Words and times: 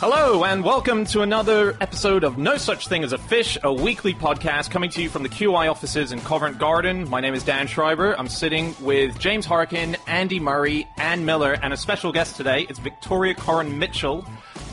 Hello 0.00 0.44
and 0.44 0.62
welcome 0.62 1.04
to 1.06 1.22
another 1.22 1.76
episode 1.80 2.22
of 2.22 2.38
No 2.38 2.56
Such 2.56 2.86
Thing 2.86 3.02
as 3.02 3.12
a 3.12 3.18
Fish, 3.18 3.58
a 3.64 3.72
weekly 3.72 4.14
podcast 4.14 4.70
coming 4.70 4.90
to 4.90 5.02
you 5.02 5.08
from 5.08 5.24
the 5.24 5.28
QI 5.28 5.68
offices 5.68 6.12
in 6.12 6.20
Covent 6.20 6.58
Garden. 6.58 7.08
My 7.10 7.20
name 7.20 7.34
is 7.34 7.42
Dan 7.42 7.66
Schreiber. 7.66 8.16
I'm 8.16 8.28
sitting 8.28 8.76
with 8.80 9.18
James 9.18 9.44
Harkin, 9.44 9.96
Andy 10.06 10.38
Murray, 10.38 10.86
Ann 10.98 11.24
Miller, 11.24 11.58
and 11.60 11.72
a 11.72 11.76
special 11.76 12.12
guest 12.12 12.36
today. 12.36 12.64
It's 12.68 12.78
Victoria 12.78 13.34
Coren 13.34 13.76
Mitchell, 13.76 14.24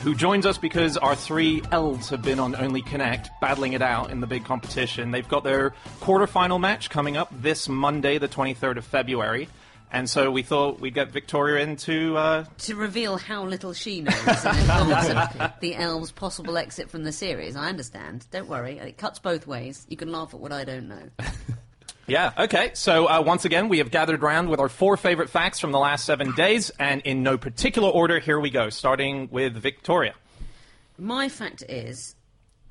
who 0.02 0.14
joins 0.14 0.46
us 0.46 0.58
because 0.58 0.96
our 0.96 1.14
three 1.14 1.62
elves 1.72 2.08
have 2.10 2.22
been 2.22 2.38
on 2.38 2.54
Only 2.54 2.82
Connect, 2.82 3.30
battling 3.40 3.72
it 3.72 3.82
out 3.82 4.10
in 4.10 4.20
the 4.20 4.26
big 4.26 4.44
competition. 4.44 5.10
They've 5.10 5.26
got 5.26 5.44
their 5.44 5.70
quarterfinal 6.00 6.60
match 6.60 6.90
coming 6.90 7.16
up 7.16 7.30
this 7.42 7.68
Monday, 7.68 8.18
the 8.18 8.28
23rd 8.28 8.76
of 8.76 8.84
February. 8.84 9.48
And 9.90 10.10
so 10.10 10.30
we 10.30 10.42
thought 10.42 10.80
we'd 10.80 10.94
get 10.94 11.10
Victoria 11.10 11.62
in 11.62 11.76
to 11.76 12.16
uh, 12.16 12.44
to 12.58 12.74
reveal 12.74 13.16
how 13.16 13.44
little 13.44 13.72
she 13.72 14.00
knows 14.00 14.16
of 14.16 15.50
the 15.60 15.74
elves' 15.78 16.10
possible 16.10 16.58
exit 16.58 16.90
from 16.90 17.04
the 17.04 17.12
series. 17.12 17.54
I 17.54 17.68
understand. 17.68 18.26
Don't 18.32 18.48
worry. 18.48 18.78
It 18.78 18.98
cuts 18.98 19.20
both 19.20 19.46
ways. 19.46 19.86
You 19.88 19.96
can 19.96 20.10
laugh 20.10 20.34
at 20.34 20.40
what 20.40 20.52
I 20.52 20.64
don't 20.64 20.88
know. 20.88 21.08
Yeah, 22.06 22.32
okay. 22.38 22.70
So 22.74 23.06
uh, 23.06 23.22
once 23.22 23.44
again, 23.44 23.68
we 23.68 23.78
have 23.78 23.90
gathered 23.90 24.22
around 24.22 24.48
with 24.48 24.60
our 24.60 24.68
four 24.68 24.96
favorite 24.96 25.28
facts 25.28 25.58
from 25.58 25.72
the 25.72 25.78
last 25.78 26.04
seven 26.04 26.32
days, 26.34 26.70
and 26.78 27.00
in 27.02 27.22
no 27.22 27.36
particular 27.36 27.88
order, 27.88 28.20
here 28.20 28.38
we 28.38 28.50
go, 28.50 28.70
starting 28.70 29.28
with 29.30 29.54
Victoria. 29.54 30.14
My 30.98 31.28
fact 31.28 31.64
is 31.68 32.14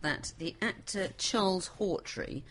that 0.02 0.34
the 0.38 0.56
actor 0.62 1.10
Charles 1.18 1.72
Hawtrey 1.80 2.44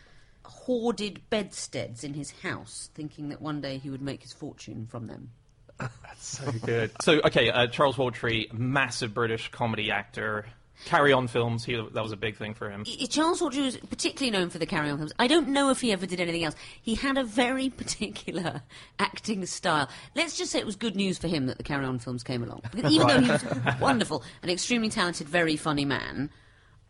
hoarded 0.45 1.23
bedsteads 1.31 2.05
in 2.05 2.15
his 2.15 2.31
house, 2.43 2.91
thinking 2.95 3.31
that 3.31 3.41
one 3.41 3.61
day 3.61 3.79
he 3.79 3.89
would 3.89 4.03
make 4.03 4.23
his 4.23 4.33
fortune 4.33 4.87
from 4.87 5.07
them. 5.07 5.31
That's 5.79 6.27
so 6.27 6.53
good. 6.65 6.91
So, 7.03 7.21
okay, 7.25 7.51
uh, 7.51 7.67
Charles 7.69 7.97
Hawtrey, 7.97 8.53
massive 8.53 9.15
British 9.15 9.51
comedy 9.51 9.91
actor. 9.91 10.47
Carry 10.87 11.13
on 11.13 11.29
films, 11.29 11.65
he, 11.65 11.75
that 11.75 12.03
was 12.03 12.13
a 12.13 12.17
big 12.17 12.37
thing 12.37 12.53
for 12.53 12.71
him. 12.71 12.85
Charles 12.85 13.41
Hawtrey 13.41 13.65
was 13.65 13.77
particularly 13.77 14.31
known 14.31 14.51
for 14.51 14.59
the 14.59 14.67
Carry 14.67 14.91
On 14.91 14.99
films. 14.99 15.13
I 15.19 15.27
don't 15.27 15.49
know 15.49 15.71
if 15.71 15.81
he 15.81 15.93
ever 15.93 16.05
did 16.05 16.21
anything 16.21 16.45
else. 16.45 16.55
He 16.83 16.95
had 16.95 17.17
a 17.17 17.25
very 17.25 17.71
particular 17.71 18.63
acting 18.99 19.47
style. 19.47 19.89
Let's 20.15 20.37
just 20.37 20.53
say 20.53 20.59
it 20.59 20.67
was 20.67 20.77
good 20.77 20.97
news 20.97 21.17
for 21.19 21.29
him 21.29 21.47
that 21.47 21.57
the 21.57 21.63
Carry 21.63 21.85
On 21.85 21.99
films 21.99 22.23
came 22.23 22.43
along. 22.43 22.63
Because 22.75 22.93
even 22.93 23.07
though 23.07 23.21
he 23.21 23.31
was 23.31 23.45
wonderful, 23.81 24.25
an 24.43 24.51
extremely 24.51 24.91
talented, 24.91 25.29
very 25.29 25.57
funny 25.57 25.85
man, 25.85 26.31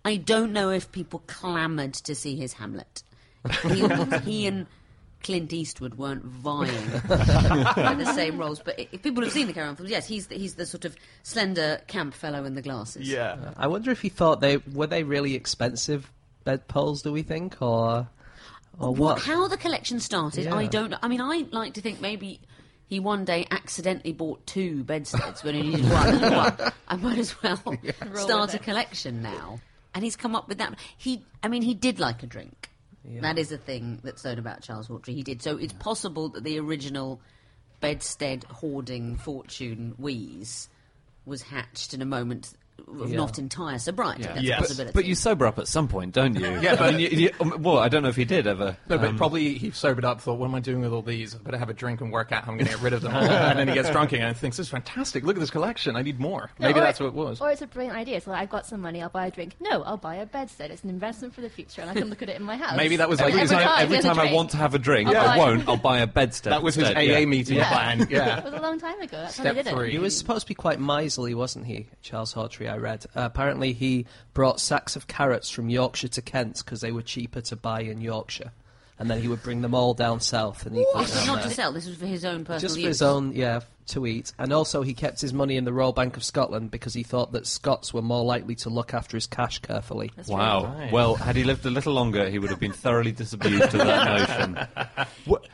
I 0.04 0.16
don't 0.16 0.52
know 0.52 0.70
if 0.70 0.90
people 0.90 1.22
clamoured 1.26 1.94
to 1.94 2.14
see 2.14 2.36
his 2.36 2.54
Hamlet. 2.54 3.02
He, 3.62 3.86
he 4.24 4.46
and 4.46 4.66
Clint 5.24 5.52
Eastwood 5.52 5.94
weren't 5.94 6.24
vying 6.24 6.70
for 7.00 7.16
the 7.16 8.12
same 8.14 8.38
roles. 8.38 8.60
But 8.60 8.78
if 8.78 9.02
people 9.02 9.24
have 9.24 9.32
seen 9.32 9.46
the 9.46 9.52
Carry 9.52 9.66
On 9.66 9.74
films, 9.74 9.90
yes, 9.90 10.06
he's 10.06 10.28
the, 10.28 10.36
he's 10.36 10.54
the 10.54 10.66
sort 10.66 10.84
of 10.84 10.94
slender 11.22 11.80
camp 11.88 12.14
fellow 12.14 12.44
in 12.44 12.54
the 12.54 12.62
glasses. 12.62 13.08
Yeah. 13.08 13.52
I 13.56 13.66
wonder 13.66 13.90
if 13.90 14.02
he 14.02 14.10
thought 14.10 14.40
they 14.40 14.58
were 14.58 14.86
they 14.86 15.02
really 15.02 15.34
expensive 15.34 16.12
bed 16.44 16.68
poles. 16.68 17.02
Do 17.02 17.10
we 17.10 17.22
think, 17.22 17.60
or 17.60 18.06
or 18.78 18.90
What, 18.90 18.98
what? 18.98 19.22
how 19.22 19.48
the 19.48 19.56
collection 19.56 19.98
started, 19.98 20.46
I 20.46 20.66
don't 20.66 20.90
know. 20.90 20.98
I 21.02 21.08
mean, 21.08 21.20
I 21.20 21.46
like 21.50 21.74
to 21.74 21.80
think 21.80 22.00
maybe 22.00 22.40
he 22.86 23.00
one 23.00 23.24
day 23.24 23.46
accidentally 23.50 24.12
bought 24.12 24.46
two 24.46 24.84
bedsteads 24.84 25.42
when 25.42 25.54
he 25.54 25.62
needed 25.62 25.88
one. 25.88 26.20
well, 26.20 26.72
I 26.86 26.96
might 26.96 27.18
as 27.18 27.42
well 27.42 27.56
start 28.14 28.54
a 28.54 28.58
collection 28.58 29.22
now. 29.22 29.60
And 29.94 30.04
he's 30.04 30.16
come 30.16 30.34
up 30.36 30.48
with 30.48 30.58
that. 30.58 30.76
He, 30.96 31.22
I 31.42 31.48
mean, 31.48 31.62
he 31.62 31.72
did 31.72 31.98
like 31.98 32.22
a 32.22 32.26
drink. 32.26 32.68
That 33.20 33.38
is 33.38 33.52
a 33.52 33.58
thing 33.58 34.00
that's 34.02 34.24
known 34.24 34.38
about 34.38 34.62
Charles 34.62 34.88
Hawtrey. 34.88 35.14
He 35.14 35.22
did. 35.22 35.42
So 35.42 35.56
it's 35.56 35.74
possible 35.74 36.30
that 36.30 36.44
the 36.44 36.58
original 36.58 37.20
bedstead 37.80 38.44
hoarding 38.44 39.16
fortune 39.16 39.94
wheeze 39.98 40.68
was 41.26 41.42
hatched 41.42 41.92
in 41.92 42.00
a 42.00 42.06
moment 42.06 42.54
Yeah. 43.06 43.16
not 43.16 43.38
entire 43.38 43.78
sobriety. 43.78 44.22
That's 44.24 44.40
Yes. 44.42 44.58
a 44.58 44.62
possibility. 44.62 44.92
But 44.94 45.04
you 45.04 45.14
sober 45.14 45.46
up 45.46 45.58
at 45.58 45.66
some 45.68 45.88
point, 45.88 46.12
don't 46.14 46.34
you? 46.36 46.60
Yeah, 46.60 46.76
but- 46.76 46.80
I 46.82 46.90
mean, 46.92 47.00
you, 47.00 47.08
you, 47.08 47.30
um, 47.40 47.62
well, 47.62 47.78
I 47.78 47.88
don't 47.88 48.02
know 48.02 48.08
if 48.08 48.16
he 48.16 48.24
did 48.24 48.46
ever. 48.46 48.76
No, 48.88 48.98
but 48.98 49.08
Um, 49.08 49.16
probably 49.16 49.54
he 49.58 49.70
sobered 49.70 50.04
up, 50.04 50.20
thought, 50.20 50.38
what 50.38 50.46
am 50.46 50.54
I 50.54 50.60
doing 50.60 50.80
with 50.80 50.92
all 50.92 51.02
these? 51.02 51.34
I 51.34 51.38
better 51.38 51.56
have 51.58 51.70
a 51.70 51.74
drink 51.74 52.00
and 52.00 52.12
work 52.12 52.30
out 52.32 52.44
how 52.44 52.52
I'm 52.52 52.58
going 52.58 52.66
to 52.66 52.72
get 52.74 52.82
rid 52.82 52.92
of 52.92 53.02
them 53.02 53.14
all. 53.14 53.22
and 53.22 53.58
then 53.58 53.68
he 53.68 53.74
gets 53.74 53.90
drunk 53.90 54.12
again 54.12 54.28
and 54.28 54.36
thinks, 54.36 54.56
this 54.58 54.66
is 54.66 54.70
fantastic. 54.70 55.24
Look 55.24 55.36
at 55.36 55.40
this 55.40 55.50
collection. 55.50 55.96
I 55.96 56.02
need 56.02 56.20
more. 56.20 56.50
No, 56.58 56.68
Maybe 56.68 56.78
or- 56.80 56.82
that's 56.82 57.00
what 57.00 57.06
it 57.06 57.14
was. 57.14 57.40
Or 57.40 57.50
it's 57.50 57.62
a 57.62 57.66
brilliant 57.66 57.96
idea. 57.96 58.20
So 58.20 58.30
like, 58.30 58.42
I've 58.42 58.50
got 58.50 58.66
some 58.66 58.80
money, 58.80 59.02
I'll 59.02 59.08
buy 59.08 59.26
a 59.26 59.30
drink. 59.30 59.54
No, 59.60 59.82
I'll 59.82 59.96
buy 59.96 60.16
a 60.16 60.26
bedstead. 60.26 60.70
It's 60.70 60.84
an 60.84 60.90
investment 60.90 61.34
for 61.34 61.40
the 61.40 61.50
future, 61.50 61.80
and 61.80 61.90
I 61.90 61.94
can 61.94 62.08
look 62.10 62.22
at 62.22 62.28
it 62.28 62.36
in 62.36 62.42
my 62.42 62.56
house. 62.56 62.76
Maybe 62.76 62.96
that 62.96 63.08
was 63.08 63.20
every, 63.20 63.32
like 63.32 63.42
every 63.42 63.42
his- 63.42 63.50
time, 63.50 63.62
time, 63.76 63.82
every 63.82 63.88
he 63.88 63.94
has 63.96 64.04
a 64.04 64.08
time 64.08 64.28
I 64.28 64.32
want 64.32 64.50
to 64.50 64.56
have 64.58 64.74
a 64.74 64.78
drink, 64.78 65.10
Yeah. 65.10 65.24
I 65.24 65.38
won't. 65.38 65.68
I'll 65.68 65.76
buy 65.76 65.98
a 65.98 66.06
bedstead. 66.06 66.52
That 66.52 66.62
was 66.62 66.74
his 66.74 66.84
instead, 66.88 66.98
AA 66.98 67.18
yeah. 67.20 67.24
meeting 67.26 67.56
Yeah. 67.58 67.68
plan. 67.72 68.06
Yeah. 68.10 68.38
It 68.38 68.44
was 68.44 68.54
a 68.54 68.60
long 68.60 68.78
time 68.78 69.00
ago. 69.00 69.16
That's 69.16 69.36
how 69.38 69.44
Step 69.44 69.54
they 69.56 69.62
did 69.64 69.72
three. 69.74 69.88
it. 69.88 69.92
He 69.92 69.98
was 69.98 70.16
supposed 70.16 70.42
to 70.42 70.48
be 70.48 70.54
quite 70.54 70.80
miserly, 70.80 71.34
wasn't 71.34 71.66
he, 71.66 71.86
Charles 72.02 72.34
Hawtrey? 72.34 72.63
I 72.68 72.76
read. 72.76 73.06
Uh, 73.14 73.22
apparently, 73.22 73.72
he 73.72 74.06
brought 74.32 74.60
sacks 74.60 74.96
of 74.96 75.06
carrots 75.06 75.50
from 75.50 75.68
Yorkshire 75.70 76.08
to 76.08 76.22
Kent 76.22 76.62
because 76.64 76.80
they 76.80 76.92
were 76.92 77.02
cheaper 77.02 77.40
to 77.42 77.56
buy 77.56 77.80
in 77.80 78.00
Yorkshire, 78.00 78.52
and 78.98 79.10
then 79.10 79.20
he 79.20 79.28
would 79.28 79.42
bring 79.42 79.62
them 79.62 79.74
all 79.74 79.94
down 79.94 80.20
south 80.20 80.66
and 80.66 80.76
eat 80.76 80.86
them 80.92 81.02
This 81.02 81.14
was 81.14 81.24
down 81.26 81.36
not 81.36 81.42
to 81.44 81.50
sell. 81.50 81.72
This 81.72 81.86
was 81.86 81.96
for 81.96 82.06
his 82.06 82.24
own 82.24 82.44
personal 82.44 82.60
just 82.60 82.74
for 82.76 82.80
use. 82.80 82.88
his 82.88 83.02
own, 83.02 83.32
yeah, 83.32 83.60
to 83.88 84.06
eat. 84.06 84.32
And 84.38 84.52
also, 84.52 84.82
he 84.82 84.94
kept 84.94 85.20
his 85.20 85.32
money 85.32 85.56
in 85.56 85.64
the 85.64 85.72
Royal 85.72 85.92
Bank 85.92 86.16
of 86.16 86.24
Scotland 86.24 86.70
because 86.70 86.94
he 86.94 87.02
thought 87.02 87.32
that 87.32 87.46
Scots 87.46 87.92
were 87.92 88.02
more 88.02 88.24
likely 88.24 88.54
to 88.56 88.70
look 88.70 88.94
after 88.94 89.16
his 89.16 89.26
cash 89.26 89.58
carefully. 89.58 90.10
Wow. 90.26 90.74
Right. 90.78 90.92
Well, 90.92 91.14
had 91.16 91.36
he 91.36 91.44
lived 91.44 91.66
a 91.66 91.70
little 91.70 91.92
longer, 91.92 92.28
he 92.30 92.38
would 92.38 92.50
have 92.50 92.60
been 92.60 92.72
thoroughly 92.72 93.12
disabused 93.12 93.62
of 93.62 93.72
that 93.72 94.66
notion. 95.26 95.38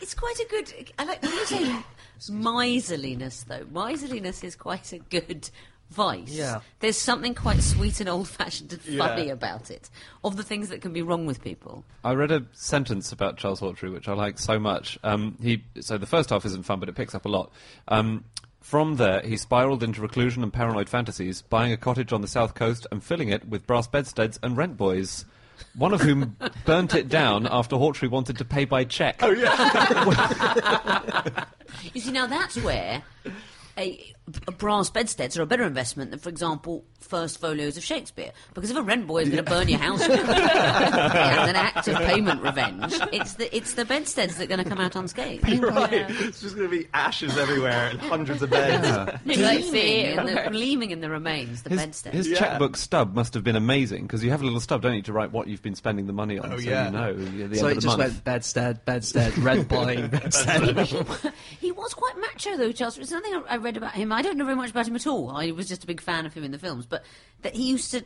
It's 0.00 0.14
quite 0.14 0.38
a 0.38 0.46
good. 0.48 0.72
I 0.98 1.04
like 1.04 1.22
when 1.22 1.32
you 1.32 1.44
say 1.44 1.84
miserliness, 2.30 3.44
though. 3.46 3.66
Miserliness 3.70 4.42
is 4.42 4.56
quite 4.56 4.92
a 4.92 4.98
good 4.98 5.50
vice. 5.90 6.30
Yeah. 6.30 6.60
There's 6.80 6.98
something 6.98 7.34
quite 7.34 7.62
sweet 7.62 8.00
and 8.00 8.08
old-fashioned 8.08 8.72
and 8.72 8.84
Yeah. 8.84 9.06
funny 9.06 9.28
about 9.30 9.70
it. 9.70 9.88
Of 10.24 10.36
the 10.36 10.42
things 10.42 10.68
that 10.70 10.80
can 10.80 10.92
be 10.92 11.02
wrong 11.02 11.26
with 11.26 11.42
people. 11.42 11.84
I 12.02 12.14
read 12.14 12.32
a 12.32 12.44
sentence 12.52 13.12
about 13.12 13.36
Charles 13.36 13.60
Hawtrey, 13.60 13.92
which 13.92 14.08
I 14.08 14.14
like 14.14 14.38
so 14.38 14.58
much. 14.58 14.98
Um, 15.04 15.36
he 15.40 15.64
so 15.80 15.98
the 15.98 16.06
first 16.06 16.30
half 16.30 16.44
isn't 16.44 16.64
fun, 16.64 16.80
but 16.80 16.88
it 16.88 16.94
picks 16.94 17.14
up 17.14 17.26
a 17.26 17.28
lot. 17.28 17.52
Um, 17.88 18.24
from 18.60 18.96
there, 18.96 19.20
he 19.20 19.36
spiraled 19.36 19.82
into 19.82 20.00
reclusion 20.00 20.42
and 20.42 20.52
paranoid 20.52 20.88
fantasies, 20.88 21.42
buying 21.42 21.72
a 21.72 21.76
cottage 21.76 22.12
on 22.12 22.22
the 22.22 22.28
south 22.28 22.54
coast 22.54 22.86
and 22.90 23.04
filling 23.04 23.28
it 23.28 23.46
with 23.48 23.66
brass 23.66 23.86
bedsteads 23.86 24.38
and 24.42 24.56
rent 24.56 24.76
boys. 24.78 25.26
One 25.76 25.92
of 25.92 26.00
whom 26.00 26.36
burnt 26.64 26.94
it 26.94 27.08
down 27.08 27.46
after 27.46 27.76
Hawtrey 27.76 28.10
wanted 28.10 28.38
to 28.38 28.44
pay 28.44 28.64
by 28.64 28.84
cheque. 28.84 29.18
Oh 29.22 29.30
yeah, 29.30 31.44
You 31.92 32.00
see, 32.00 32.10
now 32.10 32.26
that's 32.26 32.56
where 32.56 33.02
a, 33.76 34.12
a 34.23 34.23
brass 34.58 34.88
bedsteads 34.90 35.36
are 35.38 35.42
a 35.42 35.46
better 35.46 35.64
investment 35.64 36.10
than, 36.10 36.18
for 36.18 36.28
example, 36.30 36.84
first 36.98 37.38
folios 37.40 37.76
of 37.76 37.84
Shakespeare. 37.84 38.32
Because 38.54 38.70
if 38.70 38.76
a 38.76 38.82
rent 38.82 39.06
boy 39.06 39.22
is 39.22 39.28
going 39.28 39.44
to 39.44 39.50
burn 39.50 39.68
your 39.68 39.78
house 39.78 40.00
down 40.06 40.18
as 40.18 41.48
an 41.50 41.56
act 41.56 41.86
of 41.88 41.96
payment 41.98 42.40
revenge, 42.42 42.94
it's 43.12 43.34
the 43.34 43.54
it's 43.54 43.74
the 43.74 43.84
bedsteads 43.84 44.36
that 44.36 44.44
are 44.44 44.46
going 44.46 44.62
to 44.62 44.68
come 44.68 44.80
out 44.80 44.96
unscathed. 44.96 45.46
right. 45.62 46.06
It's 46.08 46.40
just 46.40 46.56
going 46.56 46.70
to 46.70 46.74
be 46.76 46.88
ashes 46.94 47.36
everywhere 47.36 47.88
and 47.90 48.00
hundreds 48.00 48.40
of 48.42 48.48
beds. 48.50 48.86
You 49.26 49.36
like 49.42 49.60
Gleaming 49.64 50.18
in, 50.18 50.26
the, 50.26 50.46
gleaming 50.50 50.90
in 50.90 51.00
the 51.00 51.10
remains, 51.10 51.62
the 51.62 51.70
his, 51.70 51.78
bedsteads. 51.80 52.16
his 52.16 52.28
Yeah. 52.28 52.38
checkbook 52.38 52.76
stub 52.76 53.14
must 53.14 53.34
have 53.34 53.44
been 53.44 53.56
amazing 53.56 54.02
because 54.02 54.24
you 54.24 54.30
have 54.30 54.40
a 54.40 54.44
little 54.44 54.60
stub, 54.60 54.80
don't 54.82 54.94
you, 54.94 55.02
to 55.02 55.12
write 55.12 55.32
what 55.32 55.48
you've 55.48 55.62
been 55.62 55.74
spending 55.74 56.06
the 56.06 56.12
money 56.14 56.38
on, 56.38 56.52
Oh, 56.52 56.56
so 56.56 56.62
yeah. 56.62 56.86
you 56.86 56.92
know 56.92 57.10
at 57.10 57.50
the 57.50 57.56
So 57.56 57.66
end 57.66 57.72
it 57.72 57.76
of 57.76 57.76
the 57.76 57.80
just 57.82 57.86
month. 57.86 57.98
went 57.98 58.24
bedstead, 58.24 58.84
bedstead, 58.86 59.36
rent 59.38 59.68
boy, 59.68 60.08
bedstead. 60.10 61.32
He 61.60 61.72
was 61.72 61.92
quite 61.92 62.16
macho, 62.18 62.56
though, 62.56 62.72
Charles. 62.72 62.96
There's 62.96 63.10
something 63.10 63.34
I 63.34 63.54
I 63.54 63.56
read 63.58 63.76
about 63.76 63.92
him. 63.92 64.12
I 64.14 64.22
don't 64.22 64.36
know 64.36 64.44
very 64.44 64.56
much 64.56 64.70
about 64.70 64.86
him 64.88 64.96
at 64.96 65.06
all. 65.06 65.30
I 65.30 65.50
was 65.50 65.68
just 65.68 65.84
a 65.84 65.86
big 65.86 66.00
fan 66.00 66.26
of 66.26 66.34
him 66.34 66.44
in 66.44 66.50
the 66.52 66.58
films, 66.58 66.86
but 66.86 67.04
that 67.42 67.54
he 67.54 67.64
used 67.70 67.90
to 67.92 68.04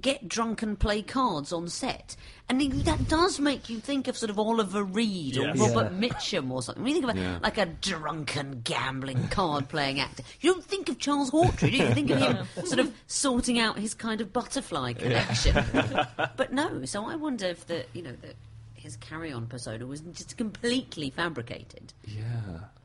get 0.00 0.26
drunk 0.28 0.62
and 0.62 0.78
play 0.80 1.02
cards 1.02 1.52
on 1.52 1.68
set. 1.68 2.16
And 2.48 2.60
he, 2.62 2.68
that 2.68 3.06
does 3.08 3.38
make 3.38 3.68
you 3.68 3.80
think 3.80 4.08
of 4.08 4.16
sort 4.16 4.30
of 4.30 4.38
Oliver 4.38 4.82
Reed 4.82 5.36
or 5.36 5.48
Yes. 5.48 5.58
Robert 5.58 5.92
Yeah. 5.92 6.08
Mitchum 6.08 6.50
or 6.50 6.62
something. 6.62 6.82
When 6.82 6.94
you 6.94 7.00
think 7.02 7.10
about 7.10 7.22
Yeah. 7.22 7.38
like 7.42 7.58
a 7.58 7.66
drunken, 7.66 8.62
gambling, 8.64 9.28
card 9.28 9.68
playing 9.68 10.00
actor, 10.00 10.22
you 10.40 10.52
don't 10.54 10.64
think 10.64 10.88
of 10.88 10.98
Charles 10.98 11.30
Hawtrey, 11.30 11.70
do 11.70 11.76
you? 11.76 11.84
You 11.88 11.94
think 11.94 12.10
of 12.10 12.18
him 12.18 12.46
sort 12.64 12.78
of 12.78 12.94
sorting 13.08 13.58
out 13.58 13.78
his 13.78 13.92
kind 13.92 14.22
of 14.22 14.32
butterfly 14.32 14.94
collection. 14.94 15.62
but 16.36 16.50
no, 16.52 16.84
so 16.86 17.04
I 17.06 17.16
wonder 17.16 17.46
if 17.46 17.66
the, 17.66 17.84
you 17.92 18.00
know, 18.02 18.12
the, 18.22 18.32
his 18.74 18.96
carry 18.96 19.30
on 19.30 19.46
persona 19.48 19.84
was 19.86 20.00
just 20.00 20.38
completely 20.38 21.10
fabricated. 21.10 21.92
Yeah, 22.06 22.22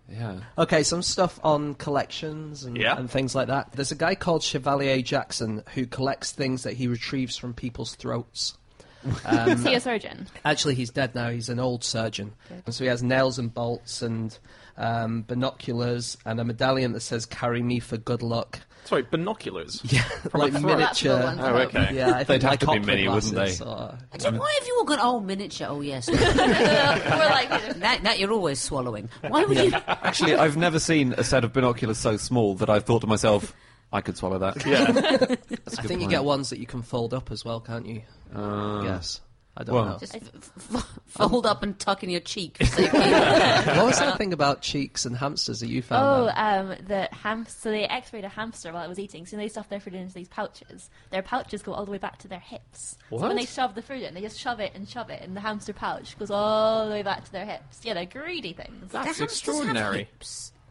yeah. 0.10 0.40
Okay, 0.58 0.84
some 0.84 1.02
stuff 1.02 1.40
on 1.44 1.76
collections 1.76 2.64
and, 2.64 2.78
Yeah. 2.78 2.98
and 2.98 3.10
things 3.10 3.34
like 3.36 3.48
that. 3.48 3.72
There's 3.74 3.92
a 3.92 3.96
guy 3.96 4.16
called 4.16 4.44
Chevalier 4.44 5.02
Jackson 5.02 5.64
who 5.74 5.86
collects 5.86 6.32
things 6.32 6.64
that 6.64 6.74
he 6.74 6.88
retrieves 6.88 7.38
from 7.38 7.54
people's 7.54 7.96
throats. 7.96 8.58
Is 9.32 9.64
he 9.64 9.76
a 9.76 9.80
surgeon? 9.80 10.28
Actually, 10.44 10.74
he's 10.76 10.90
dead 10.90 11.14
now. 11.14 11.30
He's 11.30 11.50
an 11.50 11.60
old 11.60 11.84
surgeon. 11.84 12.34
And 12.66 12.74
so 12.74 12.84
he 12.84 12.90
has 12.90 13.04
nails 13.04 13.38
and 13.38 13.54
bolts 13.54 14.02
and 14.02 14.36
um, 14.78 15.24
binoculars 15.28 16.18
and 16.26 16.40
a 16.40 16.44
medallion 16.44 16.94
that 16.94 17.02
says 17.02 17.26
"Carry 17.28 17.62
me 17.62 17.80
for 17.80 17.98
good 17.98 18.24
luck." 18.24 18.62
Sorry, 18.86 19.02
binoculars. 19.04 19.82
Yeah, 19.84 20.02
From 20.04 20.42
like 20.42 20.54
a 20.54 20.60
miniature. 20.60 20.78
That's 20.78 21.00
the 21.02 21.10
one. 21.16 21.40
Oh, 21.40 21.56
okay. 21.58 21.90
Yeah, 21.94 22.10
I 22.12 22.24
think 22.24 22.28
They'd 22.28 22.44
have 22.44 22.52
like 22.52 22.60
to 22.62 22.68
be 22.68 22.80
mini, 22.80 23.08
wouldn't 23.08 23.34
they? 23.34 23.54
or- 23.66 23.98
Why 24.12 24.58
have 24.60 24.68
you 24.68 24.76
all 24.78 24.84
gone? 24.86 25.00
Oh, 25.02 25.20
miniature. 25.20 25.68
Oh, 25.70 25.82
yes. 25.82 26.08
We're 26.10 26.16
like, 26.18 27.50
that, 27.80 28.00
that 28.04 28.20
you're 28.20 28.32
always 28.32 28.60
swallowing. 28.60 29.10
Why 29.28 29.44
would 29.46 29.58
you? 29.58 29.72
Actually, 29.88 30.36
I've 30.36 30.58
never 30.58 30.80
seen 30.80 31.14
a 31.18 31.24
set 31.24 31.44
of 31.44 31.52
binoculars 31.54 31.98
so 31.98 32.18
small 32.18 32.56
that 32.56 32.70
I've 32.70 32.84
thought 32.86 33.02
to 33.02 33.08
myself, 33.08 33.54
I 33.92 34.02
could 34.02 34.18
swallow 34.18 34.40
that. 34.40 34.66
Yeah. 34.66 34.92
That's 34.92 35.78
a 35.78 35.80
I 35.80 35.82
good 35.82 35.88
think 35.88 36.02
you 36.02 36.08
get 36.10 36.24
ones 36.24 36.50
that 36.52 36.60
you 36.60 36.66
can 36.68 36.82
fold 36.82 37.14
up 37.14 37.32
as 37.32 37.44
well, 37.46 37.60
can't 37.62 37.86
you? 37.88 38.02
Uh, 38.36 38.82
yes. 38.84 39.22
I 39.58 39.64
don't 39.64 39.76
well. 39.76 39.86
know. 39.86 39.98
Just 39.98 40.16
f- 40.16 40.52
f- 40.74 41.00
fold 41.08 41.46
up 41.46 41.64
and 41.64 41.80
tuck 41.80 42.04
in 42.04 42.10
your 42.10 42.20
cheek. 42.20 42.58
for 42.58 42.66
safety. 42.66 42.98
what 42.98 43.86
was 43.86 44.00
that 44.00 44.18
thing 44.18 44.34
about 44.34 44.62
cheeks 44.62 45.06
and 45.06 45.16
hamsters 45.16 45.62
that 45.62 45.68
you 45.68 45.82
found? 45.82 46.04
Oh, 46.30 46.32
um, 46.36 46.76
the 46.88 47.08
hamster. 47.12 47.60
So 47.62 47.72
they 47.72 47.86
X-rayed 47.86 48.26
a 48.26 48.30
hamster 48.30 48.74
while 48.74 48.84
it 48.84 48.90
was 48.90 49.00
eating. 49.00 49.26
So 49.26 49.38
they 49.38 49.48
stuffed 49.48 49.70
their 49.70 49.80
food 49.80 49.94
into 49.94 50.14
these 50.14 50.28
pouches. 50.28 50.90
Their 51.12 51.22
pouches 51.22 51.62
go 51.62 51.72
all 51.74 51.86
the 51.86 51.92
way 51.92 51.98
back 52.00 52.18
to 52.20 52.28
their 52.28 52.40
hips. 52.40 52.98
So 53.10 53.16
What? 53.16 53.28
when 53.30 53.38
they 53.38 53.46
shove 53.46 53.76
the 53.76 53.82
food 53.82 54.02
in, 54.02 54.14
they 54.14 54.22
just 54.22 54.38
shove 54.38 54.60
it 54.60 54.74
and 54.76 54.90
shove 54.90 55.10
it, 55.10 55.22
and 55.22 55.38
the 55.38 55.42
hamster 55.42 55.72
pouch 55.72 56.20
goes 56.20 56.32
all 56.32 56.86
the 56.88 56.92
way 56.92 57.04
back 57.04 57.24
to 57.24 57.32
their 57.32 57.46
hips. 57.46 57.80
Yeah, 57.84 57.94
they're 57.94 58.06
greedy 58.06 58.52
things. 58.52 58.92
That's 58.92 59.08
The 59.18 59.24
have 59.24 59.30
extraordinary. 59.30 60.10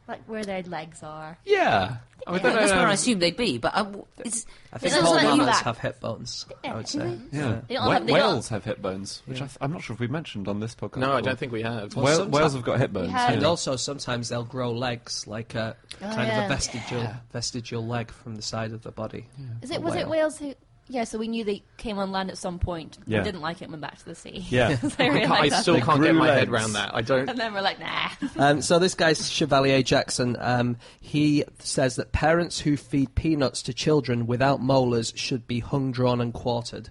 Hips. 0.06 0.08
Like 0.08 0.28
where 0.28 0.44
their 0.44 0.62
legs 0.62 1.02
are. 1.02 1.38
Yeah. 1.44 1.96
I 2.26 2.32
mean, 2.32 2.40
Yeah, 2.42 2.50
That's 2.54 2.72
where 2.72 2.86
I 2.86 2.92
assume 2.94 3.18
they'd 3.18 3.36
be, 3.36 3.58
but 3.58 3.76
um, 3.76 4.02
it's, 4.18 4.46
I 4.72 4.78
think 4.78 4.94
all 4.94 5.02
looks 5.12 5.12
like 5.24 5.36
mammals 5.38 5.60
have 5.60 5.76
hip 5.78 6.00
bones. 6.00 6.46
I 6.64 6.74
would 6.74 6.88
say. 6.88 7.18
Yeah. 7.32 7.60
They 7.68 7.76
all 7.76 7.88
Wha- 7.88 7.92
have- 7.94 8.06
they 8.06 8.12
all- 8.18 8.32
whales 8.32 8.48
have 8.48 8.64
hip 8.64 8.80
bones, 8.80 9.22
which 9.26 9.42
I 9.42 9.46
th- 9.46 9.58
I'm 9.60 9.72
not 9.72 9.82
sure 9.82 9.92
if 9.92 10.00
we 10.00 10.06
mentioned 10.06 10.48
on 10.48 10.58
this 10.60 10.74
podcast. 10.74 10.96
No, 10.98 11.12
I 11.12 11.20
don't 11.20 11.38
think 11.38 11.52
we 11.52 11.60
have. 11.62 11.94
Well, 11.94 12.04
Whale- 12.06 12.16
sometimes- 12.16 12.34
whales 12.34 12.52
have 12.54 12.64
got 12.64 12.78
hip 12.80 12.92
bones. 12.94 13.10
Yeah. 13.10 13.32
And 13.32 13.42
yeah. 13.42 13.48
also, 13.48 13.76
sometimes 13.76 14.30
they'll 14.30 14.42
grow 14.44 14.72
legs, 14.72 15.26
like 15.26 15.54
a 15.54 15.76
Oh, 15.96 16.06
kind 16.06 16.20
of 16.22 16.26
yeah. 16.28 16.46
a 16.46 16.48
vestigial 16.48 17.06
vestigial 17.32 17.86
leg 17.86 18.10
from 18.10 18.36
the 18.36 18.42
side 18.42 18.72
of 18.72 18.82
the 18.82 18.90
body. 18.92 19.26
Is 19.60 19.70
it 19.70 19.78
A 19.78 19.80
was 19.80 19.94
it 19.94 20.08
whales 20.08 20.38
who? 20.38 20.54
Yeah, 20.88 21.04
so 21.04 21.18
we 21.18 21.28
knew 21.28 21.44
they 21.44 21.62
came 21.78 21.98
on 21.98 22.12
land 22.12 22.30
at 22.30 22.36
some 22.36 22.58
point. 22.58 22.98
Yeah. 23.06 23.18
We 23.20 23.24
didn't 23.24 23.40
like 23.40 23.62
it 23.62 23.64
and 23.64 23.72
went 23.72 23.80
back 23.82 23.98
to 23.98 24.04
the 24.04 24.14
sea. 24.14 24.44
Yeah. 24.50 24.76
So 24.80 24.88
they 24.88 25.08
I, 25.08 25.20
can't- 25.26 25.30
I 25.32 25.48
still 25.60 25.80
can't 25.80 26.02
get 26.02 26.10
grew 26.10 26.18
my 26.20 26.30
head 26.32 26.48
around 26.50 26.74
that. 26.74 26.94
I 26.94 27.00
don't. 27.00 27.28
And 27.28 27.38
then 27.38 27.54
we're 27.54 27.62
like, 27.62 27.80
nah. 27.80 28.10
Um, 28.36 28.60
so 28.62 28.78
this 28.78 28.94
guy's 28.94 29.30
Chevalier 29.30 29.82
Jackson. 29.82 30.36
Um, 30.38 30.76
he 31.00 31.44
says 31.58 31.96
that 31.96 32.12
parents 32.12 32.60
who 32.60 32.76
feed 32.76 33.14
peanuts 33.14 33.62
to 33.62 33.72
children 33.72 34.26
without 34.26 34.60
molars 34.60 35.12
should 35.16 35.46
be 35.46 35.60
hung, 35.60 35.92
drawn, 35.92 36.20
and 36.20 36.34
quartered. 36.34 36.90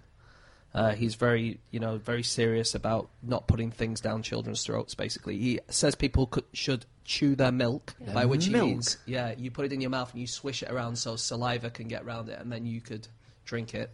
Uh, 0.74 0.94
he's 0.94 1.14
very, 1.14 1.60
you 1.70 1.80
know, 1.80 1.98
very 1.98 2.24
serious 2.24 2.74
about 2.74 3.10
not 3.22 3.48
putting 3.48 3.70
things 3.70 4.02
down 4.02 4.24
children's 4.24 4.64
throats. 4.64 4.96
Basically, 4.96 5.38
he 5.38 5.60
says 5.70 5.94
people 5.94 6.26
could, 6.26 6.46
should 6.54 6.86
chew 7.06 7.36
their 7.36 7.52
milk, 7.52 7.94
by 8.12 8.26
which 8.26 8.50
Milk? 8.50 8.64
he 8.66 8.72
means, 8.72 8.98
yeah, 9.06 9.36
you 9.38 9.52
put 9.52 9.66
it 9.66 9.74
in 9.74 9.82
your 9.82 9.92
mouth 9.92 10.12
and 10.12 10.20
you 10.22 10.26
swish 10.26 10.64
it 10.64 10.72
around 10.72 10.96
so 10.96 11.16
saliva 11.16 11.70
can 11.70 11.88
get 11.88 12.02
around 12.04 12.30
it, 12.30 12.40
and 12.40 12.52
then 12.52 12.66
you 12.66 12.82
could 12.82 13.08
drink 13.46 13.74
it. 13.74 13.92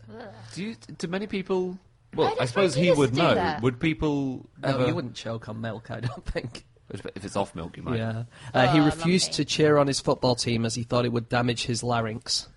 Do, 0.54 0.64
you, 0.64 0.76
do 0.98 1.08
many 1.08 1.28
people? 1.28 1.78
Well, 2.16 2.36
I 2.40 2.44
I, 2.44 2.46
suppose 2.46 2.74
he 2.76 2.92
would 2.92 3.16
know. 3.16 3.36
that. 3.36 3.62
Would 3.62 3.80
people 3.80 4.50
No, 4.62 4.70
ever? 4.70 4.88
you 4.88 4.96
wouldn't 4.96 5.16
choke 5.16 5.48
on 5.50 5.62
milk, 5.62 5.92
I 5.92 6.00
don't 6.00 6.26
think. 6.26 6.66
If 6.92 7.24
it's 7.24 7.36
off 7.36 7.54
milk, 7.54 7.78
you 7.78 7.84
might. 7.84 7.98
Yeah. 7.98 8.24
Uh, 8.52 8.68
he 8.74 8.80
Oh, 8.80 8.86
refused 8.86 9.28
lumpy. 9.28 9.36
to 9.36 9.46
cheer 9.46 9.78
on 9.78 9.86
his 9.86 10.00
football 10.00 10.34
team 10.36 10.66
as 10.66 10.74
he 10.74 10.82
thought 10.82 11.06
it 11.06 11.12
would 11.12 11.30
damage 11.30 11.66
his 11.66 11.84
larynx. 11.84 12.48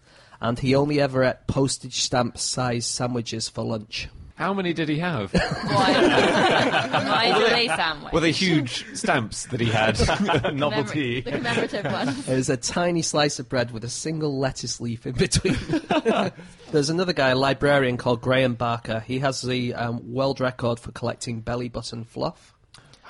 And 0.40 0.58
he 0.58 0.74
only 0.74 1.00
ever 1.00 1.22
ate 1.22 1.46
postage 1.46 2.00
stamp 2.00 2.38
sized 2.38 2.88
sandwiches 2.88 3.48
for 3.50 3.62
lunch. 3.62 4.08
How 4.34 4.54
many 4.54 4.72
did 4.72 4.88
he 4.88 4.98
have? 4.98 5.32
Why? 5.32 5.92
Why 5.92 7.38
do 7.38 7.48
they 7.48 7.68
sandwich? 7.68 8.12
Were 8.12 8.20
they 8.20 8.32
huge 8.32 8.86
stamps 8.96 9.46
that 9.46 9.60
he 9.60 9.66
had? 9.66 9.98
Novelty. 10.54 11.20
The 11.20 11.32
commemorative 11.32 11.84
one. 11.84 12.08
It 12.08 12.36
was 12.36 12.48
a 12.48 12.56
tiny 12.56 13.02
slice 13.02 13.38
of 13.38 13.48
bread 13.48 13.70
with 13.70 13.84
a 13.84 13.90
single 13.90 14.38
lettuce 14.38 14.80
leaf 14.80 15.06
in 15.06 15.12
between. 15.12 15.56
There's 16.72 16.90
another 16.90 17.12
guy, 17.12 17.30
a 17.30 17.36
librarian 17.36 17.98
called 17.98 18.22
Graham 18.22 18.54
Barker. 18.54 19.00
He 19.00 19.18
has 19.18 19.42
the 19.42 19.74
um, 19.74 20.12
world 20.12 20.40
record 20.40 20.80
for 20.80 20.90
collecting 20.92 21.40
belly 21.40 21.68
button 21.68 22.04
fluff. 22.04 22.51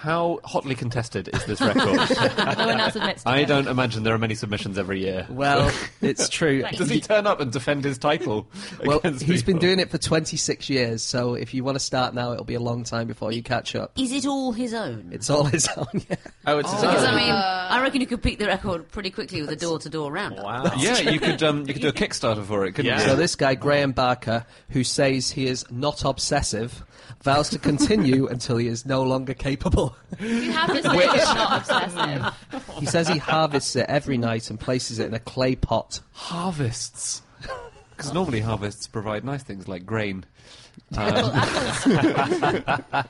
How 0.02 0.40
hotly 0.42 0.74
contested 0.74 1.28
is 1.32 1.44
this 1.44 1.60
record? 1.60 1.84
No 2.58 2.66
one 2.66 2.80
else 2.80 2.96
admits 2.96 3.22
to 3.22 3.28
I 3.28 3.44
don't 3.44 3.68
imagine 3.68 4.02
there 4.02 4.14
are 4.14 4.18
many 4.18 4.34
submissions 4.34 4.76
every 4.76 5.00
year. 5.00 5.26
Well, 5.30 5.70
it's 6.00 6.28
true. 6.28 6.64
Does 6.72 6.90
he 6.90 7.00
turn 7.00 7.24
up 7.28 7.38
and 7.40 7.52
defend 7.52 7.84
his 7.84 7.98
title? 7.98 8.48
Well, 8.84 8.98
against 8.98 9.22
he's 9.22 9.44
been 9.44 9.58
doing 9.58 9.78
it 9.78 9.90
for 9.90 9.98
26 9.98 10.68
years, 10.68 11.02
so 11.04 11.34
if 11.34 11.54
you 11.54 11.62
want 11.62 11.76
to 11.76 11.80
start 11.80 12.14
now, 12.14 12.32
it'll 12.32 12.44
be 12.44 12.54
a 12.54 12.60
long 12.60 12.82
time 12.82 13.06
before 13.06 13.30
you 13.30 13.42
catch 13.44 13.76
up. 13.76 13.92
is 13.96 14.10
it 14.12 14.26
all 14.26 14.50
his 14.50 14.74
own? 14.74 15.10
It's 15.12 15.30
all 15.30 15.44
his 15.44 15.68
own, 15.76 15.86
yeah. 16.10 16.16
Oh, 16.48 16.58
it's 16.58 16.72
his 16.72 16.80
Because 16.80 17.04
own. 17.04 17.14
I 17.14 17.16
mean, 17.16 17.30
I 17.32 17.80
reckon 17.80 18.00
you 18.00 18.08
could 18.08 18.22
beat 18.22 18.40
the 18.40 18.46
record 18.46 18.90
pretty 18.90 19.10
quickly 19.10 19.40
with 19.40 19.50
a 19.50 19.56
door-to-door 19.56 20.10
roundup. 20.10 20.44
Wow. 20.44 20.72
Yeah, 20.78 20.98
you 20.98 21.20
could 21.20 21.40
um, 21.44 21.60
you 21.68 21.74
could 21.74 21.82
do 21.82 21.88
a 21.88 21.92
Kickstarter 21.92 22.44
for 22.44 22.64
it, 22.66 22.72
couldn't 22.72 22.86
Yeah. 22.90 23.00
you? 23.02 23.06
So 23.10 23.14
this 23.14 23.36
guy, 23.36 23.54
Graham 23.54 23.92
Barker, 23.92 24.46
who 24.70 24.82
says 24.82 25.30
he 25.30 25.46
is 25.46 25.64
not 25.70 26.04
obsessive, 26.04 26.84
vows 27.22 27.50
to 27.50 27.58
continue 27.60 28.26
until 28.26 28.56
he 28.56 28.66
is 28.66 28.84
no 28.84 29.02
longer 29.04 29.34
capable. 29.34 29.91
You 30.20 30.52
have 30.52 30.68
to 30.72 30.82
say 30.82 30.90
it's 30.98 31.34
not 31.34 31.58
obsessive. 31.60 32.34
He 32.78 32.86
says 32.86 33.08
he 33.08 33.18
harvests 33.18 33.74
it 33.76 33.86
every 33.88 34.18
night 34.18 34.50
and 34.50 34.58
places 34.60 34.98
it 34.98 35.06
in 35.06 35.14
a 35.14 35.18
clay 35.20 35.54
pot. 35.56 36.00
harvests. 36.12 37.22
Because 37.96 38.12
normally 38.12 38.40
harvests 38.40 38.86
provide 38.88 39.24
nice 39.24 39.42
things 39.42 39.68
like 39.68 39.86
grain. 39.86 40.24
Well, 40.90 41.26
um, 41.30 42.64
apples. 42.66 43.04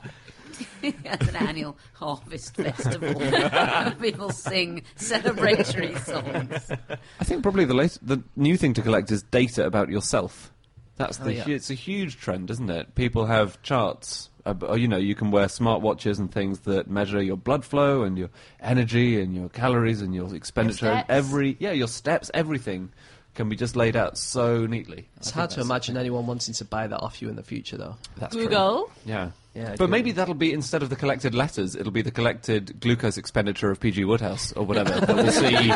It's 0.81 1.27
an 1.29 1.35
annual 1.35 1.77
harvest 1.93 2.55
festival. 2.55 3.13
People 4.01 4.29
sing 4.31 4.83
celebratory 4.97 5.97
songs. 6.05 6.71
I 7.19 7.23
think 7.23 7.41
probably 7.43 7.65
the 7.65 7.73
late, 7.73 7.97
the 8.01 8.21
new 8.35 8.57
thing 8.57 8.73
to 8.75 8.81
collect 8.81 9.11
is 9.11 9.23
data 9.23 9.65
about 9.65 9.89
yourself. 9.89 10.51
That's 10.97 11.19
Oh, 11.19 11.23
the 11.23 11.33
yeah. 11.33 11.47
it's 11.47 11.69
a 11.71 11.73
huge 11.75 12.17
trend, 12.17 12.51
isn't 12.51 12.69
it? 12.69 12.93
People 12.95 13.25
have 13.25 13.59
charts. 13.63 14.29
Uh, 14.45 14.73
you 14.75 14.87
know, 14.87 14.97
you 14.97 15.15
can 15.15 15.31
wear 15.31 15.45
smartwatches 15.47 16.19
and 16.19 16.31
things 16.31 16.59
that 16.61 16.89
measure 16.89 17.21
your 17.21 17.37
blood 17.37 17.63
flow 17.63 18.03
and 18.03 18.17
your 18.17 18.29
energy 18.59 19.21
and 19.21 19.33
your 19.35 19.49
calories 19.49 20.01
and 20.01 20.13
your 20.13 20.35
expenditure. 20.35 20.87
and 20.87 20.99
steps. 20.99 21.09
every 21.09 21.55
yeah, 21.59 21.71
your 21.71 21.87
steps, 21.87 22.29
everything 22.33 22.91
can 23.35 23.49
be 23.49 23.55
just 23.55 23.75
laid 23.75 23.95
out 23.95 24.17
so 24.17 24.65
neatly. 24.67 25.07
It's 25.17 25.27
think 25.29 25.35
hard 25.35 25.49
to 25.51 25.61
imagine 25.61 25.97
anyone 25.97 26.27
wanting 26.27 26.53
to 26.53 26.65
buy 26.65 26.85
that 26.87 26.99
off 26.99 27.21
you 27.21 27.29
in 27.29 27.35
the 27.35 27.41
future, 27.43 27.77
though. 27.77 27.95
That's 28.17 28.35
true. 28.35 28.43
Google. 28.45 28.91
Yeah. 29.05 29.31
Yeah, 29.55 29.63
but 29.65 29.71
Google. 29.73 29.87
maybe 29.87 30.11
that'll 30.11 30.33
be 30.33 30.51
instead 30.51 30.81
of 30.83 30.89
the 30.89 30.95
collected 30.95 31.33
letters, 31.35 31.75
it'll 31.75 31.91
be 31.91 32.01
the 32.01 32.11
collected 32.11 32.79
glucose 32.79 33.17
expenditure 33.17 33.69
of 33.71 33.79
PG 33.79 34.03
Wodehouse 34.03 34.51
or 34.55 34.65
whatever 34.65 34.99
that 34.99 35.15
we'll 35.15 35.31
see 35.31 35.71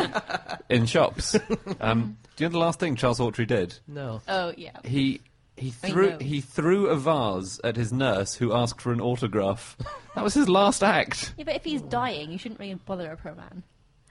in 0.74 0.84
shops. 0.86 1.36
Um, 1.80 2.16
do 2.36 2.44
you 2.44 2.48
know 2.48 2.52
the 2.52 2.58
last 2.58 2.80
thing 2.80 2.96
Charles 2.96 3.18
Hawtrey 3.20 3.46
did? 3.46 3.78
No. 3.86 4.20
Oh 4.28 4.52
yeah. 4.56 4.78
He 4.84 5.20
he 5.58 5.70
threw 5.70 6.16
he 6.18 6.40
threw 6.40 6.86
a 6.86 6.96
vase 6.96 7.60
at 7.64 7.76
his 7.76 7.92
nurse 7.92 8.34
who 8.34 8.52
asked 8.54 8.80
for 8.80 8.92
an 8.92 9.00
autograph. 9.00 9.76
that 10.14 10.24
was 10.24 10.34
his 10.34 10.48
last 10.48 10.82
act. 10.82 11.34
Yeah, 11.36 11.44
but 11.44 11.56
if 11.56 11.64
he's 11.64 11.82
dying, 11.82 12.30
you 12.30 12.38
shouldn't 12.38 12.60
really 12.60 12.74
bother 12.74 13.10
a 13.10 13.16
poor 13.16 13.34
man. 13.34 13.62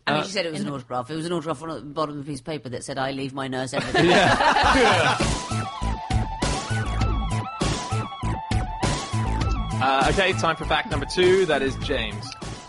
I 0.05 0.11
mean, 0.13 0.21
Uh, 0.21 0.23
she 0.23 0.31
said 0.31 0.45
it 0.45 0.51
was 0.51 0.61
an 0.61 0.69
autograph. 0.69 1.09
It 1.09 1.15
was 1.15 1.25
an 1.25 1.33
autograph 1.33 1.61
on 1.63 1.69
the 1.69 1.81
bottom 1.81 2.19
of 2.19 2.27
his 2.27 2.41
paper 2.41 2.69
that 2.69 2.83
said, 2.83 2.97
"I 2.97 3.11
leave 3.11 3.33
my 3.33 3.47
nurse 3.47 3.73
everything." 3.73 4.11
Uh, 9.79 10.09
okay, 10.11 10.33
time 10.33 10.55
for 10.55 10.65
fact 10.65 10.89
number 10.89 11.05
two. 11.05 11.45
That 11.45 11.61
is 11.61 11.75
James. 11.77 12.25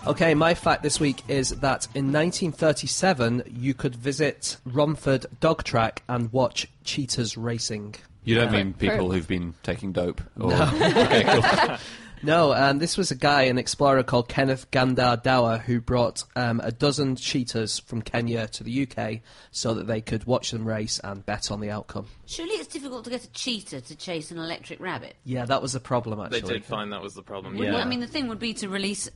Okay, 0.07 0.35
my 0.35 0.53
fact 0.55 0.83
this 0.83 1.01
week 1.01 1.23
is 1.27 1.49
that 1.51 1.87
in 1.95 2.13
1937 2.13 3.45
you 3.51 3.73
could 3.73 3.97
visit 3.97 4.59
Romford 4.67 5.25
Dog 5.41 5.65
Track 5.65 6.03
and 6.09 6.31
watch 6.33 6.69
cheetahs 6.85 7.37
racing. 7.37 7.95
You 8.29 8.35
don't 8.35 8.53
mean 8.53 8.75
people 8.75 9.11
who've 9.11 9.27
been 9.27 9.55
taking 9.63 9.93
dope? 9.93 10.21
Or... 10.39 10.53
okay, 10.53 11.25
cool. 11.25 11.79
No, 12.23 12.53
um, 12.53 12.79
this 12.79 12.97
was 12.97 13.11
a 13.13 13.15
guy, 13.15 13.43
an 13.43 13.59
explorer 13.59 14.03
called 14.03 14.29
Kenneth 14.29 14.71
Gandar 14.71 15.23
Dower, 15.23 15.59
who 15.59 15.81
brought 15.81 16.25
um, 16.35 16.61
a 16.65 16.73
dozen 16.73 17.15
cheetahs 17.15 17.79
from 17.79 18.03
Kenya 18.03 18.49
to 18.49 18.65
the 18.65 18.89
UK 18.89 19.21
so 19.51 19.75
that 19.75 19.87
they 19.87 20.01
could 20.01 20.25
watch 20.25 20.51
them 20.51 20.67
race 20.67 20.99
and 21.05 21.25
bet 21.25 21.53
on 21.53 21.61
the 21.61 21.71
outcome. 21.71 22.07
Surely 22.27 22.55
it's 22.55 22.67
difficult 22.67 23.05
to 23.05 23.11
get 23.11 23.25
a 23.25 23.31
cheetah 23.31 23.83
to 23.83 23.97
chase 23.97 24.31
an 24.31 24.39
electric 24.39 24.81
rabbit. 24.81 25.15
Yeah, 25.25 25.45
that 25.45 25.63
was 25.63 25.75
a 25.77 25.81
problem, 25.81 26.21
actually. 26.21 26.41
They 26.41 26.49
did 26.55 26.65
find 26.65 26.93
that 26.93 27.03
was 27.03 27.15
the 27.15 27.23
problem. 27.23 27.57
Yeah. 27.57 27.75
Well, 27.75 27.83
I 27.83 27.85
mean, 27.85 28.01
the 28.01 28.09
thing 28.09 28.27
would 28.29 28.41
be 28.41 28.55
to 28.55 28.69
release. 28.69 29.09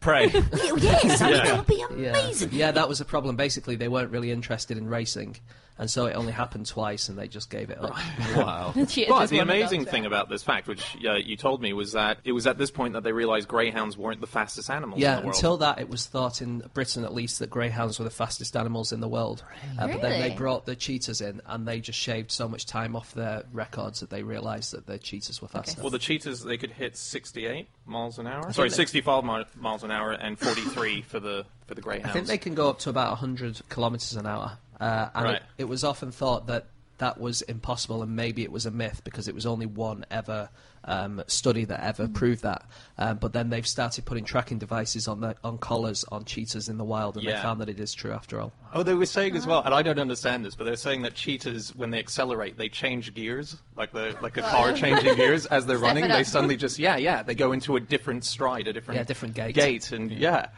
Pray. 0.00 0.30
Oh, 0.34 0.76
yes, 0.80 1.20
I 1.20 1.26
mean, 1.26 1.36
Yeah. 1.36 1.44
that 1.44 1.56
would 1.58 1.66
be 1.66 2.02
Yeah. 2.02 2.08
amazing. 2.18 2.48
yeah, 2.52 2.72
that 2.72 2.88
was 2.88 3.00
a 3.00 3.04
problem. 3.04 3.36
Basically, 3.36 3.76
they 3.76 3.88
weren't 3.88 4.10
really 4.10 4.32
interested 4.32 4.76
in 4.76 4.88
racing, 4.88 5.36
and 5.80 5.90
so 5.90 6.04
it 6.04 6.12
only 6.12 6.32
happened 6.32 6.66
twice, 6.66 7.08
and 7.08 7.18
they 7.18 7.26
just 7.26 7.48
gave 7.48 7.70
it 7.70 7.82
up. 7.82 7.96
wow. 8.36 8.74
But 9.08 9.30
the 9.30 9.38
amazing 9.38 9.86
thing 9.86 10.04
about 10.04 10.28
this 10.28 10.42
fact, 10.42 10.68
which 10.68 10.94
uh, 11.08 11.14
you 11.14 11.36
told 11.36 11.62
me, 11.62 11.72
was 11.72 11.92
that 11.92 12.18
it 12.22 12.32
was 12.32 12.46
at 12.46 12.58
this 12.58 12.70
point 12.70 12.92
that 12.92 13.02
they 13.02 13.12
realized 13.12 13.48
greyhounds 13.48 13.96
weren't 13.96 14.20
the 14.20 14.26
fastest 14.26 14.68
animals 14.68 15.00
Yeah, 15.00 15.14
in 15.14 15.20
the 15.20 15.26
world. 15.28 15.34
until 15.36 15.56
that, 15.56 15.78
it 15.78 15.88
was 15.88 16.06
thought 16.06 16.42
in 16.42 16.62
Britain 16.74 17.02
at 17.04 17.14
least 17.14 17.38
that 17.38 17.48
greyhounds 17.48 17.98
were 17.98 18.04
the 18.04 18.10
fastest 18.10 18.56
animals 18.56 18.92
in 18.92 19.00
the 19.00 19.08
world. 19.08 19.42
Uh, 19.78 19.88
but 19.88 20.02
then 20.02 20.20
they 20.20 20.34
brought 20.34 20.66
the 20.66 20.76
cheetahs 20.76 21.22
in, 21.22 21.40
and 21.46 21.66
they 21.66 21.80
just 21.80 21.98
shaved 21.98 22.30
so 22.30 22.46
much 22.46 22.66
time 22.66 22.94
off 22.94 23.14
their 23.14 23.44
records 23.50 24.00
that 24.00 24.10
they 24.10 24.22
realised 24.22 24.72
that 24.72 24.86
the 24.86 24.98
cheetahs 24.98 25.40
were 25.40 25.48
faster. 25.48 25.80
Well, 25.80 25.90
the 25.90 25.98
cheetahs 25.98 26.44
they 26.44 26.58
could 26.58 26.72
hit 26.72 26.94
68 26.94 27.68
miles 27.86 28.18
an 28.18 28.26
hour. 28.26 28.52
Sorry, 28.52 28.68
65 28.68 29.24
mi- 29.24 29.44
miles 29.56 29.82
an 29.82 29.90
hour 29.90 30.12
and 30.12 30.38
43 30.38 31.00
for 31.02 31.20
the 31.20 31.46
for 31.66 31.74
the 31.74 31.80
greyhounds. 31.80 32.10
I 32.10 32.12
think 32.12 32.26
they 32.26 32.38
can 32.38 32.54
go 32.54 32.68
up 32.68 32.80
to 32.80 32.90
about 32.90 33.10
100 33.12 33.60
kilometres 33.70 34.14
an 34.14 34.26
hour. 34.26 34.58
Uh, 34.80 35.08
and 35.14 35.24
Right. 35.24 35.36
it, 35.36 35.42
it 35.58 35.64
was 35.68 35.84
often 35.84 36.10
thought 36.10 36.46
that 36.48 36.66
that 36.98 37.18
was 37.18 37.40
impossible 37.42 38.02
and 38.02 38.14
maybe 38.14 38.42
it 38.42 38.52
was 38.52 38.66
a 38.66 38.70
myth 38.70 39.00
because 39.04 39.26
it 39.26 39.34
was 39.34 39.46
only 39.46 39.64
one 39.64 40.04
ever 40.10 40.50
um, 40.84 41.22
study 41.28 41.64
that 41.64 41.82
ever 41.82 42.06
proved 42.08 42.42
that. 42.42 42.62
Um, 42.98 43.16
but 43.16 43.32
then 43.32 43.48
they've 43.48 43.66
started 43.66 44.04
putting 44.04 44.24
tracking 44.24 44.58
devices 44.58 45.08
on 45.08 45.20
the 45.22 45.34
on 45.42 45.56
collars 45.56 46.04
on 46.12 46.24
cheetahs 46.26 46.68
in 46.68 46.76
the 46.76 46.84
wild, 46.84 47.16
and 47.16 47.24
Yeah. 47.24 47.36
they 47.36 47.42
found 47.42 47.60
that 47.62 47.68
it 47.70 47.80
is 47.80 47.94
true 47.94 48.12
after 48.12 48.38
all. 48.40 48.52
Oh, 48.74 48.82
they 48.82 48.92
were 48.94 49.06
saying 49.06 49.34
as 49.34 49.46
well, 49.46 49.62
and 49.64 49.74
I 49.74 49.82
don't 49.82 49.98
understand 49.98 50.44
this, 50.44 50.54
but 50.54 50.64
they're 50.64 50.76
saying 50.76 51.02
that 51.02 51.14
cheetahs, 51.14 51.74
when 51.74 51.90
they 51.90 51.98
accelerate, 51.98 52.56
they 52.58 52.68
change 52.68 53.12
gears, 53.14 53.56
like 53.76 53.92
the 53.92 54.14
like 54.20 54.36
a 54.36 54.42
car 54.42 54.72
changing 54.74 55.16
gears 55.16 55.44
as 55.46 55.64
they're 55.66 55.76
Step 55.78 55.86
running. 55.86 56.08
They 56.08 56.24
suddenly 56.24 56.56
just 56.56 56.78
yeah, 56.78 56.96
yeah, 56.98 57.22
they 57.22 57.34
go 57.34 57.52
into 57.52 57.76
a 57.76 57.80
different 57.80 58.24
stride, 58.24 58.66
a 58.68 58.72
different 58.74 58.96
Yeah, 58.98 59.04
different 59.04 59.34
gait. 59.34 59.54
gait, 59.54 59.92
and 59.92 60.10
yeah, 60.10 60.48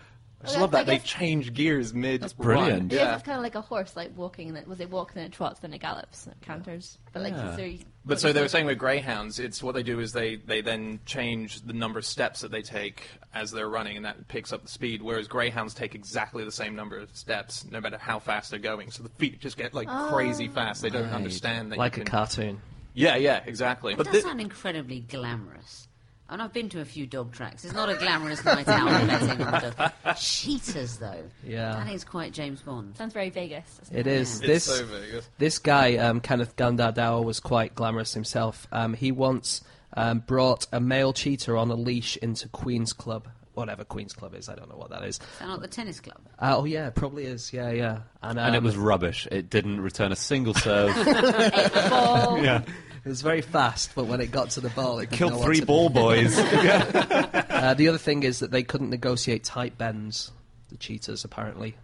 I 0.43 0.47
just 0.47 0.57
Well, 0.57 0.63
love 0.63 0.75
I 0.75 0.79
that 0.79 0.87
they 0.87 0.99
change 0.99 1.55
gears 1.55 1.95
mid. 1.95 2.21
That's 2.21 2.33
brilliant. 2.33 2.93
It 2.93 2.97
Yeah. 2.97 3.15
it's 3.15 3.23
kind 3.23 3.37
of 3.39 3.45
like 3.45 3.55
a 3.55 3.61
horse, 3.61 3.95
like 3.95 4.11
walking. 4.17 4.49
And 4.49 4.59
it, 4.59 4.67
was 4.67 4.81
it 4.81 4.91
walks 4.91 5.15
and 5.15 5.25
it 5.25 5.31
trots, 5.31 5.61
then 5.61 5.73
it 5.73 5.79
gallops, 5.79 6.27
and 6.27 6.35
it 6.35 6.43
canters. 6.45 6.99
But 7.13 7.23
like, 7.23 7.33
Yeah. 7.35 7.55
so 7.55 7.63
you, 7.63 7.79
But 8.05 8.19
so 8.19 8.33
they 8.33 8.41
were 8.43 8.49
saying 8.49 8.67
with 8.67 8.79
greyhounds, 8.79 9.39
it's 9.39 9.63
what 9.63 9.77
they 9.77 9.85
do 9.85 10.01
is 10.01 10.13
they, 10.13 10.35
they 10.35 10.61
then 10.61 10.99
change 11.07 11.61
the 11.63 11.73
number 11.73 12.01
of 12.01 12.05
steps 12.05 12.41
that 12.41 12.51
they 12.51 12.63
take 12.63 13.03
as 13.33 13.53
they're 13.53 13.69
running, 13.69 13.97
and 13.97 14.05
that 14.05 14.27
picks 14.27 14.53
up 14.53 14.63
the 14.63 14.69
speed. 14.69 15.01
Whereas 15.01 15.29
greyhounds 15.29 15.75
take 15.75 15.95
exactly 15.95 16.45
the 16.45 16.51
same 16.51 16.75
number 16.75 16.99
of 16.99 17.15
steps, 17.17 17.65
no 17.71 17.81
matter 17.81 17.99
how 17.99 18.19
fast 18.19 18.51
they're 18.51 18.59
going. 18.59 18.91
So 18.91 19.05
the 19.05 19.11
feet 19.11 19.39
just 19.41 19.57
get 19.57 19.73
like 19.75 19.87
crazy 19.89 20.49
oh. 20.51 20.55
fast. 20.55 20.83
They 20.83 20.91
don't 20.91 21.05
Right. 21.05 21.13
understand 21.15 21.71
that. 21.71 21.79
Like 21.79 21.97
you 21.97 22.03
a 22.03 22.05
cartoon. 22.07 22.61
Yeah, 22.95 23.15
yeah, 23.17 23.43
exactly. 23.47 23.93
It 23.93 23.97
But 23.99 24.07
does 24.07 24.17
thi- 24.17 24.21
sound 24.23 24.41
incredibly 24.41 25.01
glamorous. 25.01 25.87
And 26.33 26.41
I've 26.41 26.53
been 26.55 26.71
to 26.71 26.81
a 26.81 26.85
few 26.87 27.07
dog 27.07 27.33
tracks. 27.33 27.63
It's 27.63 27.75
not 27.75 27.91
a 27.91 27.95
glamorous 27.95 28.43
night 28.47 28.67
out 28.67 28.89
betting 29.07 29.43
on 29.43 29.53
the 29.53 29.93
dog. 30.05 30.17
Cheetahs, 30.17 30.97
though. 30.97 31.25
Yeah. 31.45 31.73
That 31.85 31.93
is 31.93 32.05
quite 32.05 32.33
James 32.33 32.63
Bond. 32.63 32.97
sounds 32.97 33.13
very 33.13 33.29
Vegas. 33.29 33.77
doesn't 33.79 33.95
It 33.97 34.07
is. 34.07 34.41
it's 34.41 34.47
This 34.47 34.65
so 34.65 34.87
Vegas. 34.87 35.29
this 35.37 35.59
guy, 35.59 35.97
um, 35.97 36.21
Kenneth 36.21 36.57
Gandar 36.57 36.95
Dower, 36.95 37.21
was 37.23 37.39
quite 37.39 37.75
glamorous 37.75 38.15
himself. 38.15 38.67
Um, 38.73 38.95
he 38.95 39.13
once 39.13 39.61
um, 39.95 40.21
brought 40.21 40.67
a 40.73 40.81
male 40.81 41.13
cheetah 41.13 41.55
on 41.55 41.71
a 41.71 41.75
leash 41.75 42.17
into 42.17 42.49
Queen's 42.49 42.95
Club, 42.95 43.29
whatever 43.53 43.85
Queen's 43.85 44.15
Club 44.15 44.35
is. 44.35 44.49
I 44.49 44.55
don't 44.55 44.71
know 44.71 44.77
what 44.77 44.89
that 44.89 45.05
is. 45.05 45.21
Sound 45.39 45.53
like 45.53 45.61
the 45.61 45.69
tennis 45.69 46.01
club. 46.01 46.21
Uh, 46.39 46.55
oh 46.57 46.65
yeah, 46.65 46.87
it 46.87 46.95
probably 46.95 47.25
is. 47.25 47.53
Yeah, 47.53 47.71
yeah. 47.73 47.99
And, 48.23 48.39
And 48.39 48.55
it 48.55 48.59
um, 48.59 48.65
was 48.65 48.77
rubbish. 48.79 49.29
It 49.31 49.51
didn't 49.51 49.83
return 49.83 50.13
a 50.13 50.17
single 50.17 50.55
serve. 50.55 50.95
Ball. 51.91 52.39
yeah. 52.43 52.63
It 53.05 53.09
was 53.09 53.23
very 53.23 53.41
fast, 53.43 53.95
but 53.95 54.07
when 54.07 54.21
it 54.21 54.31
got 54.31 54.51
to 54.51 54.61
the 54.61 54.71
ball, 54.71 54.99
it 55.01 55.07
could 55.07 55.19
Killed 55.19 55.33
go 55.33 55.39
on 55.39 55.45
three 55.45 55.61
to- 55.61 55.67
ball 55.67 55.89
boys. 55.91 56.39
Uh, 56.39 57.75
the 57.77 57.89
other 57.89 57.99
thing 57.99 58.23
is 58.23 58.41
that 58.41 58.51
they 58.51 58.63
couldn't 58.63 58.91
negotiate 58.91 59.45
tight 59.45 59.77
bends. 59.79 60.31
The 60.71 60.77
cheetahs 60.79 61.25
apparently, 61.25 61.77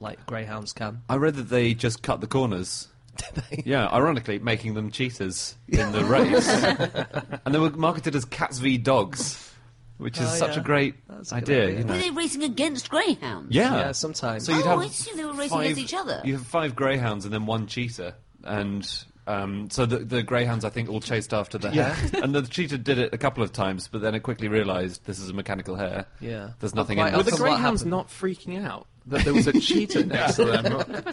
like 0.00 0.24
greyhounds 0.26 0.72
can. 0.72 1.02
I 1.08 1.16
read 1.16 1.34
that 1.34 1.48
they 1.48 1.74
just 1.74 2.02
cut 2.02 2.20
the 2.20 2.26
corners. 2.26 2.88
Yeah, 3.64 3.86
ironically, 3.88 4.38
making 4.40 4.74
them 4.74 4.90
cheetahs 4.90 5.56
in 5.68 5.90
the 5.92 6.04
race. 6.04 6.46
and 7.46 7.54
they 7.54 7.58
were 7.58 7.70
marketed 7.70 8.14
as 8.14 8.26
cats 8.26 8.58
v 8.58 8.76
dogs, 8.76 9.52
which 9.96 10.18
is 10.18 10.30
Oh, 10.30 10.34
such 10.36 10.56
yeah. 10.56 10.60
a 10.60 10.62
great 10.62 10.94
That's 11.08 11.32
a 11.32 11.36
idea. 11.36 11.62
idea. 11.64 11.78
You 11.78 11.84
know? 11.84 11.94
Were 11.94 11.98
they 12.00 12.10
racing 12.10 12.42
against 12.42 12.90
greyhounds? 12.90 13.54
Yeah. 13.54 13.74
Yeah, 13.74 13.92
sometimes. 13.92 14.44
So 14.44 14.52
you'd 14.52 14.66
oh, 14.66 14.68
have 14.68 14.78
I 14.80 14.84
assume 14.84 15.16
they 15.16 15.24
were 15.24 15.32
racing 15.32 15.48
five, 15.48 15.64
against 15.64 15.80
each 15.80 15.94
other. 15.94 16.20
You 16.24 16.34
have 16.34 16.46
five 16.46 16.76
greyhounds 16.76 17.24
and 17.24 17.32
then 17.32 17.46
one 17.46 17.66
cheetah, 17.66 18.14
and 18.44 18.86
um, 19.26 19.70
so 19.70 19.86
the, 19.86 19.98
the 19.98 20.22
greyhounds, 20.22 20.64
I 20.64 20.70
think, 20.70 20.88
all 20.88 21.00
chased 21.00 21.34
after 21.34 21.58
the 21.58 21.70
hare, 21.70 21.96
and 22.22 22.34
the 22.34 22.42
cheetah 22.42 22.78
did 22.78 22.98
it 22.98 23.12
a 23.12 23.18
couple 23.18 23.42
of 23.42 23.52
times, 23.52 23.88
but 23.88 24.00
then 24.00 24.14
it 24.14 24.20
quickly 24.20 24.48
realised 24.48 25.04
this 25.06 25.18
is 25.18 25.30
a 25.30 25.32
mechanical 25.32 25.76
hare. 25.76 26.06
Yeah. 26.20 26.50
there's 26.60 26.74
nothing 26.74 26.98
Quite 26.98 27.12
in 27.12 27.16
Were 27.16 27.22
the 27.22 27.32
greyhounds 27.32 27.84
not 27.84 28.08
freaking 28.08 28.64
out 28.64 28.86
that 29.06 29.24
there 29.24 29.34
was 29.34 29.46
a 29.46 29.58
cheetah 29.58 30.04
next 30.06 30.36
to 30.36 30.44
them 30.44 30.66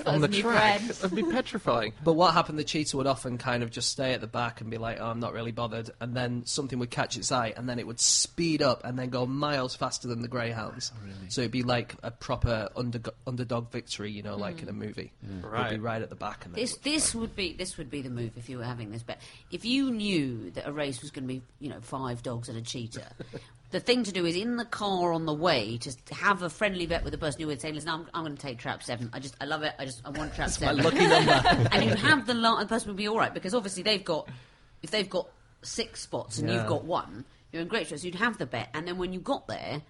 on 0.05 0.21
the 0.21 0.27
track? 0.27 0.79
bread. 0.81 0.95
That'd 0.95 1.15
be 1.15 1.23
petrifying. 1.23 1.93
But 2.03 2.13
what 2.13 2.33
happened? 2.33 2.57
The 2.59 2.63
cheetah 2.63 2.97
would 2.97 3.07
often 3.07 3.38
kind 3.38 3.63
of 3.63 3.71
just 3.71 3.89
stay 3.89 4.13
at 4.13 4.21
the 4.21 4.27
back 4.27 4.62
and 4.62 4.69
be 4.69 4.77
like, 4.77 4.97
"Oh, 5.00 5.07
I'm 5.07 5.19
not 5.19 5.33
really 5.33 5.51
bothered," 5.51 5.89
and 6.00 6.15
then 6.15 6.45
something 6.45 6.79
would 6.79 6.89
catch 6.91 7.17
its 7.17 7.31
eye, 7.31 7.53
and 7.55 7.67
then 7.69 7.79
it 7.79 7.88
would 7.88 8.00
speed 8.00 8.62
up 8.62 8.83
and 8.83 8.97
then 8.97 9.09
go 9.09 9.25
miles 9.25 9.75
faster 9.75 10.07
than 10.07 10.21
the 10.21 10.27
greyhounds. 10.27 10.91
Oh, 10.95 11.09
so 11.29 11.41
it'd 11.41 11.51
be 11.51 11.63
like 11.63 11.95
a 12.03 12.12
proper 12.12 12.69
undergo- 12.75 13.13
underdog 13.27 13.71
victory, 13.71 14.12
you 14.12 14.23
know, 14.23 14.35
like 14.35 14.62
in 14.62 14.69
a 14.69 14.73
mm. 14.73 14.77
movie. 14.77 15.12
It'd 15.23 15.41
be 15.41 15.47
Right. 15.47 15.81
right 15.81 16.01
at 16.01 16.09
the 16.09 16.15
back. 16.15 16.45
And 16.45 16.53
then 16.53 16.62
This 16.62 16.77
this 16.77 17.15
would 17.15 17.35
be 17.35 17.53
this 17.53 17.77
would 17.77 17.89
be 17.89 18.01
the 18.01 18.09
move 18.09 18.31
if 18.38 18.50
you 18.50 18.57
were 18.57 18.63
having 18.63 18.91
this 18.91 19.03
bet. 19.03 19.21
If 19.51 19.65
you 19.65 19.91
knew 19.91 20.51
that 20.51 20.67
a 20.67 20.71
race 20.71 21.01
was 21.01 21.12
going 21.12 21.27
to 21.27 21.33
be 21.33 21.41
you 21.59 21.69
know 21.69 21.79
five 21.81 22.23
dogs 22.23 22.50
and 22.50 22.57
a 22.57 22.62
cheetah, 22.62 23.12
the 23.74 23.82
thing 23.82 24.03
to 24.06 24.13
do 24.13 24.25
is 24.25 24.36
in 24.38 24.56
the 24.56 24.63
car 24.65 25.12
on 25.12 25.25
the 25.25 25.34
way 25.34 25.77
to 25.80 25.92
have 26.13 26.42
a 26.44 26.50
friendly 26.50 26.86
bet 26.86 27.03
with 27.03 27.12
the 27.12 27.18
person 27.18 27.42
you're 27.42 27.48
with, 27.50 27.60
saying, 27.60 27.75
"Listen, 27.75 27.89
I'm, 27.89 28.08
I'm 28.13 28.24
going 28.24 28.36
to 28.38 28.42
take 28.42 28.58
trap 28.60 28.82
seven. 28.82 29.10
I 29.12 29.20
just 29.20 29.36
I 29.42 29.46
love 29.46 29.63
it. 29.63 29.74
I 29.77 29.84
just 29.86 30.01
I 30.06 30.10
want 30.12 30.34
trap 30.34 30.48
my 30.48 30.51
seven. 30.51 30.84
lucky 30.84 31.06
number. 31.06 31.32
and 31.74 31.84
you 31.84 31.96
have 31.96 32.25
the 32.25 32.34
la- 32.34 32.60
the 32.62 32.65
person 32.68 32.88
would 32.88 32.98
be 32.98 33.08
all 33.10 33.18
right 33.18 33.34
because 33.34 33.53
obviously 33.53 33.84
they've 33.84 34.06
got 34.06 34.30
if 34.82 34.92
they've 34.92 35.10
got 35.10 35.27
six 35.63 36.01
spots 36.01 36.39
and 36.39 36.48
Yeah. 36.50 36.56
you've 36.60 36.68
got 36.68 36.86
one, 36.86 37.25
you're 37.51 37.62
in 37.62 37.68
great 37.68 37.88
shape. 37.88 38.00
So 38.00 38.06
you'd 38.06 38.15
have 38.15 38.38
the 38.38 38.46
bet, 38.46 38.70
and 38.74 38.88
then 38.88 38.98
when 38.98 39.12
you 39.12 39.20
got 39.20 39.48
there. 39.48 39.82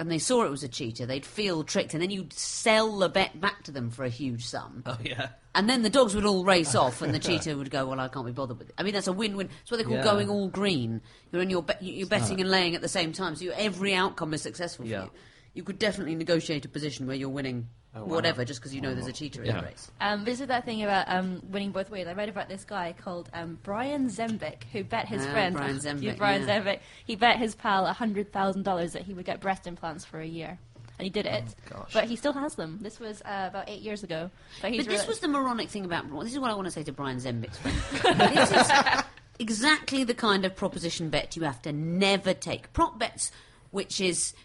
And 0.00 0.10
they 0.10 0.18
saw 0.18 0.44
it 0.44 0.50
was 0.50 0.62
a 0.64 0.68
cheetah, 0.68 1.04
they'd 1.04 1.26
feel 1.26 1.62
tricked, 1.62 1.92
and 1.92 2.02
then 2.02 2.10
you'd 2.10 2.32
sell 2.32 2.98
the 2.98 3.08
bet 3.10 3.38
back 3.38 3.62
to 3.64 3.70
them 3.70 3.90
for 3.90 4.02
a 4.04 4.08
huge 4.08 4.46
sum. 4.46 4.82
oh 4.86 4.96
yeah, 5.04 5.28
And 5.54 5.68
then 5.68 5.82
the 5.82 5.90
dogs 5.90 6.14
would 6.14 6.24
all 6.24 6.42
race 6.42 6.74
off, 6.74 7.02
and 7.02 7.14
the 7.14 7.18
cheetah 7.28 7.54
would 7.54 7.70
go, 7.70 7.84
"Well, 7.86 8.00
I 8.00 8.08
can't 8.08 8.24
be 8.24 8.32
bothered 8.32 8.58
with 8.58 8.70
it." 8.70 8.74
I 8.78 8.82
mean, 8.82 8.94
that's 8.94 9.08
a 9.08 9.12
win-win. 9.12 9.50
It's 9.60 9.70
what 9.70 9.76
they 9.76 9.84
call 9.84 9.96
Yeah. 9.96 10.02
going 10.04 10.30
all 10.30 10.48
green. 10.48 11.02
You're 11.30 11.42
in 11.42 11.50
your 11.50 11.62
bet, 11.62 11.82
you're 11.82 12.06
betting 12.08 12.40
and 12.40 12.50
laying 12.50 12.74
at 12.74 12.80
the 12.80 12.88
same 12.88 13.12
time, 13.12 13.36
so 13.36 13.44
you, 13.44 13.52
every 13.52 13.94
outcome 13.94 14.32
is 14.32 14.40
successful 14.40 14.86
for 14.86 14.90
Yeah. 14.90 15.04
you. 15.04 15.10
You 15.54 15.62
could 15.64 15.78
definitely 15.78 16.14
negotiate 16.14 16.64
a 16.64 16.68
position 16.68 17.06
where 17.06 17.16
you're 17.16 17.28
winning 17.28 17.68
wow. 17.94 18.04
whatever, 18.04 18.44
just 18.44 18.60
because 18.60 18.72
you 18.74 18.80
know 18.80 18.94
there's 18.94 19.08
a 19.08 19.12
cheetah 19.12 19.40
in 19.40 19.46
Yeah. 19.46 19.60
the 19.60 19.66
race. 19.66 19.90
Um, 20.00 20.24
this 20.24 20.40
is 20.40 20.46
that 20.46 20.64
thing 20.64 20.82
about 20.84 21.06
um, 21.08 21.42
winning 21.50 21.72
both 21.72 21.90
ways. 21.90 22.06
I 22.06 22.12
read 22.12 22.28
about 22.28 22.48
this 22.48 22.64
guy 22.64 22.94
called 22.96 23.28
um, 23.32 23.58
Brian 23.64 24.06
Zembic 24.08 24.62
who 24.72 24.84
bet 24.84 25.08
his 25.08 25.26
Ah, 25.26 25.32
friend 25.32 25.56
Brian 25.56 25.76
Zembic, 25.80 26.02
Yeah, 26.02 26.14
Brian 26.16 26.46
yeah. 26.46 26.60
Zembic. 26.62 26.78
He 27.04 27.16
bet 27.16 27.38
his 27.38 27.54
pal 27.56 27.86
hundred 27.86 28.32
thousand 28.32 28.62
dollars 28.62 28.92
that 28.92 29.02
he 29.02 29.12
would 29.14 29.24
get 29.24 29.40
breast 29.40 29.66
implants 29.66 30.04
for 30.04 30.20
a 30.20 30.26
year, 30.26 30.56
and 30.98 31.04
he 31.04 31.10
did 31.10 31.26
it. 31.26 31.44
gosh. 31.68 31.92
But 31.92 32.04
he 32.04 32.14
still 32.14 32.32
has 32.34 32.54
them. 32.54 32.78
This 32.80 33.00
was 33.00 33.20
uh, 33.22 33.46
about 33.50 33.68
eight 33.68 33.80
years 33.82 34.04
ago. 34.04 34.30
But, 34.62 34.70
he's 34.70 34.86
But 34.86 34.92
this 34.92 35.04
reali- 35.04 35.08
was 35.08 35.18
the 35.18 35.28
moronic 35.28 35.68
thing 35.68 35.84
about. 35.84 36.04
This 36.22 36.32
is 36.32 36.38
what 36.38 36.52
I 36.52 36.54
want 36.54 36.66
to 36.66 36.70
say 36.70 36.84
to 36.84 36.92
Brian 36.92 37.18
Zembic's 37.18 37.58
friend. 37.58 38.20
this 38.36 38.52
is 38.52 38.70
exactly 39.40 40.04
the 40.04 40.14
kind 40.14 40.44
of 40.44 40.54
proposition 40.54 41.08
bet 41.10 41.34
you 41.36 41.42
have 41.42 41.60
to 41.62 41.72
never 41.72 42.34
take. 42.34 42.72
Prop 42.72 42.98
bets, 42.98 43.32
which 43.70 44.00
is, 44.00 44.34
y- 44.34 44.38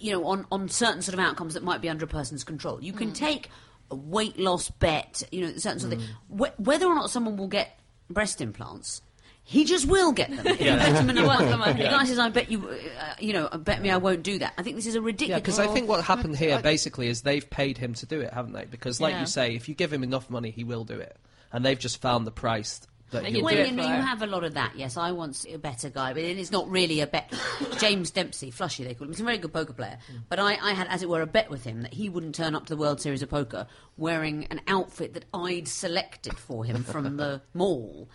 you 0.00 0.12
know, 0.12 0.24
on, 0.26 0.46
on 0.52 0.68
certain 0.68 1.02
sort 1.02 1.14
of 1.14 1.20
outcomes 1.20 1.54
that 1.54 1.62
might 1.62 1.80
be 1.80 1.88
under 1.88 2.04
a 2.04 2.08
person's 2.08 2.44
control. 2.44 2.82
You 2.82 2.92
can 2.92 3.12
take 3.12 3.48
a 3.90 3.94
weight 3.96 4.38
loss 4.38 4.70
bet, 4.70 5.22
you 5.32 5.42
know, 5.42 5.56
certain 5.56 5.80
sort 5.80 5.92
of 5.94 5.98
thing. 6.00 6.08
Wh- 6.28 6.58
whether 6.60 6.86
or 6.86 6.94
not 6.94 7.10
someone 7.10 7.36
will 7.36 7.48
get 7.48 7.78
breast 8.10 8.40
implants. 8.40 9.02
He 9.44 9.64
just 9.64 9.86
will 9.88 10.12
get 10.12 10.30
them. 10.30 10.46
If 10.46 10.60
you 10.60 10.66
bet 10.66 10.94
him 10.94 11.10
in 11.10 11.18
a 11.18 11.26
wants 11.26 11.42
the 11.44 11.50
The 11.50 11.56
money. 11.56 11.82
guy 11.82 12.04
says, 12.04 12.16
"I 12.18 12.28
bet 12.28 12.48
you, 12.48 12.68
uh, 12.68 13.14
you 13.18 13.32
know, 13.32 13.48
bet 13.48 13.82
me 13.82 13.90
I 13.90 13.96
won't 13.96 14.22
do 14.22 14.38
that." 14.38 14.52
I 14.56 14.62
think 14.62 14.76
this 14.76 14.86
is 14.86 14.94
a 14.94 15.02
ridiculous. 15.02 15.42
Because 15.42 15.58
I 15.58 15.66
think 15.66 15.88
what 15.88 16.04
happened 16.04 16.36
here 16.36 16.60
basically 16.60 17.08
is 17.08 17.22
they've 17.22 17.48
paid 17.50 17.76
him 17.76 17.92
to 17.94 18.06
do 18.06 18.20
it, 18.20 18.32
haven't 18.32 18.52
they? 18.52 18.66
Because 18.66 19.00
like 19.00 19.14
Yeah. 19.14 19.20
you 19.20 19.26
say, 19.26 19.54
if 19.56 19.68
you 19.68 19.74
give 19.74 19.92
him 19.92 20.04
enough 20.04 20.30
money, 20.30 20.52
he 20.52 20.62
will 20.62 20.84
do 20.84 20.94
it, 21.00 21.16
and 21.52 21.64
they've 21.66 21.78
just 21.78 22.00
found 22.00 22.24
the 22.24 22.30
price 22.30 22.82
that 23.12 23.22
They 23.22 23.30
he'll 23.30 23.44
Well, 23.44 23.54
do 23.54 23.58
do 23.58 23.62
it 23.62 23.70
you, 23.70 23.76
know, 23.76 23.82
you 23.84 24.02
have 24.02 24.22
a 24.22 24.26
lot 24.26 24.44
of 24.44 24.54
that. 24.54 24.72
Yes, 24.76 24.96
I 24.96 25.12
want 25.12 25.44
a 25.50 25.56
better 25.58 25.88
guy, 25.88 26.12
but 26.12 26.22
it's 26.22 26.50
not 26.50 26.68
really 26.68 27.00
a 27.00 27.06
bet. 27.06 27.32
James 27.78 28.10
Dempsey, 28.10 28.50
Flushy, 28.50 28.84
they 28.84 28.94
call 28.94 29.06
him. 29.06 29.12
He's 29.12 29.20
a 29.20 29.24
very 29.24 29.38
good 29.38 29.52
poker 29.52 29.72
player. 29.72 29.98
Hmm. 30.10 30.18
But 30.28 30.38
I, 30.40 30.56
I 30.60 30.72
had, 30.72 30.88
as 30.88 31.02
it 31.02 31.08
were, 31.08 31.22
a 31.22 31.26
bet 31.26 31.48
with 31.50 31.64
him 31.64 31.82
that 31.82 31.94
he 31.94 32.08
wouldn't 32.08 32.34
turn 32.34 32.54
up 32.54 32.66
to 32.66 32.74
the 32.74 32.80
World 32.80 33.00
Series 33.00 33.22
of 33.22 33.30
Poker 33.30 33.66
wearing 33.96 34.46
an 34.50 34.60
outfit 34.68 35.14
that 35.14 35.24
I'd 35.32 35.68
selected 35.68 36.36
for 36.38 36.64
him 36.64 36.82
from 36.84 37.16
the 37.16 37.40
mall. 37.54 38.08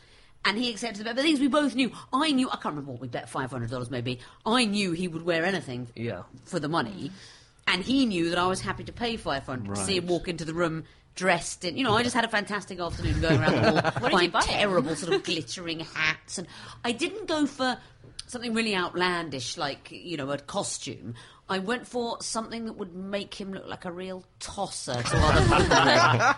And 0.46 0.58
he 0.58 0.70
accepted 0.70 1.00
the 1.00 1.04
bet. 1.06 1.16
But 1.16 1.24
things 1.24 1.40
we 1.40 1.48
both 1.48 1.76
knew, 1.76 1.92
I 2.14 2.32
knew, 2.32 2.48
I 2.50 2.54
can't 2.54 2.66
remember 2.76 2.92
what 2.92 3.02
we 3.02 3.08
bet, 3.08 3.30
$500 3.30 3.90
maybe. 3.92 4.20
I 4.46 4.66
knew 4.66 4.92
he 4.94 5.08
would 5.08 5.24
wear 5.24 5.44
anything 5.46 5.88
Yeah. 5.96 6.24
for 6.46 6.60
the 6.60 6.70
money. 6.70 7.12
And 7.70 7.84
he 7.84 8.06
knew 8.06 8.30
that 8.30 8.38
I 8.40 8.48
was 8.48 8.62
happy 8.62 8.86
to 8.86 8.94
pay 8.94 9.18
500 9.18 9.76
to 9.76 9.84
see 9.84 9.98
him 9.98 10.08
walk 10.08 10.30
into 10.30 10.46
the 10.46 10.54
room 10.54 10.86
dressed 11.18 11.66
in, 11.66 11.76
you 11.76 11.84
know, 11.84 11.94
I 11.94 12.04
just 12.04 12.16
had 12.16 12.24
a 12.24 12.30
fantastic 12.30 12.80
afternoon 12.80 13.20
going 13.20 13.42
around 13.42 13.52
the 13.54 13.72
mall, 13.82 13.92
What 14.00 14.12
buying 14.14 14.30
buy? 14.30 14.40
terrible 14.42 14.96
sort 14.96 15.14
of 15.14 15.24
glittering 15.24 15.82
hats. 15.82 16.38
And 16.38 16.48
I 16.86 16.94
didn't 16.94 17.28
go 17.28 17.46
for 17.46 17.78
something 18.28 18.54
really 18.54 18.74
outlandish 18.76 19.58
like, 19.58 19.92
you 19.92 20.16
know, 20.16 20.32
a 20.32 20.38
costume. 20.38 21.16
I 21.50 21.60
went 21.60 21.88
for 21.88 22.18
something 22.22 22.66
that 22.66 22.74
would 22.74 22.94
make 22.94 23.34
him 23.34 23.54
look 23.54 23.68
like 23.68 23.86
a 23.86 23.92
real 23.92 24.24
tosser 24.40 25.02
to 25.02 25.18
other 25.18 25.42
people. 25.42 25.76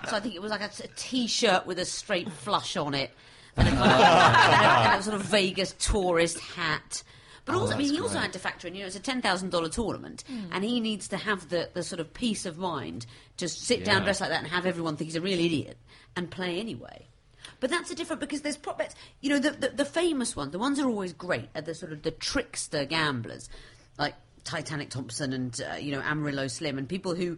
so 0.10 0.16
I 0.16 0.20
think 0.22 0.36
it 0.36 0.42
was 0.42 0.52
like 0.52 0.62
a, 0.62 0.70
a 0.84 0.88
t-shirt 0.96 1.66
with 1.68 1.78
a 1.80 1.86
straight 1.86 2.32
flush 2.32 2.78
on 2.78 2.94
it. 2.94 3.12
And 3.58 3.68
a, 3.68 3.72
kind 3.72 3.84
of, 3.84 3.92
and 3.92 4.54
a, 4.54 4.90
and 4.92 5.00
a 5.00 5.04
sort 5.04 5.16
of 5.16 5.24
Vegas 5.24 5.74
tourist 5.80 6.40
hat. 6.40 7.04
But 7.50 7.58
also, 7.62 7.74
I 7.74 7.78
mean, 7.78 7.92
he 7.92 8.00
also 8.00 8.20
had 8.20 8.32
to 8.34 8.40
factor 8.40 8.68
in, 8.68 8.76
you 8.76 8.82
know, 8.82 8.88
it's 8.88 8.96
a 8.96 9.00
ten 9.00 9.22
thousand 9.24 9.50
dollar 9.50 9.70
tournament, 9.70 10.24
and 10.52 10.64
he 10.64 10.80
needs 10.80 11.08
to 11.08 11.18
have 11.18 11.50
the, 11.50 11.70
the 11.74 11.82
sort 11.82 12.00
of 12.00 12.14
peace 12.14 12.46
of 12.46 12.58
mind 12.60 13.06
to 13.38 13.50
sit 13.50 13.84
down 13.84 13.98
Yeah. 13.98 14.04
dressed 14.04 14.22
like 14.22 14.30
that 14.30 14.44
and 14.44 14.48
have 14.48 14.66
everyone 14.68 14.98
think 14.98 15.08
he's 15.08 15.16
a 15.16 15.22
real 15.22 15.40
idiot 15.40 15.78
and 16.16 16.30
play 16.30 16.60
anyway. 16.60 17.08
But 17.60 17.72
that's 17.72 17.90
a 17.90 17.96
different 17.96 18.20
because 18.20 18.42
there's 18.42 18.58
prop 18.58 18.78
bets. 18.78 18.94
You 19.22 19.32
know, 19.32 19.40
the, 19.40 19.52
the 19.52 19.70
the 19.70 19.86
famous 19.86 20.36
ones, 20.36 20.52
the 20.52 20.60
ones 20.60 20.78
that 20.78 20.86
are 20.86 20.90
always 20.90 21.14
great, 21.14 21.50
are 21.56 21.62
the 21.62 21.74
sort 21.74 21.92
of 21.92 22.04
the 22.04 22.12
trickster 22.12 22.86
gamblers, 22.86 23.50
like 23.98 24.14
Titanic 24.44 24.90
Thompson 24.92 25.34
and 25.34 25.60
uh, 25.72 25.76
you 25.78 25.92
know 25.92 26.02
Amarillo 26.02 26.48
Slim, 26.48 26.78
and 26.78 26.88
people 26.88 27.16
who 27.16 27.38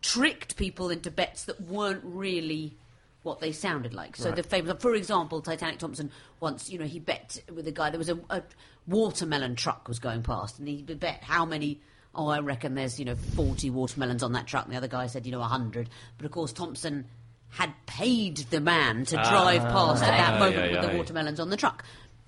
tricked 0.00 0.56
people 0.56 0.90
into 0.90 1.10
bets 1.10 1.44
that 1.44 1.60
weren't 1.60 2.02
really 2.04 2.76
what 3.22 3.40
they 3.40 3.52
sounded 3.52 3.94
like. 3.94 4.16
So 4.16 4.30
the 4.32 4.42
famous, 4.42 4.74
for 4.80 4.94
example, 4.94 5.40
Titanic 5.40 5.78
Thompson 5.78 6.10
once, 6.40 6.70
you 6.70 6.78
know, 6.78 6.84
he 6.84 6.98
bet 6.98 7.40
with 7.54 7.66
a 7.68 7.72
guy. 7.72 7.90
There 7.90 7.98
was 7.98 8.08
a, 8.08 8.18
a 8.30 8.42
watermelon 8.86 9.54
truck 9.56 9.88
was 9.88 9.98
going 9.98 10.22
past, 10.22 10.58
and 10.58 10.68
he 10.68 10.82
bet 10.82 11.22
how 11.22 11.44
many. 11.44 11.80
Oh, 12.14 12.28
I 12.28 12.40
reckon 12.40 12.74
there's 12.74 12.98
you 12.98 13.06
know 13.06 13.14
40 13.16 13.70
watermelons 13.70 14.22
on 14.22 14.32
that 14.34 14.46
truck. 14.46 14.64
And 14.64 14.72
the 14.74 14.76
other 14.76 14.88
guy 14.88 15.06
said 15.06 15.24
you 15.24 15.32
know 15.32 15.38
100. 15.40 15.88
But 16.18 16.26
of 16.26 16.32
course 16.32 16.52
Thompson 16.52 17.06
had 17.48 17.72
paid 17.86 18.38
the 18.50 18.60
man 18.60 19.04
to 19.06 19.16
drive 19.16 19.62
past 19.62 20.02
at 20.02 20.10
that 20.10 20.34
Ah, 20.34 20.38
moment 20.38 20.72
with 20.72 20.90
the 20.90 20.96
watermelons 20.96 21.40
on 21.40 21.48
the 21.50 21.56
truck. 21.56 21.84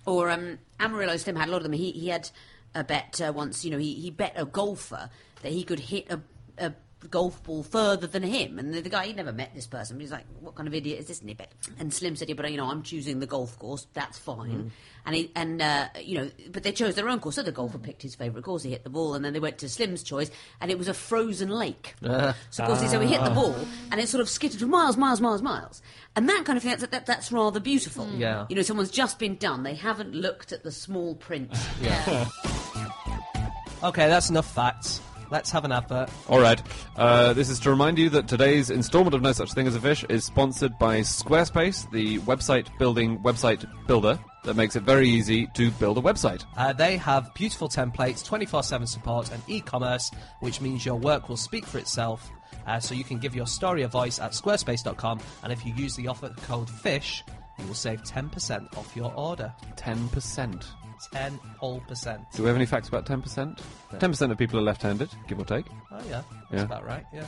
Or 0.06 0.30
um, 0.30 0.58
Amarillo 0.80 1.16
Slim 1.16 1.36
had 1.36 1.48
a 1.48 1.50
lot 1.50 1.58
of 1.58 1.62
them. 1.64 1.72
He 1.72 1.90
he 1.92 2.08
had 2.08 2.30
a 2.74 2.84
bet 2.84 3.20
uh, 3.20 3.32
once. 3.34 3.64
You 3.64 3.70
know, 3.72 3.78
he, 3.78 3.94
he 3.94 4.10
bet 4.10 4.32
a 4.36 4.44
golfer 4.44 5.10
that 5.42 5.52
he 5.52 5.64
could 5.64 5.80
hit 5.80 6.10
a, 6.10 6.20
a 6.58 6.72
golf 7.08 7.42
ball 7.42 7.62
further 7.62 8.06
than 8.06 8.23
him. 8.23 8.58
And 8.58 8.73
the, 8.73 8.80
the 8.80 8.88
guy, 8.88 9.06
he'd 9.06 9.16
never 9.16 9.32
met 9.32 9.54
this 9.54 9.66
person. 9.66 9.99
He's 10.00 10.11
like, 10.12 10.25
what 10.40 10.54
kind 10.54 10.66
of 10.66 10.75
idiot 10.75 10.99
is 10.99 11.06
this? 11.06 11.20
Bet. 11.20 11.52
and 11.78 11.92
Slim 11.92 12.16
said, 12.16 12.28
yeah, 12.28 12.34
but, 12.34 12.50
you 12.50 12.56
know, 12.56 12.70
I'm 12.70 12.82
choosing 12.82 13.20
the 13.20 13.26
golf 13.26 13.58
course. 13.58 13.87
That's 13.94 14.18
fine. 14.18 14.50
Mm. 14.50 14.70
And, 15.06 15.14
he, 15.14 15.30
and 15.34 15.61
uh, 15.61 15.88
you 16.00 16.18
know, 16.18 16.30
but 16.50 16.62
they 16.62 16.73
chose 16.73 16.94
their 16.94 17.08
own 17.08 17.20
course. 17.20 17.34
So 17.37 17.42
the 17.42 17.52
golfer 17.52 17.78
picked 17.78 18.02
his 18.02 18.14
favourite 18.14 18.44
course. 18.44 18.62
He 18.62 18.70
hit 18.70 18.84
the 18.84 18.90
ball. 18.90 19.14
And 19.14 19.25
then 19.25 19.32
they 19.32 19.40
went 19.40 19.58
to 19.58 19.68
Slim's 19.68 20.02
choice. 20.02 20.30
And 20.61 20.70
it 20.70 20.78
was 20.78 20.88
a 20.88 20.94
frozen 20.94 21.49
lake. 21.50 21.94
Ah. 22.06 22.37
so, 22.50 22.62
of 22.62 22.68
course, 22.68 22.80
he 22.80 22.88
so 22.88 23.00
he 23.00 23.08
hit 23.08 23.25
the 23.25 23.30
ball. 23.30 23.56
And 23.90 24.00
it 24.00 24.08
sort 24.08 24.20
of 24.20 24.28
skittered 24.28 24.61
for 24.61 24.66
miles, 24.66 24.96
miles, 24.96 25.20
miles, 25.20 25.42
miles. 25.42 25.82
And 26.14 26.28
that 26.28 26.44
kind 26.44 26.56
of 26.56 26.62
thing, 26.62 26.70
that's, 26.70 26.87
that, 26.87 27.06
that's 27.06 27.32
rather 27.32 27.58
beautiful. 27.58 28.06
Mm. 28.06 28.18
Yeah. 28.18 28.46
You 28.49 28.56
know, 28.56 28.62
someone's 28.62 28.90
just 28.90 29.18
been 29.18 29.37
done. 29.37 29.62
They 29.64 29.75
haven't 29.75 30.14
looked 30.14 30.52
at 30.52 30.62
the 30.62 30.70
small 30.70 31.16
print. 31.16 31.50
Yeah. 31.82 32.28
Okay, 33.84 34.08
that's 34.08 34.30
enough 34.30 34.50
facts. 34.50 35.02
Let's 35.34 35.50
have 35.50 35.64
an 35.64 35.72
advert. 35.72 36.10
All 36.28 36.38
right. 36.38 36.62
Uh, 36.94 37.32
this 37.32 37.50
is 37.50 37.58
to 37.58 37.70
remind 37.70 37.98
you 37.98 38.08
that 38.10 38.28
today's 38.28 38.70
installment 38.70 39.16
of 39.16 39.20
No 39.20 39.32
Such 39.32 39.52
Thing 39.52 39.66
as 39.66 39.74
a 39.74 39.80
Fish 39.80 40.04
is 40.08 40.24
sponsored 40.24 40.78
by 40.78 41.00
Squarespace, 41.00 41.90
the 41.90 42.20
website 42.20 42.68
building 42.78 43.18
website 43.18 43.68
builder 43.88 44.16
that 44.44 44.54
makes 44.54 44.76
it 44.76 44.84
very 44.84 45.08
easy 45.08 45.48
to 45.54 45.72
build 45.72 45.98
a 45.98 46.00
website. 46.00 46.44
Uh, 46.56 46.72
they 46.72 46.96
have 46.98 47.34
beautiful 47.34 47.68
templates, 47.68 48.24
24 48.24 48.62
7 48.62 48.86
support, 48.86 49.32
and 49.32 49.42
e 49.48 49.60
commerce, 49.60 50.08
which 50.38 50.60
means 50.60 50.86
your 50.86 51.00
work 51.00 51.28
will 51.28 51.36
speak 51.36 51.66
for 51.66 51.78
itself. 51.78 52.30
Uh, 52.68 52.78
so 52.78 52.94
you 52.94 53.02
can 53.02 53.18
give 53.18 53.34
your 53.34 53.48
story 53.48 53.82
a 53.82 53.88
voice 53.88 54.20
at 54.20 54.34
squarespace.com, 54.34 55.18
and 55.42 55.52
if 55.52 55.66
you 55.66 55.74
use 55.74 55.96
the 55.96 56.06
offer 56.06 56.28
code 56.46 56.70
FISH, 56.70 57.24
you 57.58 57.66
will 57.66 57.74
save 57.74 58.04
10% 58.04 58.78
off 58.78 58.94
your 58.94 59.12
order. 59.16 59.52
10%. 59.74 60.64
10 61.12 61.38
whole 61.58 61.80
percent. 61.80 62.20
Do 62.34 62.42
we 62.42 62.49
have 62.49 62.56
any 62.56 62.66
facts 62.66 62.88
about 62.88 63.06
10%? 63.06 63.58
10% 63.92 64.30
of 64.30 64.38
people 64.38 64.58
are 64.58 64.62
left 64.62 64.82
handed, 64.82 65.11
give 65.28 65.38
or 65.38 65.44
take. 65.44 65.66
Oh, 65.90 65.99
yeah. 66.08 66.23
That's 66.50 66.52
Yeah. 66.52 66.62
about 66.62 66.84
right, 66.84 67.04
yeah. 67.12 67.25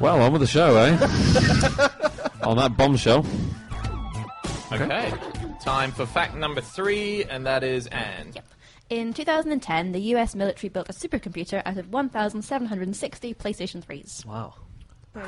Well, 0.00 0.20
on 0.22 0.32
with 0.32 0.40
the 0.42 0.46
show, 0.46 0.76
eh? 0.76 0.92
on 2.42 2.56
that 2.58 2.76
bombshell. 2.76 3.24
Okay. 4.72 5.12
Time 5.62 5.92
for 5.92 6.06
fact 6.06 6.34
number 6.36 6.60
three, 6.60 7.24
and 7.24 7.46
that 7.46 7.62
is 7.64 7.86
Anne. 7.88 8.32
Yep. 8.34 8.44
In 8.90 9.12
2010, 9.14 9.92
the 9.92 10.00
US 10.14 10.34
military 10.36 10.68
built 10.68 10.88
a 10.88 10.92
supercomputer 10.92 11.62
out 11.64 11.76
of 11.78 11.88
1,760 11.92 13.34
PlayStation 13.34 13.84
3s. 13.84 14.24
Wow. 14.24 14.54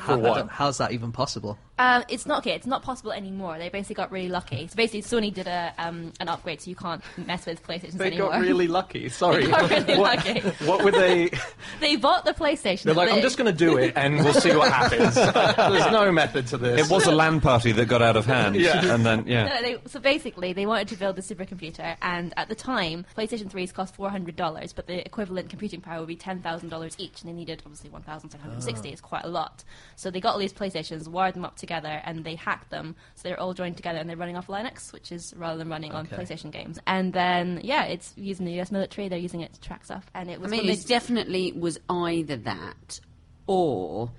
For 0.05 0.17
what? 0.17 0.47
How's 0.49 0.77
that 0.77 0.91
even 0.91 1.11
possible? 1.11 1.57
Um, 1.79 2.03
it's 2.09 2.25
not 2.25 2.39
okay. 2.39 2.51
It's 2.51 2.67
not 2.67 2.83
possible 2.83 3.13
anymore. 3.13 3.57
They 3.57 3.69
basically 3.69 3.95
got 3.95 4.11
really 4.11 4.27
lucky. 4.27 4.67
So 4.67 4.75
basically, 4.75 5.01
Sony 5.01 5.33
did 5.33 5.47
a 5.47 5.73
um, 5.77 6.11
an 6.19 6.27
upgrade, 6.27 6.59
so 6.61 6.69
you 6.69 6.75
can't 6.75 7.01
mess 7.25 7.45
with 7.45 7.63
PlayStations 7.65 7.93
They 7.93 8.07
anymore. 8.07 8.31
got 8.31 8.41
really 8.41 8.67
lucky. 8.67 9.07
Sorry. 9.19 9.45
They 9.45 9.51
got 9.51 9.69
really 9.69 9.97
what, 9.97 10.17
lucky. 10.17 10.39
what 10.65 10.83
would 10.83 10.93
they? 10.93 11.31
they 11.79 11.95
bought 11.95 12.25
the 12.25 12.33
PlayStation. 12.33 12.83
They're 12.83 12.93
like, 12.93 13.09
They- 13.09 13.15
I'm 13.15 13.21
just 13.21 13.37
going 13.37 13.49
to 13.49 13.57
do 13.57 13.77
it, 13.77 13.93
and 13.95 14.17
we'll 14.17 14.33
see 14.33 14.53
what 14.53 14.71
happens. 14.71 15.15
There's 15.75 15.91
no 15.91 16.11
method 16.11 16.47
to 16.47 16.57
this. 16.57 16.85
It 16.85 16.91
was 16.91 17.07
a 17.07 17.11
LAN 17.11 17.39
party 17.39 17.71
that 17.71 17.85
got 17.85 18.01
out 18.01 18.17
of 18.17 18.25
hand. 18.25 18.57
Yeah. 18.57 18.93
And 18.93 19.05
then, 19.05 19.25
yeah. 19.25 19.47
No, 19.47 19.61
they, 19.61 19.77
so 19.87 20.01
basically, 20.01 20.51
they 20.51 20.65
wanted 20.65 20.89
to 20.89 20.95
build 20.97 21.17
a 21.17 21.21
supercomputer, 21.21 21.95
and 22.01 22.33
at 22.35 22.49
the 22.49 22.55
time, 22.55 23.05
PlayStation 23.17 23.49
3s 23.49 23.73
cost 23.73 23.95
$400, 23.95 24.75
but 24.75 24.85
the 24.87 25.05
equivalent 25.05 25.49
computing 25.49 25.79
power 25.79 25.99
would 25.99 26.09
be 26.09 26.17
$10,000 26.17 26.95
each, 26.97 27.21
and 27.21 27.29
they 27.29 27.33
needed 27.33 27.61
obviously 27.65 27.89
1,760. 27.89 28.89
It's 28.89 28.99
quite 28.99 29.23
a 29.23 29.29
lot. 29.29 29.63
So 29.95 30.11
they 30.11 30.19
got 30.19 30.33
all 30.33 30.39
these 30.39 30.51
PlayStations, 30.51 31.07
wired 31.07 31.35
them 31.35 31.45
up 31.45 31.55
together, 31.55 31.68
and 31.71 32.23
they 32.23 32.35
hacked 32.35 32.69
them, 32.69 32.95
so 33.15 33.27
they're 33.27 33.39
all 33.39 33.53
joined 33.53 33.77
together, 33.77 33.99
and 33.99 34.09
they're 34.09 34.17
running 34.17 34.37
off 34.37 34.47
Linux, 34.47 34.91
which 34.91 35.11
is 35.11 35.33
rather 35.37 35.57
than 35.57 35.69
running 35.69 35.91
on 35.91 36.07
PlayStation 36.07 36.51
games. 36.51 36.79
And 36.87 37.13
then, 37.13 37.61
yeah, 37.63 37.85
it's 37.85 38.13
using 38.15 38.45
the 38.45 38.59
US 38.59 38.71
military. 38.71 39.09
They're 39.09 39.19
using 39.19 39.41
it 39.41 39.53
to 39.53 39.61
track 39.61 39.85
stuff, 39.85 40.05
and 40.13 40.29
it 40.29 40.39
was. 40.39 40.51
I 40.51 40.57
mean, 40.57 40.69
it 40.69 40.85
definitely 40.87 41.51
was 41.53 41.79
either 41.89 42.37
that 42.37 42.99
or 43.47 44.11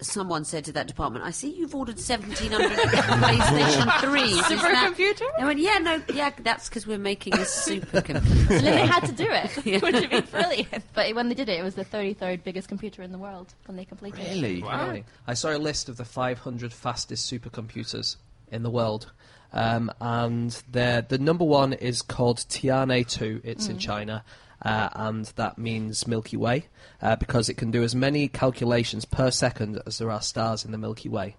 someone 0.00 0.44
said 0.44 0.64
to 0.66 0.72
that 0.72 0.86
department, 0.86 1.24
I 1.24 1.30
see 1.30 1.50
you've 1.54 1.74
ordered 1.74 1.96
1,700 1.96 2.70
PlayStation 2.78 3.86
3s. 3.86 4.50
Is 4.50 4.62
that-" 4.62 4.94
Supercomputer? 4.96 5.38
They 5.38 5.44
went, 5.44 5.58
yeah, 5.58 5.78
no, 5.78 6.02
yeah, 6.12 6.30
that's 6.40 6.68
because 6.68 6.86
we're 6.86 6.98
making 6.98 7.34
a 7.34 7.38
supercomputer. 7.38 8.50
and 8.50 8.64
then 8.64 8.64
they 8.64 8.86
had 8.86 9.04
to 9.06 9.12
do 9.12 9.26
it, 9.28 9.50
Yeah. 9.66 9.78
which 9.78 9.94
would 9.94 10.10
be 10.10 10.20
brilliant. 10.20 10.84
But 10.94 11.14
when 11.14 11.28
they 11.28 11.34
did 11.34 11.48
it, 11.48 11.60
it 11.60 11.62
was 11.62 11.74
the 11.74 11.84
33rd 11.84 12.44
biggest 12.44 12.68
computer 12.68 13.02
in 13.02 13.12
the 13.12 13.18
world 13.18 13.54
when 13.66 13.76
they 13.76 13.84
completed 13.84 14.20
it. 14.20 14.28
Really? 14.34 14.62
Really? 14.62 15.04
I 15.26 15.34
saw 15.34 15.54
a 15.54 15.58
list 15.58 15.88
of 15.88 15.96
the 15.96 16.04
500 16.04 16.72
fastest 16.72 17.30
supercomputers 17.32 18.16
in 18.50 18.62
the 18.62 18.70
world. 18.70 19.12
Um, 19.52 19.90
and 20.00 20.50
the 20.70 21.04
the 21.08 21.18
number 21.18 21.44
one 21.44 21.72
is 21.72 22.02
called 22.02 22.38
Tianhe 22.38 23.04
2. 23.06 23.40
It's 23.42 23.66
in 23.66 23.78
China. 23.78 24.22
Uh, 24.62 24.88
and 24.94 25.24
that 25.36 25.56
means 25.56 26.06
Milky 26.06 26.36
Way 26.36 26.66
uh, 27.00 27.16
because 27.16 27.48
it 27.48 27.54
can 27.54 27.70
do 27.70 27.82
as 27.82 27.94
many 27.94 28.28
calculations 28.28 29.04
per 29.04 29.30
second 29.30 29.80
as 29.86 29.98
there 29.98 30.10
are 30.10 30.20
stars 30.20 30.64
in 30.64 30.70
the 30.70 30.78
Milky 30.78 31.08
Way. 31.08 31.36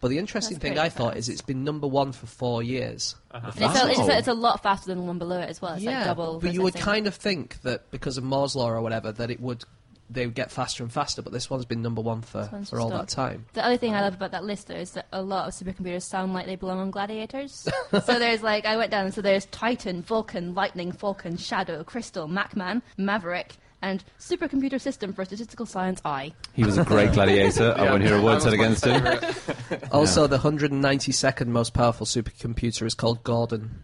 But 0.00 0.08
the 0.08 0.18
interesting 0.18 0.56
That's 0.56 0.62
thing 0.62 0.74
very 0.74 0.86
I 0.86 0.88
thought 0.88 1.16
is 1.16 1.28
it's 1.28 1.42
been 1.42 1.62
number 1.62 1.86
one 1.86 2.10
for 2.10 2.26
four 2.26 2.60
years. 2.60 3.14
And 3.32 3.46
it's, 3.46 3.58
a, 3.58 3.90
it's, 3.90 3.98
a, 4.00 4.18
it's 4.18 4.28
a 4.28 4.34
lot 4.34 4.60
faster 4.60 4.88
than 4.88 4.98
the 4.98 5.04
one 5.04 5.18
below 5.18 5.38
it 5.38 5.48
as 5.48 5.62
well. 5.62 5.74
It's 5.74 5.84
like 5.84 6.04
double. 6.04 6.40
but 6.40 6.52
you 6.52 6.62
would 6.62 6.74
kind 6.74 7.06
of 7.06 7.14
think 7.14 7.62
that 7.62 7.88
because 7.92 8.18
of 8.18 8.24
Moore's 8.24 8.56
law 8.56 8.68
or 8.68 8.82
whatever 8.82 9.12
that 9.12 9.30
it 9.30 9.40
would 9.40 9.64
they 10.12 10.26
would 10.26 10.34
get 10.34 10.50
faster 10.50 10.82
and 10.82 10.92
faster. 10.92 11.22
But 11.22 11.32
this 11.32 11.48
one's 11.50 11.64
been 11.64 11.82
number 11.82 12.00
one 12.02 12.22
for, 12.22 12.44
for 12.68 12.80
all 12.80 12.90
just 12.90 13.00
that 13.00 13.08
time. 13.08 13.46
The 13.52 13.64
other 13.64 13.76
thing 13.76 13.94
I 13.94 14.00
love 14.02 14.14
about 14.14 14.32
that 14.32 14.44
list 14.44 14.68
though 14.68 14.74
is 14.74 14.92
that 14.92 15.06
a 15.12 15.22
lot 15.22 15.48
of 15.48 15.54
supercomputers 15.54 16.02
sound 16.02 16.34
like 16.34 16.46
they 16.46 16.56
belong 16.56 16.78
on 16.80 16.90
gladiators. 16.90 17.68
so 17.90 18.00
there's 18.18 18.42
like 18.42 18.64
I 18.66 18.76
went 18.76 18.90
down 18.90 19.06
and 19.06 19.14
so 19.14 19.22
there's 19.22 19.46
Titan, 19.46 20.02
Vulcan, 20.02 20.54
Lightning, 20.54 20.92
Falcon, 20.92 21.36
Shadow, 21.36 21.82
Crystal, 21.84 22.28
Macman, 22.28 22.82
Maverick, 22.96 23.54
and 23.80 24.04
Supercomputer 24.18 24.80
System 24.80 25.12
for 25.12 25.24
Statistical 25.24 25.66
Science 25.66 26.00
I. 26.04 26.32
He 26.52 26.62
was 26.64 26.78
a 26.78 26.84
great 26.84 27.12
gladiator. 27.14 27.74
I 27.76 27.90
won't 27.90 28.04
hear 28.04 28.16
a 28.16 28.22
word 28.22 28.40
said 28.40 28.50
my 28.50 28.64
against 28.64 28.86
him. 28.86 29.02
favourite. 29.02 29.34
Also, 29.92 30.26
the 30.26 30.38
192nd 30.38 31.46
most 31.48 31.74
powerful 31.74 32.06
supercomputer 32.06 32.86
is 32.86 32.94
called 32.94 33.22
Gordon. 33.24 33.82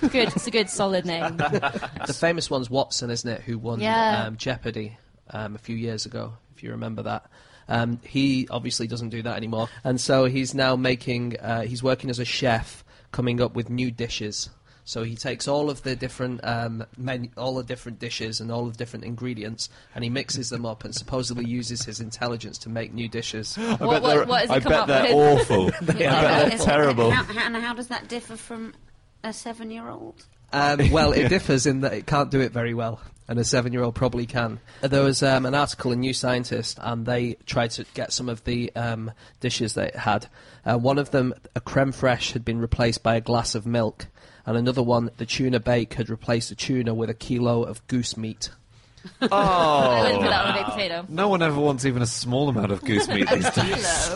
Good, 0.00 0.34
it's 0.34 0.46
a 0.46 0.50
good 0.50 0.68
solid 0.68 1.04
name. 1.04 1.36
The 1.36 2.16
famous 2.18 2.50
one's 2.50 2.68
Watson, 2.70 3.10
isn't 3.10 3.28
it? 3.30 3.42
Who 3.42 3.58
won 3.58 3.80
Yeah. 3.80 4.24
um, 4.26 4.36
Jeopardy 4.36 4.96
um, 5.32 5.54
a 5.54 5.58
few 5.58 5.76
years 5.76 6.06
ago, 6.06 6.34
if 6.54 6.62
you 6.62 6.70
remember 6.70 7.02
that. 7.02 7.26
Um, 7.68 8.00
he 8.04 8.48
obviously 8.50 8.86
doesn't 8.86 9.10
do 9.10 9.22
that 9.22 9.36
anymore, 9.36 9.68
and 9.84 10.00
so 10.00 10.24
he's 10.24 10.54
now 10.54 10.76
making. 10.76 11.38
Uh, 11.38 11.62
he's 11.62 11.82
working 11.82 12.10
as 12.10 12.18
a 12.18 12.24
chef, 12.24 12.84
coming 13.12 13.40
up 13.40 13.54
with 13.54 13.70
new 13.70 13.90
dishes. 13.90 14.50
So 14.84 15.04
he 15.04 15.14
takes 15.14 15.46
all 15.46 15.70
of 15.70 15.82
the 15.84 15.94
different 15.94 16.40
um, 16.42 16.84
menu, 16.98 17.30
all 17.36 17.54
the 17.54 17.62
different 17.62 18.00
dishes 18.00 18.40
and 18.40 18.50
all 18.50 18.66
of 18.66 18.72
the 18.72 18.78
different 18.78 19.04
ingredients, 19.04 19.68
and 19.94 20.02
he 20.02 20.10
mixes 20.10 20.50
them 20.50 20.66
up, 20.66 20.84
and 20.84 20.92
supposedly 20.92 21.44
uses 21.44 21.84
his 21.84 22.00
intelligence 22.00 22.58
to 22.58 22.68
make 22.68 22.92
new 22.92 23.08
dishes. 23.08 23.54
what, 23.78 23.80
what, 24.02 24.26
what 24.26 24.48
has 24.48 24.50
he 24.50 24.56
I 24.56 24.58
bet 24.58 24.86
they're 24.88 25.14
with? 25.14 25.50
awful. 25.50 25.66
I 25.80 25.84
bet 25.84 25.98
they're 25.98 26.58
terrible. 26.58 27.10
How, 27.12 27.22
how, 27.22 27.46
and 27.46 27.56
how 27.56 27.74
does 27.74 27.88
that 27.88 28.08
differ 28.08 28.36
from 28.36 28.74
a 29.22 29.32
seven-year-old? 29.32 30.26
Um, 30.52 30.90
well, 30.90 31.12
it 31.12 31.28
differs 31.28 31.66
in 31.66 31.80
that 31.80 31.92
it 31.92 32.06
can't 32.06 32.30
do 32.30 32.40
it 32.40 32.52
very 32.52 32.74
well, 32.74 33.00
and 33.28 33.38
a 33.38 33.44
seven-year-old 33.44 33.94
probably 33.94 34.26
can. 34.26 34.60
There 34.80 35.02
was 35.02 35.22
um, 35.22 35.46
an 35.46 35.54
article 35.54 35.92
in 35.92 36.00
New 36.00 36.12
Scientist, 36.12 36.78
and 36.80 37.06
they 37.06 37.34
tried 37.46 37.70
to 37.72 37.84
get 37.94 38.12
some 38.12 38.28
of 38.28 38.44
the 38.44 38.74
um, 38.76 39.12
dishes 39.40 39.74
that 39.74 39.88
it 39.88 39.96
had. 39.96 40.28
Uh, 40.64 40.78
one 40.78 40.98
of 40.98 41.10
them, 41.10 41.34
a 41.54 41.60
creme 41.60 41.92
fraiche, 41.92 42.32
had 42.32 42.44
been 42.44 42.60
replaced 42.60 43.02
by 43.02 43.16
a 43.16 43.20
glass 43.20 43.54
of 43.54 43.66
milk, 43.66 44.06
and 44.44 44.56
another 44.56 44.82
one, 44.82 45.10
the 45.16 45.26
tuna 45.26 45.60
bake, 45.60 45.94
had 45.94 46.10
replaced 46.10 46.48
the 46.50 46.54
tuna 46.54 46.94
with 46.94 47.10
a 47.10 47.14
kilo 47.14 47.62
of 47.62 47.86
goose 47.86 48.16
meat. 48.16 48.50
Oh. 49.20 49.28
I 49.30 50.02
wouldn't 50.02 50.20
put 50.22 50.30
that 50.30 50.44
on 50.46 50.56
a 50.56 50.60
Oh. 50.60 50.70
potato. 50.70 51.06
No 51.08 51.28
one 51.28 51.42
ever 51.42 51.58
wants 51.60 51.84
even 51.84 52.02
a 52.02 52.06
small 52.06 52.48
amount 52.48 52.72
of 52.72 52.82
goose 52.84 53.08
meat 53.08 53.28
these 53.30 53.50
days. 53.54 54.10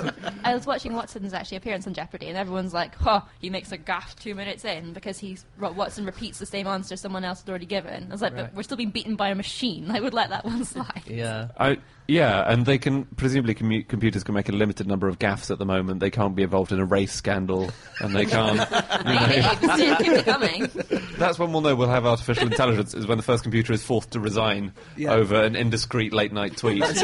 I 0.45 0.55
was 0.55 0.67
watching 0.67 0.95
Watson's 0.95 1.33
actually 1.35 1.57
appearance 1.59 1.87
on 1.87 1.95
Jeopardy, 1.95 2.29
and 2.29 2.37
everyone's 2.37 2.73
like, 2.75 2.93
"Oh, 3.05 3.27
he 3.41 3.51
makes 3.51 3.73
a 3.73 3.77
gaff 3.77 4.15
two 4.17 4.35
minutes 4.35 4.65
in 4.65 4.93
because 4.93 5.19
he's 5.19 5.45
Watson 5.59 6.05
repeats 6.07 6.39
the 6.39 6.47
same 6.47 6.67
answer 6.67 6.97
someone 6.97 7.25
else 7.25 7.41
had 7.41 7.49
already 7.51 7.67
given." 7.67 8.07
I 8.09 8.13
was 8.13 8.23
like, 8.23 8.35
Right. 8.35 8.43
"But 8.47 8.55
we're 8.55 8.63
still 8.63 8.77
being 8.77 8.91
beaten 8.91 9.17
by 9.17 9.29
a 9.31 9.35
machine. 9.35 9.91
I 9.91 10.01
would 10.01 10.15
let 10.15 10.31
that 10.31 10.45
one 10.45 10.65
slide." 10.65 11.03
Yeah. 11.07 11.49
I, 11.59 11.79
yeah, 12.09 12.45
and 12.51 12.65
they 12.65 12.79
can 12.79 13.05
presumably 13.17 13.55
commu- 13.57 13.87
computers 13.89 14.23
can 14.23 14.35
make 14.35 14.49
a 14.49 14.53
limited 14.53 14.87
number 14.87 15.09
of 15.09 15.19
gaffes 15.19 15.51
at 15.51 15.59
the 15.59 15.67
moment. 15.67 15.99
They 15.99 16.11
can't 16.11 16.37
be 16.37 16.45
involved 16.45 16.71
in 16.71 16.79
a 16.79 16.85
race 16.85 17.13
scandal, 17.13 17.71
and 18.01 18.15
they 18.15 18.27
can't. 18.27 18.59
you 19.07 19.15
know. 19.15 19.27
Maybe, 19.27 19.43
still 19.75 19.97
keep 19.97 20.13
it 20.13 20.25
coming. 20.25 20.71
That's 21.19 21.39
when 21.39 21.53
we'll 21.53 21.63
know 21.63 21.75
we'll 21.75 21.89
have 21.89 22.07
artificial 22.07 22.45
intelligence. 22.47 22.95
Is 22.95 23.07
when 23.09 23.17
the 23.19 23.25
first 23.25 23.43
computer 23.43 23.73
is 23.73 23.83
forced 23.85 24.13
to 24.13 24.21
resign 24.21 24.73
Yeah. 24.97 25.13
over 25.13 25.35
an 25.43 25.57
indiscreet 25.57 26.13
late 26.13 26.33
night 26.33 26.57
tweet. 26.57 26.83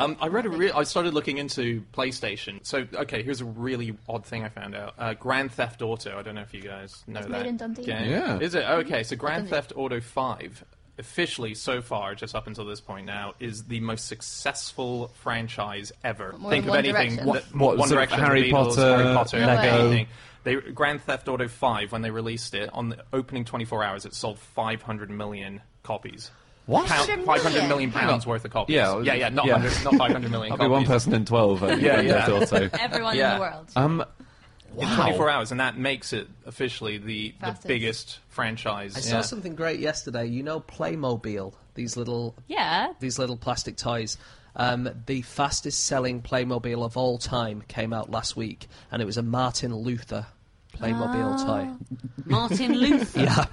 Um, 0.00 0.16
I 0.20 0.28
read 0.28 0.46
a 0.46 0.48
re- 0.50 0.70
I 0.70 0.82
started 0.84 1.14
looking 1.14 1.38
into 1.38 1.82
PlayStation. 1.92 2.64
So, 2.64 2.86
okay, 2.94 3.22
here's 3.22 3.40
a 3.40 3.44
really 3.44 3.96
odd 4.08 4.24
thing 4.24 4.44
I 4.44 4.48
found 4.48 4.74
out. 4.74 4.94
Uh, 4.98 5.14
Grand 5.14 5.52
Theft 5.52 5.82
Auto. 5.82 6.18
I 6.18 6.22
don't 6.22 6.34
know 6.34 6.42
if 6.42 6.54
you 6.54 6.60
guys 6.60 7.02
know 7.06 7.20
It's 7.20 7.28
that. 7.28 7.32
made 7.42 7.46
in 7.46 7.56
Dundee. 7.56 7.84
game. 7.84 8.10
Yeah. 8.10 8.38
Is 8.38 8.54
it? 8.54 8.64
Okay, 8.64 9.02
so 9.02 9.16
Grand 9.16 9.48
Theft 9.48 9.72
Auto 9.76 10.00
5, 10.00 10.64
officially 10.98 11.54
so 11.54 11.80
far, 11.82 12.14
just 12.14 12.34
up 12.34 12.46
until 12.46 12.64
this 12.64 12.80
point 12.80 13.06
now, 13.06 13.34
is 13.40 13.64
the 13.64 13.80
most 13.80 14.06
successful 14.06 15.08
franchise 15.14 15.92
ever. 16.04 16.34
More 16.38 16.50
Think 16.50 16.64
of 16.64 16.70
One 16.70 16.78
anything. 16.78 17.16
Direction? 17.16 17.26
that- 17.32 17.54
What, 17.54 17.78
One 17.78 17.88
sort 17.88 18.02
of 18.02 18.08
Direction, 18.08 18.20
Harry 18.20 18.42
Beatles, 18.52 18.76
Potter, 18.76 18.96
Harry 18.96 19.14
Potter, 19.14 19.40
No 19.40 19.56
way. 19.56 19.68
anything. 19.68 20.06
They, 20.44 20.54
Grand 20.56 21.02
Theft 21.02 21.28
Auto 21.28 21.48
5, 21.48 21.92
when 21.92 22.02
they 22.02 22.10
released 22.10 22.54
it, 22.54 22.70
on 22.72 22.90
the 22.90 23.04
opening 23.12 23.44
24 23.44 23.82
hours, 23.84 24.06
it 24.06 24.14
sold 24.14 24.38
500 24.38 25.10
million 25.10 25.60
copies. 25.82 26.30
What? 26.66 26.86
Pound, 26.86 27.06
500 27.08 27.24
500 27.24 27.52
million 27.52 27.68
million? 27.68 27.90
pounds 27.92 28.26
worth 28.26 28.44
of 28.44 28.50
copies. 28.50 28.74
Yeah, 28.74 29.00
yeah, 29.00 29.14
yeah, 29.14 29.28
not, 29.30 29.46
yeah. 29.46 29.52
100, 29.54 29.84
not 29.84 29.94
500 29.96 30.30
million 30.30 30.52
I'll 30.52 30.58
copies. 30.58 30.68
be 30.68 30.72
one 30.72 30.84
person 30.84 31.14
in 31.14 31.24
12. 31.24 31.62
I 31.62 31.66
think, 31.70 31.82
Yeah, 31.82 31.96
I 31.96 32.00
yeah. 32.02 32.26
thought 32.26 32.48
so. 32.48 32.68
Everyone 32.78 33.16
in 33.16 33.34
the 33.34 33.40
world. 33.40 33.70
Um, 33.74 34.04
In 34.78 34.86
24 34.86 35.30
hours, 35.30 35.50
and 35.50 35.60
that 35.60 35.78
makes 35.78 36.12
it 36.12 36.28
officially 36.44 36.98
the, 36.98 37.34
the 37.40 37.56
biggest 37.66 38.18
franchise. 38.28 38.96
I 38.96 39.00
saw 39.00 39.16
Yeah. 39.16 39.20
something 39.22 39.54
great 39.54 39.80
yesterday. 39.80 40.26
You 40.26 40.42
know, 40.42 40.60
Playmobil. 40.60 41.54
These 41.74 41.96
little 41.96 42.36
yeah. 42.48 42.92
these 43.00 43.18
little 43.18 43.36
plastic 43.38 43.76
toys. 43.78 44.18
Um, 44.56 44.90
the 45.06 45.22
fastest 45.22 45.84
selling 45.84 46.20
Playmobil 46.20 46.84
of 46.84 46.96
all 46.96 47.16
time 47.16 47.62
came 47.68 47.92
out 47.94 48.10
last 48.10 48.36
week, 48.36 48.66
and 48.90 49.00
it 49.00 49.04
was 49.06 49.16
a 49.16 49.22
Martin 49.22 49.74
Luther 49.74 50.26
Playmobil 50.76 51.46
toy. 51.46 51.68
Martin 52.26 52.72
Luther. 52.74 53.20
Yeah, 53.20 53.44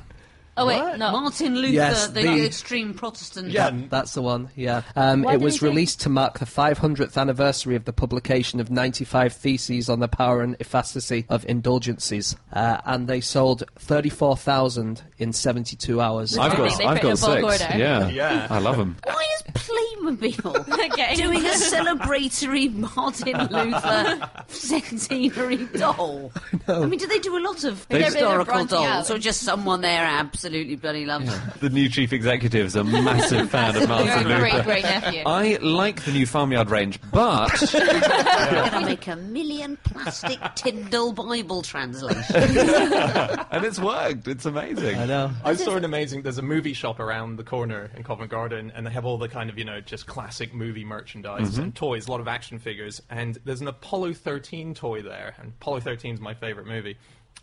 Oh 0.58 0.66
wait, 0.68 0.80
no. 0.98 1.12
Martin 1.12 1.56
Luther, 1.56 1.74
Yes, 1.74 2.08
the, 2.08 2.22
the- 2.22 2.46
extreme 2.46 2.94
Protestant. 2.94 3.50
Yeah, 3.52 3.72
that's 3.90 4.14
the 4.14 4.22
one. 4.22 4.50
Yeah, 4.56 4.84
um, 4.96 5.26
it 5.26 5.42
was 5.42 5.56
he 5.56 5.60
say- 5.60 5.68
released 5.68 6.02
to 6.02 6.10
mark 6.10 6.40
the 6.40 6.46
500th 6.46 7.18
anniversary 7.18 7.76
of 7.76 7.84
the 7.86 7.92
publication 7.94 8.60
of 8.60 8.72
95 8.72 9.34
theses 9.34 9.90
on 9.90 10.00
the 10.00 10.08
power 10.08 10.42
and 10.42 10.56
efficacy 10.62 11.26
of 11.30 11.46
indulgences, 11.46 12.36
uh, 12.54 12.78
and 12.86 13.08
they 13.08 13.20
sold 13.22 13.64
34,000 13.80 15.04
in 15.18 15.34
72 15.34 16.00
hours. 16.02 16.38
I've 16.38 16.56
got, 16.56 16.78
They 16.78 16.86
I've 16.86 17.02
got 17.02 17.18
a 17.18 17.22
bulk 17.42 17.52
six. 17.52 17.64
order. 17.64 17.78
Yeah. 17.78 18.08
Yeah. 18.10 18.48
I 18.50 18.60
love 18.60 18.78
them. 18.78 18.96
Why 19.04 19.26
is 19.36 19.42
Playmobil 19.54 21.16
doing 21.18 21.46
a 21.46 21.50
celebratory 21.50 22.74
Martin 22.74 23.48
Luther 23.52 24.30
centenary 24.48 25.66
doll? 25.78 26.32
I, 26.68 26.74
I 26.74 26.86
mean, 26.86 27.00
do 27.00 27.08
they 27.08 27.20
do 27.20 27.38
a 27.38 27.40
lot 27.40 27.64
of 27.64 27.88
They're- 27.88 28.00
they're 28.00 28.06
historical 28.12 28.66
dolls, 28.66 29.10
out. 29.10 29.16
or 29.16 29.20
just 29.20 29.42
someone 29.42 29.82
there 29.82 30.06
absolutely 30.46 30.76
bloody 30.76 31.06
loves 31.06 31.26
them? 31.26 31.52
The 31.60 31.70
new 31.70 31.90
chief 31.90 32.14
executive 32.14 32.68
is 32.68 32.76
a 32.76 32.84
massive 32.84 33.50
fan 33.52 33.76
of 33.76 33.90
Martin 33.90 34.28
Luther. 34.28 34.40
great, 34.40 34.64
great 34.64 34.84
nephew. 34.84 35.24
I 35.26 35.58
like 35.62 36.04
the 36.04 36.12
new 36.12 36.28
Farmyard 36.28 36.70
range, 36.70 37.00
but 37.12 37.50
They're 37.72 38.70
going 38.70 38.84
to 38.84 38.86
make 38.86 39.08
a 39.08 39.16
million 39.16 39.78
plastic 39.84 40.40
Tyndale 40.56 41.12
Bible 41.14 41.64
translations. 41.64 42.30
and 42.36 43.66
it's 43.66 43.80
worked. 43.80 44.28
It's 44.28 44.46
amazing. 44.46 45.00
I 45.00 45.06
know. 45.06 45.32
I 45.44 45.56
saw 45.56 45.76
an 45.76 45.86
amazing. 45.86 46.22
There's 46.22 46.38
a 46.38 46.44
movie 46.44 46.74
shop 46.74 47.00
around 47.00 47.38
the 47.38 47.44
corner 47.44 47.90
in 47.96 48.04
Covent 48.04 48.30
Garden, 48.30 48.72
and 48.76 48.86
they 48.86 48.92
have 48.92 49.06
all 49.06 49.18
the 49.18 49.30
kind 49.30 49.50
of 49.50 49.58
you 49.58 49.66
know 49.66 49.82
just 49.82 50.06
classic 50.06 50.54
movie 50.54 50.86
merchandise 50.86 51.54
mm-hmm. 51.54 51.62
and 51.62 51.76
toys, 51.76 52.08
a 52.08 52.12
lot 52.12 52.20
of 52.20 52.28
action 52.28 52.60
figures. 52.60 53.02
And 53.10 53.40
there's 53.46 53.62
an 53.62 53.68
Apollo 53.68 54.14
13 54.14 54.76
toy 54.76 55.02
there, 55.02 55.36
and 55.40 55.54
Apollo 55.60 55.80
13 55.82 56.16
is 56.16 56.20
my 56.20 56.36
favorite 56.36 56.68
movie, 56.68 56.98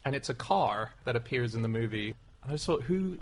and 0.04 0.14
it's 0.14 0.28
a 0.28 0.34
car 0.34 0.92
that 1.04 1.16
appears 1.16 1.54
in 1.54 1.62
the 1.62 1.68
movie. 1.68 2.14
And 2.42 2.50
I 2.52 2.54
just 2.54 2.66
thought, 2.66 2.82
who 2.82 3.18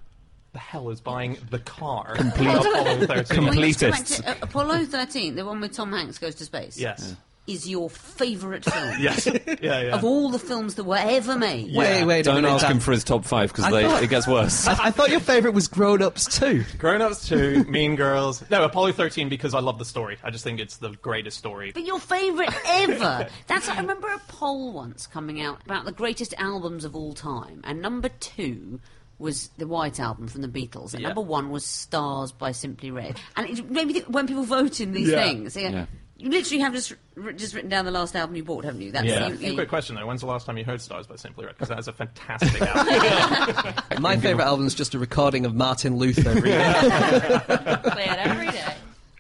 the 0.52 0.58
hell 0.58 0.90
is 0.90 1.00
buying 1.00 1.36
the 1.50 1.58
car? 1.60 2.14
Complete 2.16 2.48
Apollo 2.48 3.06
13. 3.06 3.24
Can 3.24 3.56
we 3.56 3.68
just 3.72 3.80
go 3.80 3.90
back 3.90 4.00
Completists. 4.00 4.22
to, 4.22 4.30
uh, 4.30 4.34
Apollo 4.42 4.84
13, 4.86 5.34
the 5.36 5.44
one 5.44 5.60
with 5.60 5.72
Tom 5.72 5.92
Hanks 5.92 6.18
goes 6.18 6.34
to 6.36 6.44
space, 6.44 6.78
Yes. 6.78 7.14
is 7.46 7.68
your 7.68 7.88
favourite 7.90 8.64
film. 8.64 8.94
Yes. 9.00 9.26
yeah. 9.26 9.38
Yeah. 9.60 9.94
Of 9.94 10.04
all 10.04 10.30
the 10.30 10.38
films 10.38 10.74
that 10.76 10.84
were 10.84 10.98
ever 10.98 11.36
made. 11.38 11.74
Wait, 11.74 12.04
wait 12.04 12.20
a 12.20 12.22
Don't 12.24 12.34
minute. 12.36 12.48
ask 12.50 12.62
Dan. 12.62 12.72
him 12.72 12.80
for 12.80 12.92
his 12.92 13.04
top 13.04 13.24
five 13.24 13.50
because 13.50 13.64
I 13.64 13.82
thought- 13.82 14.02
it 14.02 14.10
gets 14.10 14.26
worse. 14.26 14.66
I, 14.66 14.86
I 14.86 14.90
thought 14.90 15.10
your 15.10 15.20
favourite 15.20 15.54
was 15.54 15.68
Grown 15.68 16.02
Ups 16.02 16.38
too. 16.38 16.64
Grown 16.78 17.00
Ups 17.00 17.28
2, 17.28 17.64
Mean 17.64 17.94
Girls. 17.96 18.42
No, 18.50 18.64
Apollo 18.64 18.92
13 18.92 19.28
because 19.28 19.54
I 19.54 19.60
love 19.60 19.78
the 19.78 19.84
story. 19.84 20.18
I 20.24 20.30
just 20.30 20.42
think 20.44 20.58
it's 20.60 20.78
the 20.78 20.90
greatest 21.02 21.38
story. 21.38 21.70
But 21.72 21.84
your 21.86 22.00
favourite 22.00 22.52
ever. 22.66 23.28
That's 23.46 23.68
I 23.68 23.76
remember 23.80 24.08
a 24.08 24.18
poll 24.28 24.72
once 24.72 25.06
coming 25.06 25.40
out 25.40 25.60
about 25.64 25.84
the 25.84 25.92
greatest 25.92 26.34
albums 26.38 26.84
of 26.84 26.94
all 26.96 27.12
time, 27.14 27.60
and 27.64 27.80
number 27.80 28.08
two 28.20 28.80
was 29.20 29.48
the 29.58 29.66
White 29.66 30.00
Album 30.00 30.26
from 30.26 30.42
the 30.42 30.48
Beatles, 30.48 30.92
and 30.94 31.02
Yeah. 31.02 31.08
number 31.08 31.20
one 31.20 31.50
was 31.50 31.64
Stars 31.64 32.32
by 32.32 32.50
Simply 32.52 32.90
Red. 32.90 33.20
And 33.36 33.46
it 33.48 33.70
made 33.70 33.86
me 33.86 33.92
think 33.92 34.06
when 34.06 34.26
people 34.26 34.42
vote 34.44 34.80
in 34.80 34.92
these 34.92 35.08
Yeah. 35.10 35.22
things, 35.22 35.54
you, 35.54 35.62
Yeah. 35.62 35.86
you 36.16 36.30
literally 36.30 36.60
have 36.62 36.72
just 36.72 36.94
just 37.36 37.54
written 37.54 37.68
down 37.70 37.84
the 37.84 37.90
last 37.90 38.14
album 38.16 38.34
you 38.36 38.44
bought, 38.44 38.64
haven't 38.64 38.80
you? 38.80 38.92
That's 38.92 39.04
Yeah. 39.06 39.28
you- 39.28 39.34
you- 39.48 39.54
Quick 39.54 39.68
question 39.68 39.96
though: 39.96 40.06
When's 40.06 40.20
the 40.20 40.26
last 40.26 40.46
time 40.46 40.56
you 40.56 40.64
heard 40.64 40.80
"Stars" 40.80 41.06
by 41.06 41.16
Simply 41.16 41.44
Red? 41.44 41.54
Because 41.56 41.68
that 41.68 41.78
is 41.78 41.88
a 41.88 41.92
fantastic 41.92 42.62
album. 42.62 44.02
My 44.02 44.16
favourite 44.16 44.46
album 44.46 44.66
is 44.66 44.74
just 44.74 44.94
a 44.94 44.98
recording 44.98 45.44
of 45.44 45.54
Martin 45.54 45.96
Luther. 45.96 46.32
reading. 46.34 46.60
Play 46.60 48.04
it 48.04 48.18
every 48.18 48.46
day. 48.46 48.49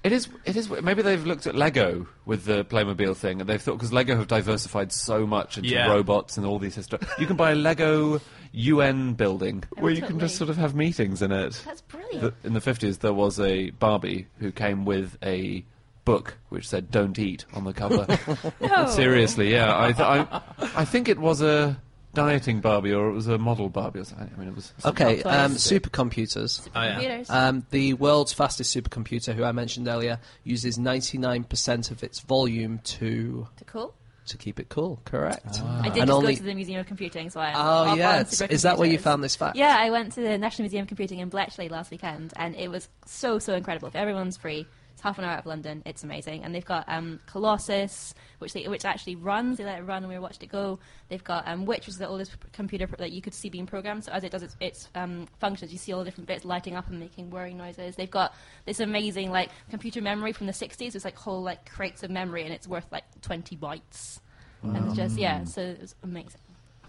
It 0.02 0.12
is. 0.12 0.28
It 0.46 0.56
is. 0.56 0.70
Maybe 0.70 1.02
they've 1.02 1.24
looked 1.26 1.46
at 1.46 1.54
Lego 1.54 2.06
with 2.24 2.46
the 2.46 2.64
Playmobil 2.64 3.14
thing, 3.16 3.40
and 3.40 3.48
they've 3.50 3.60
thought 3.60 3.74
because 3.74 3.92
Lego 3.92 4.16
have 4.16 4.28
diversified 4.28 4.92
so 4.92 5.26
much 5.26 5.58
into 5.58 5.68
Yeah. 5.68 5.88
robots 5.90 6.36
and 6.38 6.46
all 6.46 6.58
these 6.58 6.74
history. 6.74 6.98
You 7.18 7.26
can 7.26 7.36
buy 7.36 7.50
a 7.50 7.54
Lego 7.54 8.20
UN 8.52 9.12
building 9.12 9.62
where 9.78 9.92
you 9.92 9.98
can 9.98 10.08
totally. 10.12 10.20
just 10.22 10.36
sort 10.36 10.48
of 10.50 10.56
have 10.56 10.74
meetings 10.74 11.20
in 11.22 11.32
it. 11.32 11.62
That's 11.66 11.82
brilliant. 11.82 12.20
The- 12.42 12.46
in 12.46 12.54
the 12.54 12.60
fifties, 12.62 12.98
there 12.98 13.12
was 13.12 13.38
a 13.38 13.70
Barbie 13.70 14.26
who 14.38 14.50
came 14.52 14.84
with 14.86 15.18
a 15.22 15.64
book 16.06 16.38
which 16.48 16.66
said 16.66 16.90
"Don't 16.90 17.18
eat" 17.18 17.44
on 17.52 17.64
the 17.64 17.74
cover. 17.74 18.06
No. 18.08 18.52
Oh. 18.74 18.86
Seriously, 18.90 19.52
yeah. 19.52 19.78
I, 19.78 19.92
th- 19.92 20.00
I, 20.00 20.40
I 20.76 20.84
think 20.86 21.08
it 21.10 21.18
was 21.18 21.42
a 21.42 21.78
dieting 22.14 22.60
Barbie 22.60 22.92
or 22.92 23.08
it 23.08 23.12
was 23.12 23.28
a 23.28 23.38
model 23.38 23.68
Barbie 23.68 24.00
or 24.00 24.04
something. 24.04 24.30
I 24.34 24.38
mean, 24.38 24.48
it 24.48 24.54
was. 24.54 24.72
Okay, 24.84 25.22
um, 25.22 25.52
supercomputers. 25.52 26.68
Oh, 26.74 26.82
yeah. 26.82 27.22
Um, 27.28 27.66
the 27.70 27.94
world's 27.94 28.32
fastest 28.32 28.74
supercomputer, 28.76 29.34
who 29.34 29.44
I 29.44 29.52
mentioned 29.52 29.88
earlier, 29.88 30.18
uses 30.44 30.78
99% 30.78 31.90
of 31.90 32.02
its 32.02 32.20
volume 32.20 32.78
to 32.84 33.46
to 33.56 33.64
cool. 33.64 33.94
to 34.26 34.36
keep 34.36 34.60
it 34.60 34.68
cool. 34.68 35.00
Correct. 35.04 35.60
I 35.62 35.82
did 35.88 35.98
And 36.02 36.06
just 36.06 36.10
only- 36.10 36.32
go 36.34 36.38
to 36.38 36.42
the 36.44 36.54
Museum 36.54 36.80
of 36.80 36.86
Computing, 36.86 37.30
so 37.30 37.40
I 37.40 37.50
am 37.50 37.56
Oh 37.56 37.90
up 37.92 37.98
yeah, 37.98 38.24
is 38.50 38.62
that 38.62 38.78
where 38.78 38.88
you 38.88 38.98
found 38.98 39.22
this 39.24 39.36
fact? 39.36 39.56
Yeah, 39.56 39.76
I 39.78 39.90
went 39.90 40.12
to 40.12 40.20
the 40.20 40.38
National 40.38 40.64
Museum 40.64 40.82
of 40.82 40.88
Computing 40.88 41.18
in 41.20 41.28
Bletchley 41.28 41.68
last 41.68 41.90
weekend, 41.90 42.32
and 42.36 42.54
it 42.56 42.68
was 42.70 42.88
so 43.06 43.38
so 43.38 43.54
incredible. 43.54 43.88
If 43.88 43.96
everyone's 43.96 44.36
free, 44.36 44.66
it's 45.00 45.04
half 45.04 45.18
an 45.18 45.24
hour 45.24 45.32
out 45.32 45.38
of 45.38 45.46
London. 45.46 45.82
It's 45.86 46.04
amazing, 46.04 46.44
and 46.44 46.54
they've 46.54 46.64
got 46.64 46.84
um, 46.86 47.20
Colossus, 47.24 48.12
which 48.38 48.52
they, 48.52 48.68
which 48.68 48.84
actually 48.84 49.16
runs. 49.16 49.56
They 49.56 49.64
let 49.64 49.78
it 49.78 49.82
run, 49.82 50.02
and 50.02 50.12
we 50.12 50.18
watched 50.18 50.42
it 50.42 50.48
go. 50.48 50.78
They've 51.08 51.24
got 51.24 51.48
um, 51.48 51.64
Witch, 51.64 51.80
which 51.80 51.88
is 51.88 51.98
the 51.98 52.06
oldest 52.06 52.32
computer 52.52 52.86
pr- 52.86 52.96
that 52.96 53.10
you 53.10 53.22
could 53.22 53.32
see 53.32 53.48
being 53.48 53.64
programmed. 53.64 54.04
So 54.04 54.12
as 54.12 54.24
it 54.24 54.30
does 54.30 54.42
its, 54.42 54.56
its 54.60 54.88
um, 54.94 55.26
functions, 55.38 55.72
you 55.72 55.78
see 55.78 55.94
all 55.94 56.00
the 56.00 56.04
different 56.04 56.28
bits 56.28 56.44
lighting 56.44 56.76
up 56.76 56.90
and 56.90 57.00
making 57.00 57.30
whirring 57.30 57.56
noises. 57.56 57.96
They've 57.96 58.10
got 58.10 58.34
this 58.66 58.78
amazing 58.78 59.30
like 59.30 59.48
computer 59.70 60.02
memory 60.02 60.34
from 60.34 60.46
the 60.46 60.52
'60s. 60.52 60.94
It's 60.94 61.04
like 61.06 61.16
whole 61.16 61.42
like 61.42 61.70
crates 61.70 62.02
of 62.02 62.10
memory, 62.10 62.44
and 62.44 62.52
it's 62.52 62.68
worth 62.68 62.86
like 62.92 63.04
20 63.22 63.56
bytes. 63.56 64.20
And 64.62 64.76
it's 64.86 64.96
just 64.96 65.16
yeah, 65.16 65.44
so 65.44 65.62
it 65.62 65.80
was 65.80 65.94
amazing. 66.02 66.40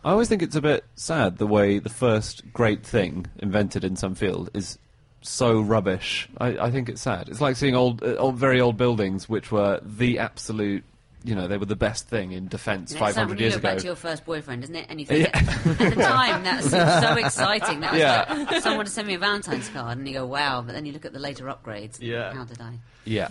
I 0.04 0.12
always 0.12 0.28
think 0.28 0.42
it's 0.42 0.58
a 0.58 0.62
bit 0.62 0.84
sad 0.96 1.38
the 1.38 1.48
way 1.48 1.80
the 1.80 1.90
first 1.90 2.52
great 2.52 2.86
thing 2.86 3.28
invented 3.38 3.86
in 3.86 3.96
some 3.96 4.16
field 4.16 4.50
is 4.54 4.78
so 5.22 5.62
rubbish. 5.62 6.28
I, 6.38 6.58
I 6.58 6.72
think 6.72 6.90
it's 6.90 7.02
sad. 7.02 7.30
It's 7.30 7.42
like 7.42 7.56
seeing 7.56 7.76
old, 7.76 8.04
uh, 8.04 8.16
old, 8.16 8.38
very 8.38 8.60
old 8.60 8.78
buildings 8.78 9.30
which 9.30 9.52
were 9.52 9.80
the 9.84 10.20
absolute. 10.20 10.84
You 11.24 11.36
know, 11.36 11.48
they 11.48 11.58
were 11.58 11.66
the 11.68 11.76
best 11.76 12.08
thing 12.08 12.32
in 12.32 12.48
defence 12.48 12.92
And 12.92 12.98
it's 12.98 13.02
like 13.02 13.14
500 13.16 13.30
when 13.30 13.38
you 13.38 13.44
years 13.44 13.54
look 13.54 13.64
ago. 13.64 13.70
back 13.70 13.78
to 13.80 13.86
your 13.86 13.96
first 13.96 14.26
boyfriend, 14.26 14.64
isn't 14.64 14.76
it? 14.76 14.88
And 14.90 15.00
you 15.00 15.06
think, 15.06 15.30
at 15.36 15.46
the 15.78 16.02
time, 16.02 16.44
that 16.44 16.64
seemed 16.64 16.72
so 17.04 17.16
exciting. 17.26 17.80
That 17.82 17.92
was 17.92 18.00
Yeah. 18.02 18.46
like 18.50 18.64
someone 18.64 18.86
to 18.86 18.92
send 18.92 19.08
me 19.08 19.14
a 19.14 19.20
Valentine's 19.20 19.70
card, 19.70 20.00
and 20.00 20.08
you 20.08 20.14
go, 20.16 20.26
wow. 20.26 20.62
But 20.62 20.74
then 20.74 20.86
you 20.86 20.94
look 20.94 21.06
at 21.06 21.14
the 21.14 21.20
later 21.20 21.46
upgrades. 21.46 21.98
Yeah. 22.02 22.34
How 22.34 22.44
did 22.46 22.60
I? 22.60 22.80
yeah. 23.06 23.30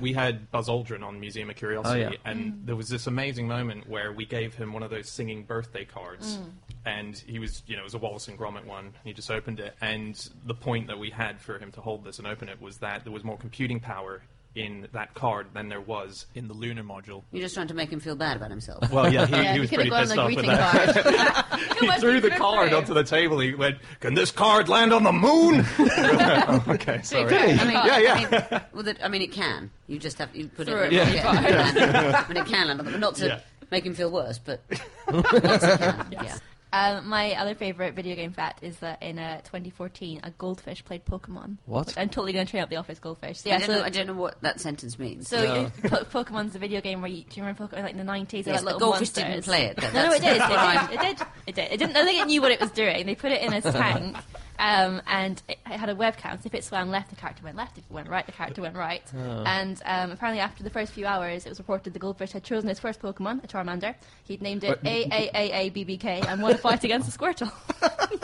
we 0.00 0.12
had 0.12 0.50
Buzz 0.50 0.68
Aldrin 0.68 1.02
on 1.04 1.18
Museum 1.20 1.50
of 1.50 1.56
Curiosity, 1.56 2.04
Oh, 2.04 2.10
yeah. 2.10 2.16
and 2.24 2.52
mm. 2.52 2.66
there 2.66 2.76
was 2.76 2.88
this 2.88 3.06
amazing 3.06 3.46
moment 3.48 3.88
where 3.88 4.12
we 4.12 4.24
gave 4.26 4.54
him 4.54 4.72
one 4.72 4.82
of 4.82 4.90
those 4.90 5.08
singing 5.08 5.44
birthday 5.44 5.84
cards, 5.84 6.38
mm. 6.38 6.50
and 6.84 7.16
he 7.26 7.38
was, 7.38 7.62
you 7.66 7.74
know, 7.76 7.82
it 7.82 7.84
was 7.84 7.94
a 7.94 7.98
Wallace 7.98 8.28
and 8.28 8.38
Gromit 8.38 8.64
one. 8.64 8.86
And 8.86 8.94
he 9.04 9.12
just 9.12 9.30
opened 9.30 9.60
it, 9.60 9.74
and 9.80 10.28
the 10.44 10.54
point 10.54 10.86
that 10.88 10.98
we 10.98 11.10
had 11.10 11.40
for 11.40 11.58
him 11.58 11.70
to 11.72 11.80
hold 11.80 12.04
this 12.04 12.18
and 12.18 12.26
open 12.26 12.48
it 12.48 12.60
was 12.60 12.78
that 12.78 13.04
there 13.04 13.12
was 13.12 13.24
more 13.24 13.36
computing 13.36 13.80
power 13.80 14.22
in 14.56 14.88
that 14.92 15.14
card 15.14 15.46
than 15.52 15.68
there 15.68 15.80
was 15.82 16.26
in 16.34 16.48
the 16.48 16.54
lunar 16.54 16.82
module. 16.82 17.22
You're 17.30 17.42
just 17.42 17.54
trying 17.54 17.68
to 17.68 17.74
make 17.74 17.90
him 17.92 18.00
feel 18.00 18.16
bad 18.16 18.36
about 18.38 18.50
himself. 18.50 18.90
Well, 18.90 19.12
yeah, 19.12 19.26
he, 19.26 19.32
Yeah, 19.36 19.52
he 19.54 19.60
was 19.60 19.70
could 19.70 19.80
have 19.80 19.88
pretty 19.88 20.00
pissed 20.06 20.12
on 20.12 20.18
off 20.18 20.34
with 20.36 20.46
that. 20.46 21.46
card. 21.50 21.60
he 21.80 22.00
threw 22.00 22.20
the 22.20 22.30
card 22.30 22.72
onto 22.72 22.94
the 22.94 23.04
table. 23.04 23.38
He 23.38 23.54
went, 23.54 23.76
"Can 24.00 24.14
this 24.14 24.30
card 24.30 24.68
land 24.68 24.92
on 24.94 25.02
the 25.04 25.12
moon?" 25.12 25.64
Oh, 25.78 26.64
okay, 26.68 27.02
sorry. 27.02 27.32
I 27.36 27.46
mean, 27.64 27.70
Yeah, 27.70 27.98
yeah. 27.98 28.14
I 28.14 28.18
mean, 28.50 28.60
well, 28.72 28.82
the, 28.82 29.04
I 29.04 29.08
mean, 29.08 29.22
it 29.22 29.30
can. 29.32 29.70
You 29.86 29.98
just 29.98 30.18
have 30.18 30.34
you 30.34 30.48
put 30.48 30.66
Throw 30.66 30.82
it. 30.84 30.92
it 30.92 30.94
in 30.94 31.06
in 31.08 31.14
your 31.14 31.22
the 31.22 31.28
pocket. 31.28 31.54
I 31.54 32.28
mean, 32.28 32.36
it 32.38 32.46
can 32.46 32.66
land 32.68 32.80
on 32.80 32.86
them, 32.86 32.98
not 33.00 33.14
to 33.16 33.26
Yeah. 33.26 33.40
make 33.70 33.84
him 33.84 33.94
feel 33.94 34.10
worse, 34.10 34.38
but 34.38 34.62
yes, 34.70 35.62
it 35.62 35.78
can. 35.78 36.06
Yeah. 36.12 36.38
Um, 36.76 37.08
my 37.08 37.32
other 37.34 37.54
favorite 37.54 37.94
video 37.94 38.14
game 38.16 38.32
fact 38.32 38.62
is 38.62 38.76
that 38.78 39.02
in 39.02 39.18
uh, 39.18 39.40
2014, 39.42 40.20
a 40.22 40.30
goldfish 40.32 40.84
played 40.84 41.06
Pokemon. 41.06 41.56
What? 41.64 41.96
I'm 41.96 42.08
totally 42.10 42.32
going 42.32 42.44
to 42.44 42.50
train 42.50 42.62
up 42.62 42.68
the 42.68 42.76
office 42.76 42.98
goldfish. 42.98 43.40
So, 43.40 43.50
I, 43.50 43.52
yeah, 43.54 43.58
don't 43.60 43.66
so, 43.66 43.72
know, 43.78 43.82
I 43.82 43.88
don't 43.88 44.06
know 44.08 44.12
what 44.14 44.40
that 44.42 44.60
sentence 44.60 44.98
means. 44.98 45.28
so 45.28 45.38
uh, 45.38 45.70
po- 45.88 46.24
Pokemon's 46.24 46.54
a 46.54 46.58
video 46.58 46.80
game 46.82 47.00
where 47.00 47.10
you, 47.10 47.22
do 47.22 47.40
you 47.40 47.42
remember 47.42 47.66
Pokemon 47.66 47.82
like 47.82 47.92
in 47.92 47.98
the 47.98 48.12
90s? 48.12 48.44
They're 48.44 48.54
Yes, 48.54 48.62
like 48.62 48.64
but 48.64 48.64
little 48.74 48.78
Goldfish 48.80 49.08
monsters. 49.16 49.24
didn't 49.24 49.44
play 49.44 49.64
it, 49.66 49.76
though. 49.76 49.92
No, 49.92 50.08
no, 50.08 50.12
it 50.12 50.20
did. 50.22 50.36
It 50.36 50.48
did. 50.48 50.90
It 50.92 51.00
did. 51.00 51.26
It 51.46 51.54
did. 51.54 51.72
It 51.72 51.76
didn't. 51.78 51.96
I 51.96 52.04
think 52.04 52.20
it 52.22 52.26
knew 52.26 52.42
what 52.42 52.52
it 52.52 52.60
was 52.60 52.70
doing. 52.72 53.06
They 53.06 53.14
put 53.14 53.32
it 53.32 53.40
in 53.42 53.52
a 53.52 53.60
tank. 53.62 54.16
Um, 54.58 55.00
and 55.06 55.40
it, 55.48 55.58
it 55.66 55.76
had 55.78 55.88
a 55.88 55.94
webcam. 55.94 56.34
So 56.42 56.46
if 56.46 56.54
it 56.54 56.64
swam 56.64 56.90
left, 56.90 57.10
the 57.10 57.16
character 57.16 57.42
went 57.44 57.56
left. 57.56 57.78
If 57.78 57.84
it 57.84 57.92
went 57.92 58.08
right, 58.08 58.26
the 58.26 58.32
character 58.32 58.62
went 58.62 58.76
right. 58.76 59.02
And 59.14 59.80
um, 59.84 60.10
apparently, 60.12 60.40
after 60.40 60.62
the 60.64 60.70
first 60.70 60.92
few 60.92 61.06
hours, 61.06 61.46
it 61.46 61.48
was 61.48 61.58
reported 61.58 61.92
the 61.92 61.98
goldfish 61.98 62.32
had 62.32 62.42
chosen 62.44 62.68
his 62.68 62.80
first 62.80 63.00
Pokemon, 63.00 63.44
a 63.44 63.46
Charmander. 63.46 63.94
He'd 64.24 64.42
named 64.42 64.64
it 64.64 64.82
AAAABBK 64.82 66.26
and 66.28 66.42
won 66.42 66.52
a 66.52 66.58
fight 66.58 66.84
against 66.84 67.14
a 67.14 67.18
Squirtle. 67.18 67.52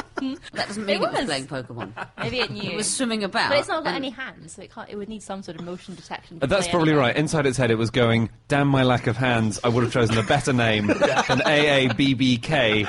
that 0.52 0.68
doesn't 0.68 0.86
mean 0.86 0.96
It 0.96 1.00
it 1.00 1.00
was 1.00 1.12
was. 1.14 1.24
playing 1.26 1.46
Pokemon. 1.46 1.92
Maybe 2.18 2.38
it 2.40 2.50
knew. 2.50 2.70
It 2.70 2.76
was 2.76 2.92
swimming 2.94 3.24
about. 3.24 3.50
but 3.50 3.58
it's 3.58 3.68
not 3.68 3.82
got 3.84 3.94
any 3.94 4.10
hands, 4.10 4.52
so 4.54 4.62
it 4.62 4.72
can't. 4.72 4.88
It 4.88 4.96
would 4.96 5.08
need 5.08 5.22
some 5.22 5.42
sort 5.42 5.58
of 5.58 5.64
motion 5.64 5.94
detection. 5.96 6.38
to 6.38 6.44
Uh, 6.44 6.48
That's 6.48 6.68
probably 6.68 6.90
anyway. 6.90 7.06
right. 7.08 7.16
Inside 7.16 7.46
its 7.46 7.58
head, 7.58 7.70
it 7.72 7.78
was 7.78 7.90
going, 7.90 8.30
damn 8.48 8.68
my 8.68 8.84
lack 8.84 9.06
of 9.08 9.16
hands, 9.16 9.58
I 9.64 9.68
would 9.68 9.82
have 9.82 9.92
chosen 9.92 10.16
a 10.18 10.22
better 10.22 10.52
name 10.52 10.86
than 10.86 10.96
AABBK. 11.40 12.86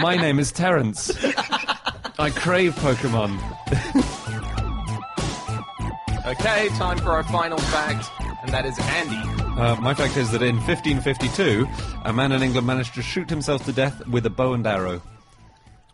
My 0.00 0.16
name 0.16 0.38
is 0.38 0.50
Terence. 0.52 1.10
I 2.26 2.30
crave 2.30 2.74
Pokemon. 2.74 3.38
Okay, 6.26 6.68
time 6.70 6.98
for 6.98 7.10
our 7.10 7.22
final 7.22 7.56
fact, 7.56 8.10
and 8.42 8.52
that 8.52 8.66
is 8.66 8.76
Andy. 8.80 9.60
Uh, 9.60 9.76
my 9.76 9.94
fact 9.94 10.16
is 10.16 10.32
that 10.32 10.42
in 10.42 10.56
1552, 10.56 11.68
a 12.04 12.12
man 12.12 12.32
in 12.32 12.42
England 12.42 12.66
managed 12.66 12.94
to 12.94 13.02
shoot 13.02 13.30
himself 13.30 13.64
to 13.66 13.72
death 13.72 14.04
with 14.08 14.26
a 14.26 14.30
bow 14.30 14.54
and 14.54 14.66
arrow, 14.66 15.00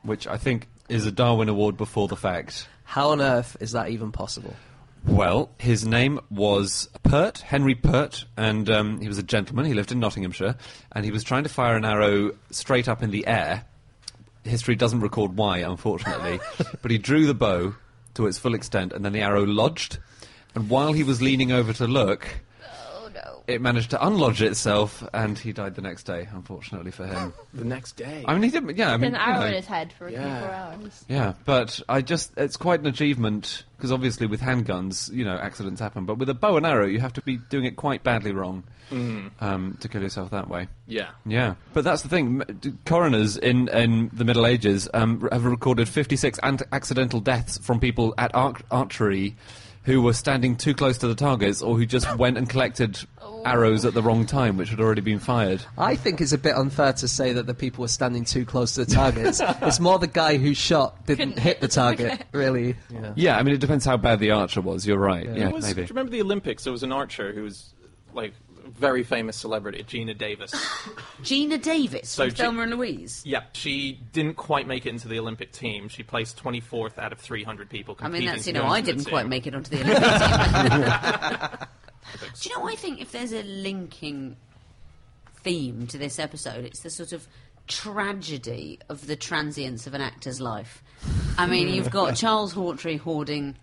which 0.04 0.26
I 0.26 0.38
think 0.38 0.68
is 0.88 1.04
a 1.04 1.12
Darwin 1.12 1.50
Award 1.50 1.76
before 1.76 2.08
the 2.08 2.16
fact. 2.16 2.66
How 2.84 3.10
on 3.10 3.20
earth 3.20 3.58
is 3.60 3.72
that 3.72 3.90
even 3.90 4.10
possible? 4.10 4.56
Well, 5.06 5.50
his 5.58 5.86
name 5.86 6.18
was 6.30 6.88
Pert, 7.02 7.40
Henry 7.40 7.74
Pert, 7.74 8.24
and 8.38 8.70
um, 8.70 9.02
he 9.02 9.08
was 9.08 9.18
a 9.18 9.22
gentleman. 9.22 9.66
He 9.66 9.74
lived 9.74 9.92
in 9.92 10.00
Nottinghamshire, 10.00 10.56
and 10.92 11.04
he 11.04 11.10
was 11.10 11.24
trying 11.24 11.42
to 11.42 11.50
fire 11.50 11.76
an 11.76 11.84
arrow 11.84 12.30
straight 12.50 12.88
up 12.88 13.02
in 13.02 13.10
the 13.10 13.26
air. 13.26 13.66
History 14.44 14.74
doesn't 14.74 15.00
record 15.00 15.36
why, 15.36 15.58
unfortunately, 15.58 16.40
but 16.82 16.90
he 16.90 16.98
drew 16.98 17.26
the 17.26 17.34
bow 17.34 17.74
to 18.14 18.26
its 18.26 18.38
full 18.38 18.54
extent, 18.54 18.92
and 18.92 19.04
then 19.04 19.12
the 19.12 19.20
arrow 19.20 19.46
lodged. 19.46 19.98
And 20.54 20.68
while 20.68 20.92
he 20.92 21.02
was 21.02 21.22
leaning 21.22 21.52
over 21.52 21.72
to 21.74 21.86
look. 21.86 22.42
It 23.46 23.60
managed 23.60 23.90
to 23.90 23.98
unlodge 23.98 24.40
itself, 24.40 25.02
and 25.12 25.38
he 25.38 25.52
died 25.52 25.74
the 25.74 25.82
next 25.82 26.04
day, 26.04 26.28
unfortunately 26.32 26.90
for 26.90 27.06
him. 27.06 27.32
The 27.54 27.64
next 27.64 27.96
day. 27.96 28.24
I 28.26 28.32
mean, 28.32 28.42
he 28.44 28.50
didn't. 28.50 28.76
Yeah, 28.78 28.92
I 28.92 28.96
mean, 28.96 29.14
An 29.14 29.16
arrow 29.20 29.34
you 29.34 29.40
know, 29.40 29.46
in 29.48 29.52
his 29.54 29.66
head 29.66 29.92
for 29.92 30.08
Yeah. 30.08 30.20
24 30.40 30.50
hours. 30.54 31.04
yeah, 31.08 31.32
but 31.44 31.80
I 31.88 32.00
just, 32.00 32.32
it's 32.38 32.56
quite 32.56 32.80
an 32.80 32.86
achievement, 32.86 33.64
because 33.76 33.92
obviously 33.92 34.26
with 34.26 34.40
handguns, 34.40 35.12
you 35.12 35.24
know, 35.24 35.36
accidents 35.36 35.80
happen, 35.80 36.06
but 36.06 36.16
with 36.18 36.28
a 36.30 36.34
bow 36.34 36.56
and 36.56 36.64
arrow, 36.64 36.86
you 36.86 36.98
have 37.00 37.12
to 37.14 37.20
be 37.22 37.36
doing 37.36 37.64
it 37.66 37.76
quite 37.76 38.02
badly 38.02 38.32
wrong 38.32 38.64
um, 39.40 39.76
to 39.80 39.88
kill 39.88 40.02
yourself 40.02 40.30
that 40.30 40.48
way. 40.48 40.68
yeah. 40.86 41.10
Yeah, 41.26 41.54
but 41.74 41.84
that's 41.84 42.02
the 42.02 42.08
thing. 42.08 42.42
Coroners 42.86 43.36
in, 43.36 43.68
in 43.68 44.10
the 44.12 44.24
Middle 44.24 44.46
Ages 44.46 44.88
um, 44.94 45.26
have 45.32 45.44
recorded 45.44 45.88
56 45.88 46.38
accidental 46.42 47.20
deaths 47.20 47.58
from 47.58 47.80
people 47.80 48.14
at 48.18 48.34
arch- 48.34 48.62
archery 48.70 49.34
who 49.84 50.00
were 50.02 50.12
standing 50.12 50.56
too 50.56 50.74
close 50.74 50.98
to 50.98 51.08
the 51.08 51.14
targets 51.14 51.60
or 51.62 51.76
who 51.76 51.84
just 51.86 52.16
went 52.16 52.38
and 52.38 52.48
collected 52.48 52.98
arrows 53.44 53.84
at 53.84 53.94
the 53.94 54.02
wrong 54.02 54.24
time, 54.24 54.56
which 54.56 54.68
had 54.70 54.78
already 54.78 55.00
been 55.00 55.18
fired. 55.18 55.64
I 55.76 55.96
think 55.96 56.20
it's 56.20 56.32
a 56.32 56.38
bit 56.38 56.54
unfair 56.54 56.92
to 56.94 57.08
say 57.08 57.32
that 57.32 57.46
the 57.46 57.54
people 57.54 57.82
were 57.82 57.88
standing 57.88 58.24
too 58.24 58.44
close 58.44 58.74
to 58.74 58.84
the 58.84 58.94
targets. 58.94 59.40
it's 59.62 59.80
more 59.80 59.98
the 59.98 60.06
guy 60.06 60.36
who 60.36 60.54
shot 60.54 61.04
didn't 61.06 61.38
hit 61.38 61.60
the 61.60 61.66
target, 61.68 62.24
really. 62.32 62.76
Yeah. 62.90 63.12
Yeah, 63.16 63.36
I 63.38 63.42
mean, 63.42 63.54
it 63.54 63.60
depends 63.60 63.84
how 63.84 63.96
bad 63.96 64.20
the 64.20 64.30
archer 64.30 64.60
was. 64.60 64.86
You're 64.86 64.98
right. 64.98 65.26
Yeah, 65.26 65.48
Who 65.48 65.54
was- 65.54 65.64
maybe. 65.64 65.74
Do 65.74 65.80
you 65.82 65.88
remember 65.88 66.12
the 66.12 66.22
Olympics? 66.22 66.64
There 66.64 66.72
was 66.72 66.84
an 66.84 66.92
archer 66.92 67.32
who 67.32 67.42
was 67.42 67.74
like 68.14 68.34
a 68.51 68.51
very 68.66 69.02
famous 69.02 69.36
celebrity, 69.36 69.82
Geena 69.84 70.16
Davis. 70.16 70.52
Geena 71.22 71.60
Davis 71.60 72.08
So 72.08 72.24
from 72.26 72.34
Ge- 72.34 72.38
Thelma 72.38 72.62
and 72.62 72.72
Louise. 72.72 73.22
yep, 73.24 73.54
she 73.54 74.00
didn't 74.12 74.34
quite 74.34 74.66
make 74.66 74.86
it 74.86 74.90
into 74.90 75.08
the 75.08 75.18
Olympic 75.18 75.52
team. 75.52 75.88
She 75.88 76.02
placed 76.02 76.42
24th 76.42 76.98
out 76.98 77.12
of 77.12 77.18
300 77.18 77.68
people. 77.68 77.96
I 78.00 78.08
mean, 78.08 78.24
that's 78.24 78.46
you 78.46 78.52
know, 78.52 78.64
I 78.66 78.80
didn't 78.80 79.04
quite 79.04 79.26
make 79.28 79.46
it 79.46 79.54
onto 79.54 79.70
the 79.76 79.82
Olympic 79.82 81.58
team. 81.60 81.68
Do 82.42 82.48
you 82.48 82.58
know? 82.58 82.68
I 82.68 82.74
think 82.74 83.00
if 83.00 83.12
there's 83.12 83.32
a 83.32 83.42
linking 83.42 84.36
theme 85.42 85.86
to 85.88 85.98
this 85.98 86.18
episode, 86.18 86.64
it's 86.64 86.80
the 86.80 86.90
sort 86.90 87.12
of 87.12 87.26
tragedy 87.68 88.78
of 88.88 89.06
the 89.06 89.16
transience 89.16 89.86
of 89.86 89.94
an 89.94 90.00
actor's 90.00 90.40
life. 90.40 90.82
I 91.38 91.46
mean, 91.46 91.68
you've 91.68 91.90
got 91.90 92.16
Charles 92.16 92.54
Hawtrey 92.54 92.98
hoarding 92.98 93.56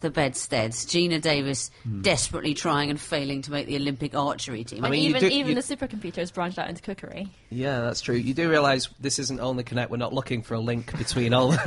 the 0.00 0.10
bedsteads, 0.10 0.86
Geena 0.86 1.20
Davis 1.20 1.70
desperately 2.02 2.54
trying 2.54 2.88
and 2.90 3.00
failing 3.00 3.42
to 3.42 3.50
make 3.50 3.66
the 3.66 3.74
Olympic 3.76 4.14
archery 4.14 4.62
team. 4.64 4.84
I 4.84 4.90
mean, 4.90 5.02
you 5.02 5.08
even 5.10 5.20
do- 5.22 5.26
even 5.28 5.48
you- 5.56 5.60
the 5.60 5.76
supercomputers 5.76 6.32
branched 6.32 6.58
out 6.58 6.68
into 6.68 6.82
cookery. 6.82 7.28
Yeah, 7.50 7.80
that's 7.80 8.00
true. 8.00 8.14
You 8.14 8.32
do 8.34 8.48
realise 8.48 8.88
this 9.00 9.18
isn't 9.18 9.40
only 9.40 9.64
Connect. 9.64 9.90
We're 9.90 9.96
not 9.96 10.12
looking 10.12 10.42
for 10.42 10.54
a 10.54 10.60
link 10.60 10.96
between 10.96 11.32
all. 11.34 11.52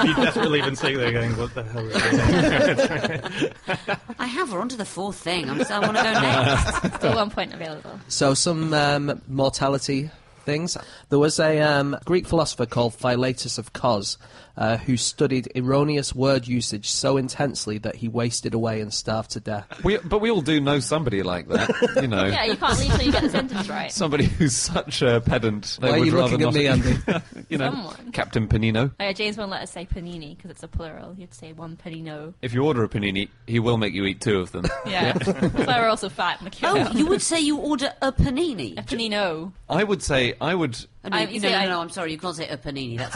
You 0.00 0.14
desperately 0.14 0.62
been 0.62 0.76
sitting 0.76 0.98
there 0.98 1.12
going, 1.12 1.36
"What 1.36 1.54
the 1.54 1.62
hell?" 1.62 1.86
Is? 1.86 1.96
I 4.18 4.26
have 4.26 4.50
her 4.50 4.60
onto 4.60 4.76
the 4.76 4.84
fourth 4.84 5.16
thing. 5.16 5.48
I'm, 5.50 5.62
so 5.64 5.74
I 5.74 5.78
want 5.80 5.96
to 5.96 6.02
go 6.02 6.12
next. 6.20 6.96
Still 6.96 7.14
one 7.14 7.30
point 7.30 7.52
available. 7.54 8.00
so 8.08 8.34
some 8.34 8.72
um, 8.74 9.20
mortality 9.28 10.10
things. 10.40 10.76
There 11.08 11.18
was 11.18 11.38
a 11.38 11.60
um, 11.60 11.96
Greek 12.04 12.26
philosopher 12.26 12.66
called 12.66 12.92
Philitas 12.94 13.58
of 13.58 13.72
Cos 13.72 14.18
uh, 14.56 14.76
who 14.76 14.96
studied 14.96 15.50
erroneous 15.56 16.14
word 16.14 16.46
usage 16.46 16.90
so 16.90 17.16
intensely 17.16 17.78
that 17.78 17.96
he 17.96 18.08
wasted 18.08 18.52
away 18.52 18.80
and 18.80 18.92
starved 18.92 19.30
to 19.30 19.40
death. 19.40 19.66
We, 19.84 19.96
but 19.98 20.20
we 20.20 20.30
all 20.30 20.42
do 20.42 20.60
know 20.60 20.80
somebody 20.80 21.22
like 21.22 21.48
that, 21.48 21.70
you 22.02 22.08
know. 22.08 22.24
Yeah, 22.30 22.44
you 22.44 22.56
can't 22.56 22.78
leave 22.78 22.92
till 22.92 23.02
you 23.06 23.12
get 23.12 23.22
the 23.22 23.30
sentence 23.30 23.68
right. 23.68 23.90
Somebody 24.00 24.24
who's 24.24 24.54
such 24.54 25.02
a 25.02 25.20
pedant. 25.20 25.78
they 25.80 25.88
Why 25.88 25.96
are 25.96 25.98
would 26.00 26.08
you 26.08 26.16
rather 26.16 26.36
looking 26.36 26.64
at 26.66 26.76
not- 26.76 26.84
me, 26.84 27.12
Andy? 27.12 27.24
you 27.48 27.58
know, 27.58 27.70
Someone. 27.70 28.12
Captain 28.12 28.46
Panino. 28.48 28.90
Oh, 29.00 29.04
yeah, 29.04 29.12
James 29.12 29.36
won't 29.38 29.50
let 29.50 29.62
us 29.62 29.70
say 29.70 29.86
panini 29.86 30.36
because 30.36 30.50
it's 30.50 30.62
a 30.62 30.68
plural. 30.68 31.14
You'd 31.16 31.34
say 31.34 31.52
one 31.52 31.76
panino. 31.76 32.34
If 32.42 32.52
you 32.54 32.64
order 32.64 32.84
a 32.84 32.88
panini, 32.88 33.28
he 33.46 33.58
will 33.58 33.78
make 33.78 33.94
you 33.94 34.04
eat 34.04 34.20
two 34.20 34.38
of 34.40 34.52
them. 34.52 34.66
Yeah. 34.86 35.12
That's 35.12 35.66
why 35.66 35.80
we're 35.80 35.88
also 35.88 36.08
fat. 36.08 36.40
and 36.40 36.50
cute. 36.52 36.70
Oh, 36.70 36.90
you 36.92 37.06
would 37.06 37.22
say 37.22 37.40
you 37.40 37.56
order 37.58 37.92
a 38.02 38.12
panini? 38.12 38.78
A 38.78 38.82
panino. 38.82 39.52
I 39.68 39.84
would 39.84 40.02
say 40.02 40.29
I 40.40 40.54
would. 40.54 40.76
Oh, 41.04 41.08
no, 41.08 41.16
I- 41.16 41.24
no, 41.24 41.30
you 41.30 41.40
no, 41.40 41.48
say 41.48 41.52
no, 41.52 41.58
I- 41.58 41.66
no, 41.66 41.80
I'm 41.80 41.90
sorry, 41.90 42.12
you 42.12 42.18
can't 42.18 42.36
say 42.36 42.48
a 42.48 42.56
panini. 42.56 42.98
That's 42.98 43.14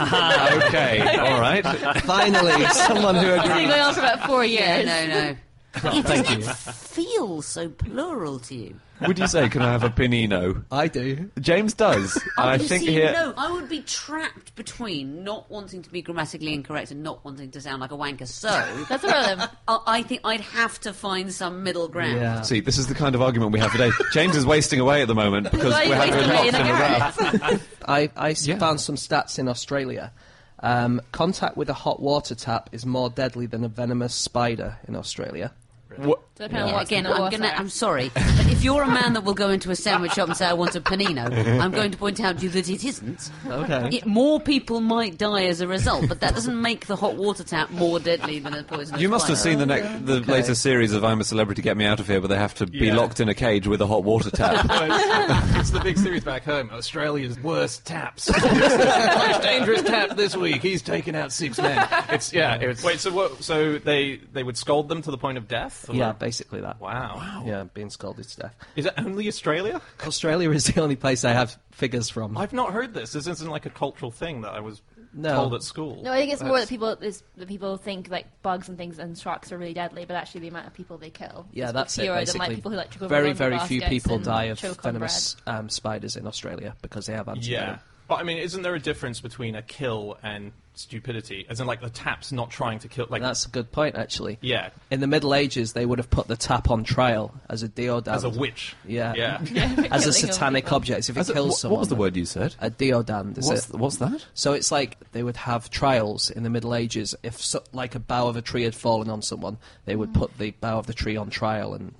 okay, 0.67 1.01
all 1.17 1.39
right. 1.39 1.63
Finally, 2.03 2.65
someone 2.67 3.15
who 3.15 3.21
It's 3.27 3.43
been 3.43 3.51
agrees. 3.51 3.67
going 3.69 3.81
on 3.81 3.93
about 3.99 4.27
four 4.27 4.45
yeah, 4.45 4.77
years. 4.77 4.85
no, 4.85 5.07
no. 5.31 5.35
It 5.83 6.05
doesn't 6.05 6.43
feel 6.73 7.41
so 7.41 7.69
plural 7.69 8.39
to 8.39 8.55
you. 8.55 8.75
Would 9.05 9.19
you 9.19 9.27
say, 9.27 9.49
"Can 9.49 9.61
I 9.61 9.71
have 9.73 9.83
a 9.83 9.89
pinino? 9.89 10.63
I 10.71 10.87
do. 10.87 11.29
James 11.41 11.73
does. 11.73 12.17
I 12.37 12.53
You 12.55 12.59
think 12.65 12.83
see, 12.85 12.91
here. 12.93 13.11
no, 13.11 13.33
I 13.35 13.51
would 13.51 13.67
be 13.67 13.81
trapped 13.81 14.55
between 14.55 15.23
not 15.25 15.51
wanting 15.51 15.81
to 15.81 15.89
be 15.89 16.01
grammatically 16.01 16.53
incorrect 16.53 16.91
and 16.91 17.03
not 17.03 17.23
wanting 17.25 17.51
to 17.51 17.59
sound 17.61 17.81
like 17.81 17.91
a 17.91 17.97
wanker. 17.97 18.25
So, 18.25 18.47
That's 18.89 19.01
the 19.01 19.09
problem. 19.09 19.49
I 19.67 19.79
I 19.85 20.03
think 20.03 20.21
I'd 20.23 20.39
have 20.39 20.79
to 20.81 20.93
find 20.93 21.33
some 21.33 21.61
middle 21.63 21.89
ground. 21.89 22.21
Yeah. 22.21 22.41
See, 22.43 22.61
this 22.61 22.77
is 22.77 22.87
the 22.87 22.95
kind 22.95 23.15
of 23.15 23.21
argument 23.21 23.51
we 23.51 23.59
have 23.59 23.73
today. 23.73 23.91
James 24.13 24.35
is 24.37 24.45
wasting 24.45 24.79
away 24.79 25.01
at 25.01 25.09
the 25.09 25.15
moment 25.15 25.51
because 25.51 25.73
Why 25.73 25.81
are 25.81 25.83
you 25.83 25.89
we're 25.89 25.95
having 25.95 26.29
wasting 26.29 26.61
away 26.71 26.99
lots 26.99 27.17
in 27.19 27.25
in 27.25 27.31
a 27.31 27.33
a 27.33 27.33
row. 27.33 27.37
garret? 27.49 27.61
I, 27.85 28.09
I 28.15 28.31
s- 28.31 28.47
Yeah. 28.47 28.57
found 28.59 28.79
some 28.79 28.95
stats 28.95 29.37
in 29.39 29.49
Australia. 29.49 30.13
Um, 30.61 31.01
contact 31.11 31.57
with 31.57 31.69
a 31.69 31.73
hot 31.73 32.01
water 32.01 32.33
tap 32.33 32.69
is 32.71 32.85
more 32.85 33.09
deadly 33.09 33.45
than 33.45 33.65
a 33.65 33.67
venomous 33.67 34.15
spider 34.15 34.77
in 34.87 34.95
Australia. 34.95 35.51
What? 35.97 36.21
Depending 36.37 36.67
Yeah, 36.67 36.81
again, 36.81 37.07
I'm 37.07 37.31
gonna. 37.31 37.47
I'm 37.55 37.69
sorry, 37.69 38.11
but 38.13 38.47
if 38.51 38.61
you're 38.61 38.83
a 38.83 38.87
man 38.87 39.13
that 39.13 39.23
will 39.23 39.33
go 39.33 39.49
into 39.49 39.71
a 39.71 39.75
sandwich 39.75 40.11
shop 40.13 40.27
and 40.27 40.35
say 40.35 40.45
I 40.45 40.51
want 40.51 40.75
a 40.75 40.81
panino, 40.81 41.31
I'm 41.61 41.71
going 41.71 41.91
to 41.91 41.97
point 41.97 42.19
out 42.19 42.39
to 42.39 42.43
you 42.43 42.49
that 42.49 42.69
it 42.69 42.83
isn't. 42.83 43.31
Okay. 43.47 43.97
It, 43.99 44.05
more 44.05 44.41
people 44.41 44.81
might 44.81 45.17
die 45.17 45.45
as 45.45 45.61
a 45.61 45.67
result, 45.67 46.09
but 46.09 46.19
that 46.19 46.33
doesn't 46.33 46.61
make 46.61 46.87
the 46.87 46.97
hot 46.97 47.15
water 47.15 47.45
tap 47.45 47.69
more 47.71 48.01
deadly 48.01 48.39
than 48.39 48.53
a 48.53 48.63
poisonous. 48.63 48.99
You 49.01 49.07
must 49.07 49.29
have 49.29 49.37
seen 49.37 49.59
the 49.59 49.65
next, 49.65 50.05
the 50.05 50.19
latest 50.19 50.61
series 50.61 50.91
of 50.91 51.05
"I'm 51.05 51.21
a 51.21 51.23
Celebrity, 51.23 51.61
Get 51.61 51.77
Me 51.77 51.85
Out 51.85 52.01
of 52.01 52.07
Here," 52.07 52.19
where 52.19 52.27
they 52.27 52.35
have 52.37 52.53
to 52.55 52.65
be 52.67 52.87
Yeah. 52.87 52.97
locked 52.97 53.21
in 53.21 53.29
a 53.29 53.33
cage 53.33 53.65
with 53.65 53.79
a 53.79 53.87
hot 53.87 54.03
water 54.03 54.29
tap. 54.29 54.65
it's 55.57 55.69
the 55.71 55.79
big 55.79 55.97
series 55.97 56.25
back 56.25 56.43
home. 56.43 56.69
Australia's 56.73 57.39
worst 57.39 57.85
taps. 57.85 58.29
Most 58.43 59.41
dangerous 59.41 59.83
tap 59.83 60.17
this 60.17 60.35
week. 60.35 60.61
He's 60.61 60.81
taken 60.81 61.15
out 61.15 61.31
six 61.31 61.57
men. 61.59 61.87
It's 62.09 62.33
yeah. 62.33 62.55
It's, 62.55 62.83
Wait, 62.83 62.99
so 62.99 63.13
what? 63.13 63.41
So 63.41 63.77
they 63.77 64.17
they 64.33 64.43
would 64.43 64.57
scold 64.57 64.89
them 64.89 65.01
to 65.03 65.11
the 65.11 65.17
point 65.17 65.37
of 65.37 65.47
death? 65.47 65.89
or- 65.89 65.95
Yeah, 65.95 66.11
basically 66.25 66.61
that. 66.61 66.81
Wow. 66.81 67.43
Yeah, 67.45 67.65
being 67.73 67.91
scalded 67.91 68.27
to 68.29 68.37
death. 68.37 68.55
Is 68.75 68.87
it 68.87 68.93
only 68.97 69.27
Australia? 69.27 69.79
Australia 70.05 70.49
is 70.51 70.65
the 70.65 70.81
only 70.81 70.95
place 70.95 71.23
I 71.23 71.33
have 71.33 71.55
figures 71.71 72.09
from. 72.09 72.35
I've 72.35 72.53
not 72.53 72.73
heard 72.73 72.93
this. 72.95 73.11
This 73.13 73.27
isn't 73.27 73.49
like 73.49 73.67
a 73.67 73.69
cultural 73.69 74.09
thing 74.09 74.41
that 74.41 74.53
I 74.53 74.59
was 74.59 74.81
No. 75.13 75.35
told 75.35 75.53
at 75.53 75.61
school. 75.61 76.01
No, 76.03 76.11
I 76.11 76.17
think 76.17 76.33
it's 76.33 76.41
more 76.41 76.59
that 76.59 76.67
people 76.67 76.89
is 76.89 77.21
that 77.37 77.47
people 77.47 77.77
think 77.77 78.09
like 78.09 78.25
bugs 78.41 78.69
and 78.69 78.77
things 78.77 78.97
and 78.97 79.15
sharks 79.15 79.51
are 79.51 79.57
really 79.59 79.75
deadly, 79.75 80.05
but 80.05 80.15
actually 80.15 80.41
the 80.41 80.47
amount 80.47 80.65
of 80.65 80.73
people 80.73 80.97
they 80.97 81.11
kill. 81.11 81.45
Yeah, 81.53 81.67
is 81.67 81.73
that's 81.73 81.97
it. 81.97 82.01
fewer 82.01 82.15
than 82.15 82.21
Basically, 82.23 82.39
like 82.47 82.55
people 82.55 82.71
who 82.71 82.77
like 82.77 82.91
to 82.91 83.07
very, 83.07 83.33
very 83.33 83.59
few 83.59 83.81
people 83.81 84.17
die 84.17 84.45
of 84.45 84.59
venomous 84.59 85.37
um, 85.45 85.69
spiders 85.69 86.15
in 86.15 86.25
Australia 86.25 86.75
because 86.81 87.05
they 87.05 87.13
have 87.13 87.27
antivenom. 87.27 87.47
Yeah. 87.47 87.77
But 88.07 88.15
I 88.15 88.23
mean, 88.23 88.39
isn't 88.39 88.63
there 88.63 88.75
a 88.75 88.79
difference 88.79 89.21
between 89.21 89.55
a 89.55 89.61
kill 89.61 90.17
and 90.23 90.53
stupidity? 90.77 91.45
As 91.49 91.59
in, 91.59 91.67
like 91.67 91.81
the 91.81 91.89
tap's 91.89 92.31
not 92.31 92.49
trying 92.51 92.79
to 92.79 92.87
kill. 92.87 93.07
Like 93.09 93.21
That's 93.21 93.45
a 93.45 93.49
good 93.49 93.71
point, 93.71 93.95
actually. 93.95 94.37
yeah, 94.41 94.69
In 94.91 94.99
the 94.99 95.07
Middle 95.07 95.33
Ages, 95.33 95.73
they 95.73 95.85
would 95.85 95.99
have 95.99 96.09
put 96.09 96.27
the 96.27 96.35
tap 96.35 96.69
on 96.69 96.83
trial 96.83 97.33
as 97.49 97.63
a 97.63 97.69
deodand. 97.69 98.07
as 98.13 98.23
a 98.23 98.29
witch. 98.29 98.75
Yeah. 98.85 99.13
Yeah. 99.15 99.85
As 99.91 100.05
a 100.07 100.13
satanic 100.13 100.71
object. 100.71 101.09
If 101.09 101.17
it 101.17 101.19
As 101.19 101.29
a- 101.29 101.33
kills 101.33 101.47
what, 101.49 101.57
someone. 101.57 101.75
what 101.75 101.79
was 101.79 101.89
the 101.89 101.95
word 101.95 102.15
you 102.17 102.25
said? 102.25 102.55
A 102.59 102.69
deodand, 102.69 103.37
is 103.37 103.47
What's, 103.47 103.69
it? 103.69 103.75
what's 103.77 103.97
that? 103.97 104.25
So 104.33 104.53
it's 104.53 104.71
like 104.71 104.97
they 105.11 105.23
would 105.23 105.37
have 105.37 105.69
trials 105.69 106.29
in 106.29 106.43
the 106.43 106.49
Middle 106.49 106.75
Ages. 106.75 107.15
If 107.23 107.41
so, 107.41 107.61
like 107.73 107.95
a 107.95 107.99
bough 107.99 108.27
of 108.27 108.35
a 108.35 108.41
tree 108.41 108.63
had 108.63 108.75
fallen 108.75 109.09
on 109.09 109.21
someone, 109.21 109.57
they 109.85 109.95
would 109.95 110.13
put 110.13 110.37
the 110.37 110.51
bough 110.51 110.79
of 110.79 110.87
the 110.87 110.93
tree 110.93 111.15
on 111.17 111.29
trial 111.29 111.73
and. 111.73 111.93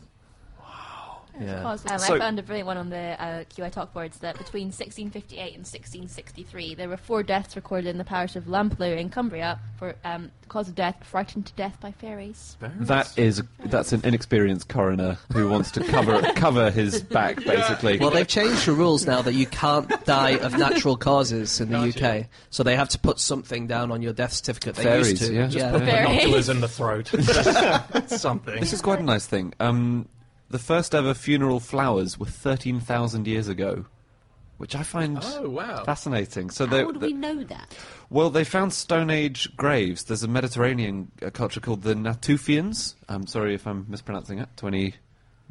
Wow. 1.40 1.46
Yeah. 1.46 1.62
Cause, 1.64 1.86
um, 1.92 2.00
So- 2.00 2.16
I 2.16 2.20
found 2.20 2.40
a 2.40 2.44
brilliant 2.44 2.68
one 2.68 2.78
on 2.78 2.90
the 2.90 3.22
uh, 3.22 3.44
QI 3.56 3.72
talk 3.72 3.94
boards 3.94 4.20
that 4.20 4.38
between 4.38 4.68
1658 4.68 5.40
and 5.56 5.66
1663, 5.66 6.76
there 6.76 6.90
were 6.90 6.98
four 6.98 7.24
deaths 7.24 7.56
recorded 7.56 7.88
in 7.90 7.98
the 7.98 8.04
parish 8.04 8.36
of 8.36 8.46
Lamplugh 8.46 8.98
in 8.98 9.10
Cumbria 9.10 9.60
for 9.78 9.96
um, 10.04 10.32
the 10.42 10.48
cause 10.48 10.68
of 10.70 10.76
death, 10.76 10.96
frightened 11.04 11.46
to 11.48 11.54
death 11.54 11.78
by 11.82 11.92
fairies. 11.92 12.58
That 12.62 13.18
is 13.18 13.42
that's 13.66 13.92
an 13.94 14.02
inexperienced 14.04 14.70
coroner 14.70 15.18
who 15.34 15.50
wants 15.50 15.72
to 15.72 15.84
cover 15.84 16.22
cover 16.36 16.72
his 16.72 17.02
back, 17.02 17.44
basically. 17.44 17.98
Well, 17.98 18.12
they've 18.12 18.28
changed 18.28 18.66
the 18.66 18.74
rules 18.74 19.06
now 19.06 19.22
that 19.22 19.34
you 19.34 19.46
can't 19.48 19.90
die 20.06 20.38
of 20.38 20.58
natural 20.58 20.96
causes 20.98 21.60
in 21.60 21.70
the 21.72 21.92
Gotcha. 21.92 22.20
UK. 22.22 22.26
So 22.50 22.64
they 22.64 22.76
have 22.76 22.90
to 22.90 23.00
put 23.00 23.20
something 23.20 23.68
down 23.68 23.92
on 23.92 24.02
your 24.02 24.14
death 24.14 24.34
certificate. 24.34 24.76
They 24.76 24.84
Fairies, 24.84 25.10
used 25.12 25.24
to. 25.26 25.34
yeah. 25.34 25.48
Just 25.48 25.72
put 25.72 25.84
Fairies. 25.84 26.08
Binoculars 26.10 26.50
in 26.50 26.62
the 26.62 26.68
throat. 26.68 27.08
Something. 28.08 28.60
This 28.60 28.74
is 28.74 28.82
quite 28.82 29.00
a 29.00 29.04
nice 29.04 29.26
thing. 29.26 29.54
Um, 29.60 30.08
the 30.50 30.60
first 30.60 30.94
ever 30.96 31.14
funeral 31.14 31.60
flowers 31.60 32.20
were 32.20 32.26
thirteen 32.26 32.80
thousand 32.80 33.28
years 33.28 33.48
ago, 33.48 33.86
which 34.58 34.76
I 34.76 34.84
find 34.84 35.20
Oh 35.22 35.50
wow. 35.50 35.84
fascinating. 35.84 36.50
So 36.50 36.66
How 36.66 36.72
they, 36.78 36.84
would 36.86 37.02
we 37.02 37.14
know 37.14 37.44
that? 37.44 37.76
well, 38.10 38.30
they 38.30 38.44
found 38.44 38.74
Stone 38.74 39.10
Age 39.10 39.56
graves. 39.58 40.04
There's 40.04 40.24
a 40.24 40.28
Mediterranean 40.28 41.12
uh, 41.22 41.30
culture 41.32 41.60
called 41.60 41.82
the 41.84 41.94
Natufians. 41.96 42.96
I'm 43.10 43.28
sorry 43.28 43.54
if 43.56 43.66
I'm 43.68 43.86
mispronouncing 43.90 44.40
it. 44.40 44.50
To 44.58 44.68
any 44.68 44.96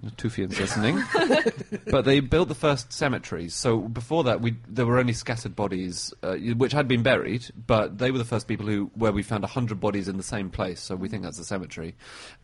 Natufians 0.05 0.59
listening, 0.59 1.01
but 1.91 2.05
they 2.05 2.19
built 2.19 2.49
the 2.49 2.55
first 2.55 2.93
cemeteries. 2.93 3.55
So 3.55 3.79
before 3.79 4.25
that, 4.25 4.41
we 4.41 4.57
there 4.69 4.87
were 4.87 4.99
only 4.99 5.13
scattered 5.13 5.55
bodies, 5.55 6.13
uh, 6.25 6.35
which 6.57 6.73
had 6.73 6.89
been 6.89 7.03
buried. 7.05 7.47
But 7.67 7.99
they 7.99 8.11
were 8.11 8.19
the 8.19 8.25
first 8.25 8.49
people 8.49 8.67
who 8.67 8.91
where 8.95 9.13
we 9.13 9.23
found 9.23 9.45
hundred 9.45 9.79
bodies 9.81 10.09
in 10.09 10.17
the 10.17 10.23
same 10.25 10.51
place. 10.51 10.81
So 10.81 10.97
we 10.97 11.09
think 11.09 11.23
that's 11.23 11.39
a 11.39 11.45
cemetery, 11.45 11.95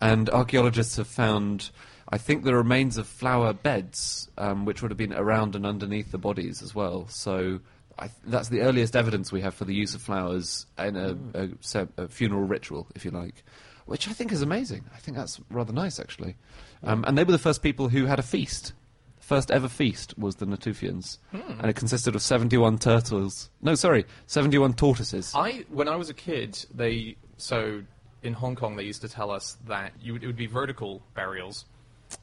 and 0.00 0.28
archaeologists 0.30 0.96
have 0.96 1.08
found. 1.08 1.70
I 2.12 2.18
think 2.18 2.42
the 2.44 2.54
remains 2.54 2.96
of 2.96 3.06
flower 3.06 3.52
beds, 3.52 4.28
um, 4.36 4.64
which 4.64 4.82
would 4.82 4.90
have 4.90 4.98
been 4.98 5.12
around 5.14 5.54
and 5.54 5.64
underneath 5.64 6.10
the 6.10 6.18
bodies 6.18 6.60
as 6.62 6.74
well. 6.74 7.06
So 7.08 7.60
I 7.98 8.06
th- 8.08 8.18
that's 8.26 8.48
the 8.48 8.62
earliest 8.62 8.96
evidence 8.96 9.30
we 9.30 9.42
have 9.42 9.54
for 9.54 9.64
the 9.64 9.74
use 9.74 9.94
of 9.94 10.02
flowers 10.02 10.66
in 10.78 10.96
a, 10.96 11.16
a, 11.34 11.48
ce- 11.60 11.88
a 11.96 12.08
funeral 12.08 12.42
ritual, 12.42 12.88
if 12.96 13.04
you 13.04 13.12
like, 13.12 13.44
which 13.86 14.08
I 14.08 14.12
think 14.12 14.32
is 14.32 14.42
amazing. 14.42 14.84
I 14.94 14.98
think 14.98 15.16
that's 15.16 15.40
rather 15.50 15.72
nice, 15.72 16.00
actually. 16.00 16.36
Um, 16.82 17.04
and 17.06 17.16
they 17.16 17.24
were 17.24 17.32
the 17.32 17.38
first 17.38 17.62
people 17.62 17.88
who 17.88 18.06
had 18.06 18.18
a 18.18 18.22
feast. 18.22 18.72
First 19.20 19.52
ever 19.52 19.68
feast 19.68 20.18
was 20.18 20.36
the 20.36 20.46
Natufians, 20.46 21.18
and 21.32 21.64
it 21.70 21.76
consisted 21.76 22.16
of 22.16 22.22
71 22.22 22.78
turtles. 22.78 23.48
No, 23.62 23.76
sorry, 23.76 24.04
71 24.26 24.74
tortoises. 24.74 25.32
I 25.36 25.64
when 25.68 25.86
I 25.86 25.94
was 25.94 26.10
a 26.10 26.14
kid, 26.14 26.64
they 26.74 27.16
so 27.36 27.82
in 28.24 28.32
Hong 28.32 28.56
Kong 28.56 28.74
they 28.74 28.82
used 28.82 29.02
to 29.02 29.08
tell 29.08 29.30
us 29.30 29.56
that 29.68 29.92
you 30.02 30.16
it 30.16 30.26
would 30.26 30.36
be 30.36 30.46
vertical 30.46 31.02
burials 31.14 31.64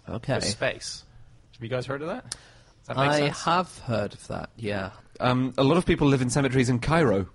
Okay. 0.10 0.36
for 0.36 0.46
space. 0.46 1.04
Have 1.54 1.64
you 1.64 1.70
guys 1.70 1.86
heard 1.86 2.02
of 2.02 2.08
that? 2.08 2.30
Does 2.32 2.40
that 2.88 2.98
make 2.98 3.10
I 3.10 3.20
sense? 3.20 3.42
have 3.44 3.78
heard 3.80 4.14
of 4.14 4.28
that. 4.28 4.50
Yeah. 4.56 4.92
Um, 5.20 5.54
a 5.58 5.64
lot 5.64 5.78
of 5.78 5.86
people 5.86 6.08
live 6.08 6.22
in 6.22 6.30
cemeteries 6.30 6.70
in 6.70 6.80
Cairo, 6.80 7.28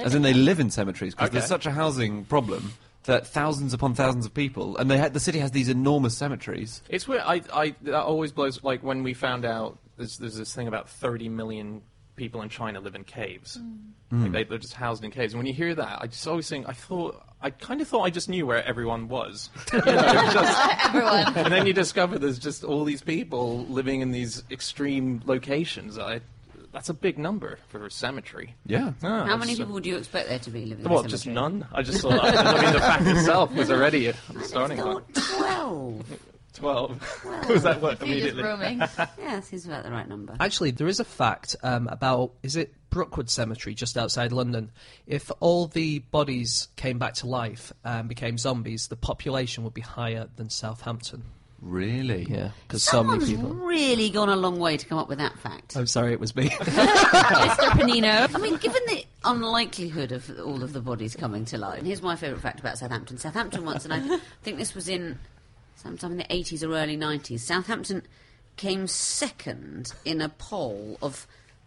as 0.00 0.14
in 0.14 0.22
they 0.22 0.32
live 0.32 0.60
in 0.60 0.70
cemeteries 0.70 1.14
because 1.14 1.30
there's 1.30 1.46
such 1.46 1.66
a 1.66 1.70
housing 1.70 2.24
problem 2.24 2.72
that 3.04 3.26
thousands 3.26 3.74
upon 3.74 3.94
thousands 3.94 4.24
of 4.24 4.32
people, 4.32 4.76
and 4.76 4.90
they 4.90 4.98
ha- 4.98 5.08
the 5.08 5.20
city 5.20 5.40
has 5.40 5.50
these 5.50 5.68
enormous 5.68 6.16
cemeteries. 6.16 6.82
It's 6.88 7.08
weird. 7.08 7.22
I, 7.24 7.42
I 7.52 7.74
that 7.82 8.02
always 8.04 8.32
blows 8.32 8.62
like 8.62 8.82
when 8.82 9.02
we 9.02 9.12
found 9.14 9.44
out 9.44 9.78
there's, 9.96 10.18
there's 10.18 10.36
this 10.36 10.54
thing 10.54 10.68
about 10.68 10.88
30 10.88 11.28
million 11.28 11.82
people 12.16 12.42
in 12.42 12.48
China 12.48 12.80
live 12.80 12.94
in 12.94 13.04
caves. 13.04 13.58
Hmm. 14.10 14.22
Like 14.22 14.32
they, 14.32 14.44
they're 14.44 14.58
just 14.58 14.74
housed 14.74 15.04
in 15.04 15.10
caves. 15.10 15.32
And 15.32 15.38
when 15.40 15.46
you 15.46 15.54
hear 15.54 15.74
that, 15.74 16.00
I 16.00 16.06
just 16.06 16.26
always 16.28 16.48
think 16.48 16.68
I 16.68 16.72
thought 16.72 17.20
I 17.42 17.50
kind 17.50 17.80
of 17.80 17.88
thought 17.88 18.02
I 18.02 18.10
just 18.10 18.28
knew 18.28 18.46
where 18.46 18.64
everyone 18.64 19.08
was. 19.08 19.50
You 19.72 19.78
know, 19.80 19.84
just, 19.94 20.84
everyone. 20.86 21.34
And 21.36 21.52
then 21.52 21.66
you 21.66 21.72
discover 21.72 22.18
there's 22.18 22.38
just 22.38 22.62
all 22.64 22.84
these 22.84 23.02
people 23.02 23.64
living 23.66 24.00
in 24.00 24.12
these 24.12 24.44
extreme 24.50 25.22
locations. 25.26 25.98
I, 25.98 26.20
that's 26.72 26.88
a 26.88 26.94
big 26.94 27.18
number 27.18 27.58
for 27.68 27.84
a 27.84 27.90
cemetery. 27.90 28.54
Yeah. 28.66 28.92
Ah, 29.02 29.24
How 29.26 29.36
many 29.36 29.56
people 29.56 29.80
do 29.80 29.88
you 29.88 29.96
expect 29.96 30.28
there 30.28 30.38
to 30.38 30.50
be 30.50 30.66
living? 30.66 30.88
Well, 30.88 31.00
in 31.00 31.06
a 31.06 31.08
just 31.08 31.26
none. 31.26 31.66
I 31.72 31.82
just 31.82 32.00
thought. 32.00 32.12
I 32.22 32.62
mean, 32.62 32.72
the 32.72 32.80
fact 32.80 33.06
itself 33.06 33.52
was 33.52 33.70
already 33.70 34.06
a 34.06 34.14
starting 34.42 34.78
point. 34.78 35.04
Twelve. 35.14 36.04
12. 36.54 37.22
Well, 37.24 37.42
does 37.48 37.62
that 37.62 37.80
work 37.80 38.02
immediately? 38.02 38.42
yeah, 39.18 39.40
seems 39.40 39.66
about 39.66 39.84
the 39.84 39.90
right 39.90 40.08
number. 40.08 40.36
Actually, 40.40 40.70
there 40.70 40.86
is 40.86 41.00
a 41.00 41.04
fact 41.04 41.56
um, 41.62 41.88
about 41.88 42.32
is 42.42 42.56
it 42.56 42.74
Brookwood 42.90 43.30
Cemetery 43.30 43.74
just 43.74 43.96
outside 43.96 44.32
London? 44.32 44.70
If 45.06 45.30
all 45.40 45.66
the 45.66 46.00
bodies 46.00 46.68
came 46.76 46.98
back 46.98 47.14
to 47.14 47.26
life 47.26 47.72
and 47.84 48.08
became 48.08 48.38
zombies, 48.38 48.88
the 48.88 48.96
population 48.96 49.64
would 49.64 49.74
be 49.74 49.80
higher 49.80 50.28
than 50.36 50.50
Southampton. 50.50 51.24
Really? 51.62 52.26
Yeah, 52.28 52.50
because 52.66 52.82
so 52.82 53.04
many 53.04 53.24
people. 53.24 53.54
really 53.54 54.10
gone 54.10 54.28
a 54.28 54.34
long 54.34 54.58
way 54.58 54.76
to 54.76 54.84
come 54.84 54.98
up 54.98 55.08
with 55.08 55.18
that 55.18 55.38
fact. 55.38 55.76
I'm 55.76 55.86
sorry, 55.86 56.12
it 56.12 56.18
was 56.18 56.34
me. 56.34 56.48
Mr. 56.50 57.68
Panino. 57.70 58.34
I 58.34 58.38
mean, 58.38 58.56
given 58.56 58.82
the 58.88 59.04
unlikelihood 59.24 60.10
of 60.10 60.28
all 60.40 60.64
of 60.64 60.72
the 60.72 60.80
bodies 60.80 61.14
coming 61.14 61.44
to 61.46 61.58
life, 61.58 61.78
and 61.78 61.86
here's 61.86 62.02
my 62.02 62.16
favourite 62.16 62.42
fact 62.42 62.58
about 62.58 62.78
Southampton. 62.78 63.16
Southampton 63.16 63.64
once, 63.64 63.84
and 63.84 63.94
I 63.94 64.18
think 64.42 64.58
this 64.58 64.74
was 64.74 64.88
in 64.88 65.20
sometime 65.82 66.12
in 66.12 66.18
the 66.18 66.24
80s 66.24 66.62
or 66.62 66.74
early 66.74 66.96
90s, 66.96 67.40
Southampton 67.40 68.02
came 68.56 68.86
second 68.86 69.92
in 70.04 70.20
a 70.20 70.28
poll 70.28 70.96
of 71.02 71.26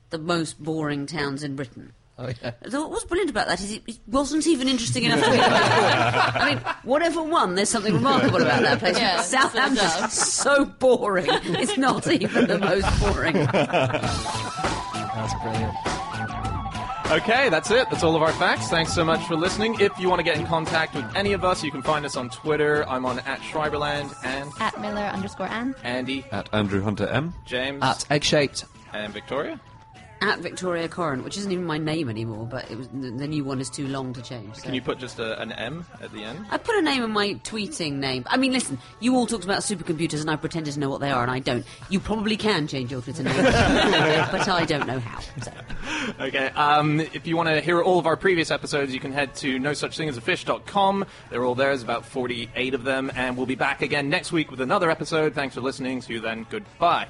the 0.09 0.17
most 0.17 0.63
boring 0.63 1.05
towns 1.05 1.43
in 1.43 1.55
Britain. 1.55 1.91
oh 2.17 2.31
yeah. 2.41 2.51
So 2.69 2.87
what's 2.87 3.03
brilliant 3.03 3.29
about 3.29 3.47
that 3.47 3.59
is 3.59 3.73
it, 3.73 3.83
it 3.87 3.99
wasn't 4.07 4.47
even 4.47 4.69
interesting 4.69 5.03
enough 5.03 5.21
to 5.23 5.31
be 5.31 5.37
I 5.39 6.49
mean, 6.53 6.59
whatever 6.83 7.21
won, 7.21 7.55
there's 7.55 7.69
something 7.69 7.93
remarkable 7.93 8.41
about 8.41 8.61
that 8.61 8.79
place. 8.79 8.97
Yeah, 8.97 9.17
that's 9.17 9.33
what 9.33 9.35
it 9.35 9.51
Southampton's 9.51 10.13
so 10.13 10.65
boring. 10.65 11.27
It's 11.29 11.77
not 11.77 12.07
even 12.07 12.47
the 12.47 12.59
most 12.59 12.99
boring. 13.01 13.35
That's 15.15 15.33
brilliant. 15.41 15.94
Okay, 17.11 17.49
that's 17.49 17.69
it. 17.69 17.87
That's 17.91 18.03
all 18.03 18.15
of 18.15 18.23
our 18.23 18.31
facts. 18.33 18.67
Thanks 18.69 18.91
so 18.93 19.05
much 19.05 19.23
for 19.27 19.35
listening. 19.35 19.79
If 19.79 19.97
you 19.99 20.09
want 20.09 20.19
to 20.19 20.23
get 20.23 20.37
in 20.37 20.45
contact 20.47 20.95
with 20.95 21.05
any 21.15 21.33
of 21.33 21.43
us, 21.45 21.63
you 21.63 21.69
can 21.71 21.83
find 21.83 22.03
us 22.03 22.17
on 22.17 22.29
Twitter. 22.31 22.83
I'm 22.89 23.05
on 23.05 23.19
at 23.19 23.39
Schreiberland 23.41 24.13
and 24.25 24.51
At 24.59 24.81
Miller 24.81 25.01
underscore 25.01 25.45
Ann. 25.47 25.75
Andy, 25.83 26.25
At 26.31 26.49
Andrew 26.51 26.81
Hunter 26.81 27.07
M. 27.07 27.33
James, 27.45 27.83
At 27.83 28.05
egg 28.09 28.23
shaped. 28.23 28.65
and 28.91 29.13
Victoria. 29.13 29.59
At 30.25 30.39
Victoria 30.39 30.87
Coren, 30.89 31.23
which 31.23 31.37
isn't 31.37 31.51
even 31.51 31.65
my 31.65 31.77
name 31.77 32.09
anymore, 32.09 32.45
but 32.49 32.69
it 32.71 32.77
was 32.77 32.87
the, 32.89 33.11
the 33.11 33.27
new 33.27 33.43
one 33.43 33.61
is 33.61 33.69
too 33.69 33.87
long 33.87 34.11
to 34.13 34.21
change. 34.21 34.55
so- 34.55 34.63
Can 34.63 34.73
you 34.73 34.81
put 34.81 34.97
just 34.97 35.19
a, 35.19 35.39
an 35.41 35.51
M 35.51 35.85
at 36.01 36.11
the 36.11 36.23
end? 36.23 36.45
I 36.49 36.57
put 36.57 36.75
a 36.75 36.81
name 36.81 37.03
in 37.03 37.11
my 37.11 37.33
tweeting 37.43 37.93
name. 37.93 38.23
I 38.27 38.37
mean, 38.37 38.51
listen, 38.51 38.79
you 38.99 39.15
all 39.15 39.27
talked 39.27 39.43
about 39.43 39.59
supercomputers 39.59 40.21
and 40.21 40.29
I 40.29 40.35
pretended 40.35 40.73
to 40.73 40.79
know 40.79 40.89
what 40.89 41.01
they 41.01 41.11
are 41.11 41.21
and 41.21 41.31
I 41.31 41.39
don't. 41.39 41.65
You 41.89 41.99
probably 41.99 42.37
can 42.37 42.67
change 42.67 42.91
your 42.91 43.01
Twitter 43.01 43.23
name, 43.23 43.35
but 43.43 44.47
I 44.49 44.65
don't 44.65 44.87
know 44.87 44.99
how. 44.99 45.19
So. 45.41 45.51
Okay. 46.19 46.47
Um, 46.47 46.99
if 46.99 47.27
you 47.27 47.37
want 47.37 47.49
to 47.49 47.61
hear 47.61 47.81
all 47.81 47.99
of 47.99 48.05
our 48.07 48.17
previous 48.17 48.49
episodes, 48.51 48.93
you 48.93 48.99
can 48.99 49.11
head 49.11 49.35
to 49.35 49.59
no 49.59 49.73
such 49.73 49.97
thing 49.97 50.09
as 50.09 50.17
a 50.17 50.21
fish.com. 50.21 51.05
They're 51.29 51.43
all 51.43 51.55
there. 51.55 51.69
There's 51.69 51.83
about 51.83 52.05
48 52.05 52.73
of 52.73 52.83
them. 52.83 53.11
And 53.15 53.35
we'll 53.37 53.45
be 53.45 53.55
back 53.55 53.81
again 53.81 54.09
next 54.09 54.31
week 54.31 54.49
with 54.51 54.61
another 54.61 54.89
episode. 54.89 55.33
Thanks 55.33 55.55
for 55.55 55.61
listening. 55.61 56.01
See 56.01 56.13
you 56.13 56.19
then. 56.21 56.45
Goodbye. 56.49 57.07